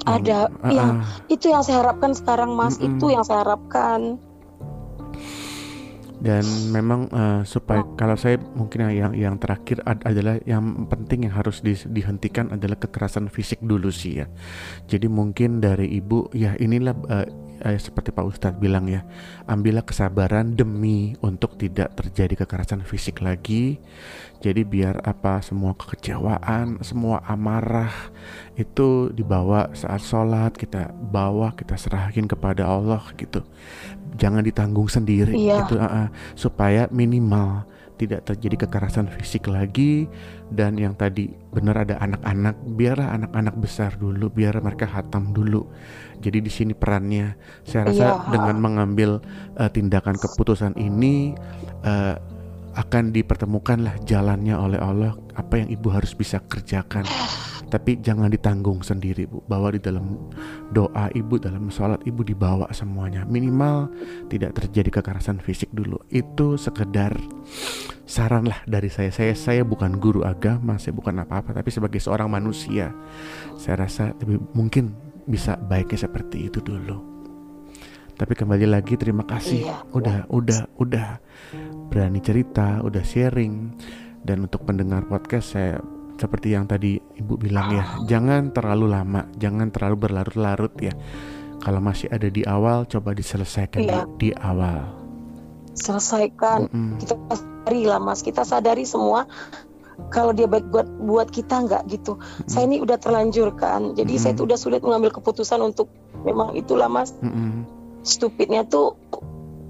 ada 0.05 0.49
uh, 0.61 0.71
yang 0.71 1.03
itu 1.29 1.51
yang 1.51 1.63
saya 1.65 1.85
harapkan 1.85 2.11
sekarang 2.15 2.53
mas. 2.53 2.77
Uh, 2.77 2.85
uh. 2.85 2.87
itu 2.89 3.05
yang 3.13 3.23
saya 3.25 3.45
harapkan. 3.45 4.17
Dan 6.21 6.45
memang 6.69 7.09
uh, 7.09 7.41
supaya 7.41 7.81
oh. 7.81 7.97
kalau 7.97 8.13
saya 8.13 8.37
mungkin 8.53 8.93
yang 8.93 9.17
yang 9.17 9.41
terakhir 9.41 9.81
ad 9.89 10.05
adalah 10.05 10.37
yang 10.45 10.85
penting 10.85 11.25
yang 11.25 11.33
harus 11.33 11.65
di, 11.65 11.73
dihentikan 11.73 12.53
adalah 12.53 12.77
kekerasan 12.77 13.25
fisik 13.25 13.57
dulu 13.65 13.89
sih 13.89 14.21
ya. 14.21 14.29
Jadi 14.85 15.09
mungkin 15.09 15.65
dari 15.65 15.89
ibu 15.97 16.29
ya 16.29 16.53
inilah 16.61 16.93
uh, 17.09 17.25
uh, 17.65 17.77
seperti 17.77 18.13
Pak 18.13 18.25
Ustadz 18.25 18.61
bilang 18.61 18.85
ya 18.85 19.01
ambillah 19.49 19.81
kesabaran 19.81 20.53
demi 20.53 21.17
untuk 21.25 21.57
tidak 21.57 21.97
terjadi 21.97 22.45
kekerasan 22.45 22.85
fisik 22.85 23.25
lagi 23.25 23.81
jadi 24.41 24.65
biar 24.65 25.05
apa 25.05 25.37
semua 25.45 25.77
kekecewaan, 25.77 26.81
semua 26.81 27.21
amarah 27.29 27.93
itu 28.57 29.13
dibawa 29.13 29.69
saat 29.77 30.01
sholat 30.01 30.57
kita 30.57 30.89
bawa 30.89 31.53
kita 31.53 31.77
serahin 31.77 32.25
kepada 32.25 32.65
Allah 32.65 33.05
gitu. 33.21 33.45
Jangan 34.17 34.41
ditanggung 34.41 34.89
sendiri 34.89 35.37
iya. 35.37 35.61
gitu 35.63 35.77
uh, 35.77 35.85
uh, 35.85 36.07
supaya 36.33 36.89
minimal 36.89 37.69
tidak 38.01 38.25
terjadi 38.25 38.65
kekerasan 38.65 39.13
fisik 39.13 39.45
lagi 39.45 40.09
dan 40.49 40.73
yang 40.73 40.97
tadi 40.97 41.29
benar 41.53 41.85
ada 41.85 42.01
anak-anak 42.01 42.57
biarlah 42.73 43.13
anak-anak 43.13 43.55
besar 43.61 43.93
dulu 43.93 44.25
biar 44.33 44.57
mereka 44.57 44.89
hatam 44.89 45.29
dulu 45.29 45.69
jadi 46.17 46.41
di 46.41 46.49
sini 46.49 46.73
perannya 46.73 47.37
saya 47.61 47.93
rasa 47.93 48.05
iya. 48.09 48.25
dengan 48.33 48.57
mengambil 48.57 49.21
uh, 49.53 49.69
tindakan 49.69 50.17
keputusan 50.17 50.73
ini 50.81 51.37
uh, 51.85 52.17
akan 52.71 53.11
dipertemukanlah 53.11 53.99
jalannya 54.07 54.55
oleh 54.55 54.79
Allah 54.79 55.11
apa 55.35 55.59
yang 55.59 55.69
ibu 55.71 55.91
harus 55.91 56.15
bisa 56.15 56.39
kerjakan. 56.45 57.03
Tapi 57.71 58.03
jangan 58.03 58.27
ditanggung 58.27 58.83
sendiri 58.83 59.31
bu. 59.31 59.39
Bahwa 59.47 59.71
di 59.71 59.79
dalam 59.79 60.27
doa 60.75 61.07
ibu 61.15 61.39
dalam 61.39 61.71
sholat 61.71 62.03
ibu 62.03 62.19
dibawa 62.19 62.67
semuanya. 62.75 63.23
Minimal 63.23 63.87
tidak 64.27 64.59
terjadi 64.59 64.99
kekerasan 64.99 65.39
fisik 65.39 65.71
dulu. 65.71 65.95
Itu 66.11 66.59
sekedar 66.59 67.15
saran 68.03 68.43
lah 68.43 68.59
dari 68.67 68.91
saya. 68.91 69.07
Saya 69.15 69.31
saya 69.39 69.63
bukan 69.63 69.95
guru 70.03 70.27
agama 70.27 70.75
saya 70.75 70.91
bukan 70.91 71.23
apa-apa 71.23 71.55
tapi 71.55 71.71
sebagai 71.71 72.03
seorang 72.03 72.27
manusia 72.27 72.91
saya 73.55 73.87
rasa 73.87 74.11
lebih 74.19 74.43
mungkin 74.51 74.91
bisa 75.23 75.55
baiknya 75.55 76.11
seperti 76.11 76.51
itu 76.51 76.59
dulu. 76.59 77.11
Tapi 78.21 78.37
kembali 78.37 78.69
lagi 78.69 78.99
terima 79.01 79.25
kasih. 79.25 79.65
Iya, 79.65 79.77
udah 79.97 80.17
udah 80.29 80.61
udah 80.77 81.07
berani 81.91 82.23
cerita, 82.23 82.79
udah 82.79 83.03
sharing. 83.03 83.75
Dan 84.23 84.47
untuk 84.47 84.63
pendengar 84.63 85.03
podcast 85.11 85.59
saya 85.59 85.83
seperti 86.15 86.53
yang 86.55 86.69
tadi 86.69 86.95
Ibu 86.95 87.35
bilang 87.35 87.67
ya, 87.75 87.83
jangan 88.07 88.55
terlalu 88.55 88.87
lama, 88.95 89.27
jangan 89.35 89.67
terlalu 89.75 90.07
berlarut-larut 90.07 90.71
ya. 90.79 90.95
Kalau 91.61 91.83
masih 91.83 92.09
ada 92.09 92.31
di 92.31 92.41
awal, 92.47 92.87
coba 92.89 93.13
diselesaikan 93.13 93.81
iya. 93.85 94.07
di, 94.17 94.33
awal. 94.33 94.81
Selesaikan. 95.77 96.71
Mm 96.71 96.73
-mm. 96.73 96.91
Kita 97.03 97.15
sadari 97.29 97.81
lah 97.85 97.99
Mas, 98.01 98.25
kita 98.25 98.41
sadari 98.41 98.85
semua 98.87 99.29
kalau 100.09 100.33
dia 100.33 100.49
baik 100.49 100.65
buat 100.73 100.89
buat 101.05 101.29
kita 101.29 101.69
nggak 101.69 101.83
gitu. 101.93 102.17
Mm 102.17 102.49
Saya 102.49 102.63
ini 102.65 102.77
udah 102.81 102.97
terlanjur 102.97 103.53
kan, 103.53 103.93
jadi 103.93 104.13
mm 104.17 104.21
saya 104.21 104.33
tuh 104.33 104.49
udah 104.49 104.57
sulit 104.57 104.81
mengambil 104.81 105.13
keputusan 105.13 105.61
untuk 105.61 105.91
memang 106.25 106.57
itulah 106.57 106.89
Mas. 106.89 107.13
Mm 107.21 107.67
Stupidnya 108.01 108.65
tuh 108.65 108.97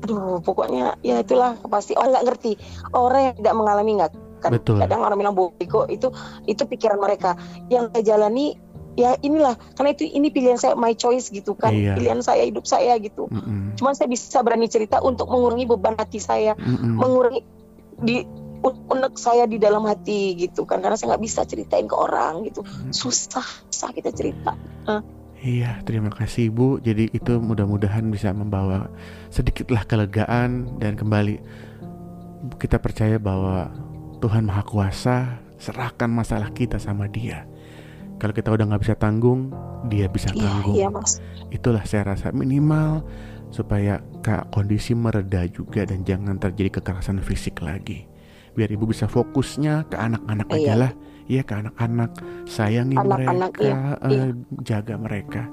aduh 0.02 0.42
pokoknya 0.42 0.98
ya 1.06 1.22
itulah 1.22 1.58
pasti 1.70 1.94
orang 1.94 2.18
nggak 2.18 2.26
ngerti 2.26 2.52
orang 2.94 3.22
yang 3.32 3.36
tidak 3.38 3.56
mengalami 3.56 3.92
nggak 4.02 4.12
kan 4.42 4.52
Betul. 4.58 4.82
kadang 4.82 5.06
orang 5.06 5.18
bilang 5.22 5.36
bego 5.38 5.86
itu 5.86 6.10
itu 6.50 6.66
pikiran 6.66 6.98
mereka 6.98 7.38
yang 7.70 7.94
saya 7.94 8.18
jalani 8.18 8.58
ya 8.98 9.16
inilah 9.22 9.56
karena 9.78 9.96
itu 9.96 10.04
ini 10.04 10.34
pilihan 10.34 10.60
saya 10.60 10.76
my 10.76 10.98
choice 10.98 11.32
gitu 11.32 11.56
kan 11.56 11.72
iya. 11.72 11.96
pilihan 11.96 12.20
saya 12.20 12.44
hidup 12.44 12.68
saya 12.68 12.98
gitu 13.00 13.30
mm 13.32 13.40
-mm. 13.40 13.62
cuman 13.80 13.94
saya 13.96 14.12
bisa 14.12 14.42
berani 14.44 14.68
cerita 14.68 15.00
untuk 15.00 15.32
mengurangi 15.32 15.70
beban 15.70 15.96
hati 15.96 16.20
saya 16.20 16.58
mm 16.58 16.76
-mm. 16.76 16.94
mengurangi 17.00 17.42
di 18.02 18.26
unek 18.62 19.18
saya 19.18 19.50
di 19.50 19.58
dalam 19.58 19.88
hati 19.90 20.38
gitu 20.38 20.70
kan 20.70 20.84
karena 20.84 21.00
saya 21.00 21.16
nggak 21.16 21.24
bisa 21.24 21.42
ceritain 21.48 21.88
ke 21.90 21.96
orang 21.98 22.46
gitu 22.46 22.62
susah 22.94 23.46
susah 23.72 23.90
kita 23.96 24.14
cerita 24.14 24.54
uh. 24.86 25.21
Iya, 25.42 25.82
terima 25.82 26.14
kasih 26.14 26.54
Ibu. 26.54 26.86
Jadi 26.86 27.10
itu 27.18 27.42
mudah-mudahan 27.42 28.06
bisa 28.14 28.30
membawa 28.30 28.94
sedikitlah 29.34 29.90
kelegaan 29.90 30.78
dan 30.78 30.94
kembali 30.94 31.42
kita 32.62 32.78
percaya 32.78 33.18
bahwa 33.18 33.74
Tuhan 34.22 34.46
Maha 34.46 34.62
Kuasa 34.62 35.42
serahkan 35.58 36.14
masalah 36.14 36.54
kita 36.54 36.78
sama 36.78 37.10
Dia. 37.10 37.50
Kalau 38.22 38.38
kita 38.38 38.54
udah 38.54 38.70
nggak 38.70 38.86
bisa 38.86 38.94
tanggung, 38.94 39.50
Dia 39.90 40.06
bisa 40.06 40.30
iya, 40.38 40.46
tanggung. 40.46 40.76
Iya, 40.78 40.88
mas. 40.94 41.18
Itulah 41.50 41.90
saya 41.90 42.14
rasa 42.14 42.30
minimal 42.30 43.02
supaya 43.50 43.98
kak 44.22 44.54
kondisi 44.54 44.94
mereda 44.94 45.42
juga 45.50 45.90
dan 45.90 46.06
jangan 46.06 46.38
terjadi 46.38 46.78
kekerasan 46.78 47.18
fisik 47.18 47.66
lagi. 47.66 48.06
Biar 48.54 48.70
ibu 48.70 48.86
bisa 48.86 49.10
fokusnya 49.10 49.90
ke 49.90 49.98
anak-anak 49.98 50.48
iya. 50.54 50.58
aja 50.62 50.74
lah 50.78 50.92
ya 51.28 51.42
ke 51.44 51.54
anak-anak. 51.58 52.12
Sayangi 52.48 52.98
anak-anak, 52.98 53.52
mereka 53.58 53.66
iya, 53.66 53.76
uh, 53.98 54.10
iya. 54.10 54.24
jaga 54.64 54.96
mereka. 54.98 55.44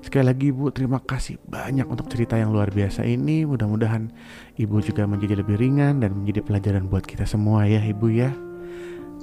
Sekali 0.00 0.24
lagi 0.32 0.48
ibu 0.48 0.72
terima 0.72 0.96
kasih 1.04 1.36
banyak 1.44 1.84
untuk 1.84 2.08
cerita 2.08 2.40
yang 2.40 2.50
luar 2.56 2.72
biasa 2.72 3.04
ini. 3.04 3.44
Mudah-mudahan 3.44 4.08
ibu 4.56 4.80
juga 4.80 5.04
menjadi 5.04 5.44
lebih 5.44 5.60
ringan 5.60 6.00
dan 6.00 6.16
menjadi 6.16 6.40
pelajaran 6.40 6.88
buat 6.88 7.04
kita 7.04 7.28
semua 7.28 7.68
ya 7.68 7.84
ibu 7.84 8.08
ya. 8.08 8.32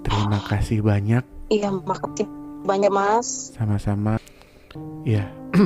Terima 0.05 0.37
kasih 0.45 0.85
banyak. 0.85 1.25
Iya 1.49 1.73
makasih 1.73 2.29
banyak 2.61 2.93
mas. 2.93 3.57
Sama-sama. 3.57 4.21
Ya 5.01 5.25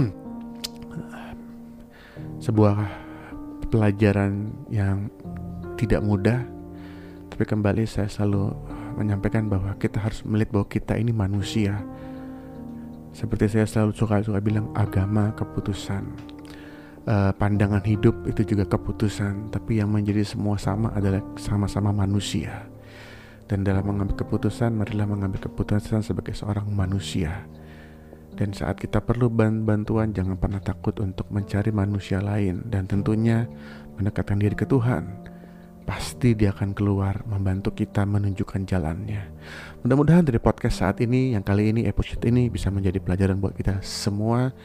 sebuah 2.45 2.79
pelajaran 3.67 4.51
yang 4.71 5.11
tidak 5.75 5.99
mudah. 6.03 6.39
Tapi 7.31 7.43
kembali 7.47 7.83
saya 7.83 8.07
selalu 8.07 8.55
menyampaikan 8.95 9.47
bahwa 9.47 9.75
kita 9.79 10.01
harus 10.01 10.23
melihat 10.27 10.55
bahwa 10.55 10.67
kita 10.67 10.93
ini 10.97 11.11
manusia. 11.15 11.79
Seperti 13.11 13.51
saya 13.51 13.67
selalu 13.67 13.91
suka-suka 13.95 14.39
bilang 14.39 14.71
agama 14.75 15.35
keputusan. 15.35 16.03
Uh, 17.01 17.33
pandangan 17.33 17.81
hidup 17.81 18.13
itu 18.29 18.45
juga 18.55 18.63
keputusan, 18.69 19.49
tapi 19.49 19.81
yang 19.81 19.89
menjadi 19.89 20.21
semua 20.21 20.55
sama 20.61 20.93
adalah 20.93 21.19
sama-sama 21.35 21.89
manusia. 21.89 22.69
Dan 23.49 23.67
dalam 23.67 23.83
mengambil 23.83 24.15
keputusan, 24.21 24.71
marilah 24.71 25.09
mengambil 25.09 25.43
keputusan 25.43 26.05
sebagai 26.05 26.37
seorang 26.37 26.69
manusia. 26.71 27.43
Dan 28.31 28.55
saat 28.55 28.79
kita 28.79 29.03
perlu 29.03 29.27
bantuan, 29.33 30.15
jangan 30.15 30.39
pernah 30.39 30.63
takut 30.63 30.95
untuk 31.03 31.27
mencari 31.33 31.73
manusia 31.75 32.23
lain 32.23 32.63
dan 32.71 32.87
tentunya 32.87 33.43
mendekatkan 33.99 34.39
diri 34.39 34.55
ke 34.55 34.63
Tuhan 34.63 35.30
pasti 35.91 36.31
dia 36.39 36.55
akan 36.55 36.71
keluar 36.71 37.19
membantu 37.27 37.75
kita 37.75 38.07
menunjukkan 38.07 38.63
jalannya. 38.63 39.27
Mudah-mudahan 39.83 40.23
dari 40.23 40.39
podcast 40.39 40.79
saat 40.79 41.03
ini, 41.03 41.35
yang 41.35 41.43
kali 41.43 41.75
ini 41.75 41.83
episode 41.83 42.23
ini 42.23 42.47
bisa 42.47 42.71
menjadi 42.71 43.03
pelajaran 43.03 43.43
buat 43.43 43.51
kita 43.51 43.83
semua 43.83 44.55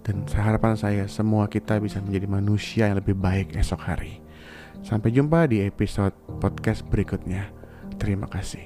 dan 0.00 0.24
harapan 0.32 0.80
saya 0.80 1.04
semua 1.04 1.52
kita 1.52 1.76
bisa 1.84 2.00
menjadi 2.00 2.24
manusia 2.24 2.88
yang 2.88 2.96
lebih 2.96 3.12
baik 3.12 3.52
esok 3.60 3.80
hari. 3.84 4.24
Sampai 4.80 5.12
jumpa 5.12 5.44
di 5.52 5.60
episode 5.60 6.16
podcast 6.40 6.80
berikutnya. 6.88 7.52
Terima 8.00 8.24
kasih. 8.24 8.64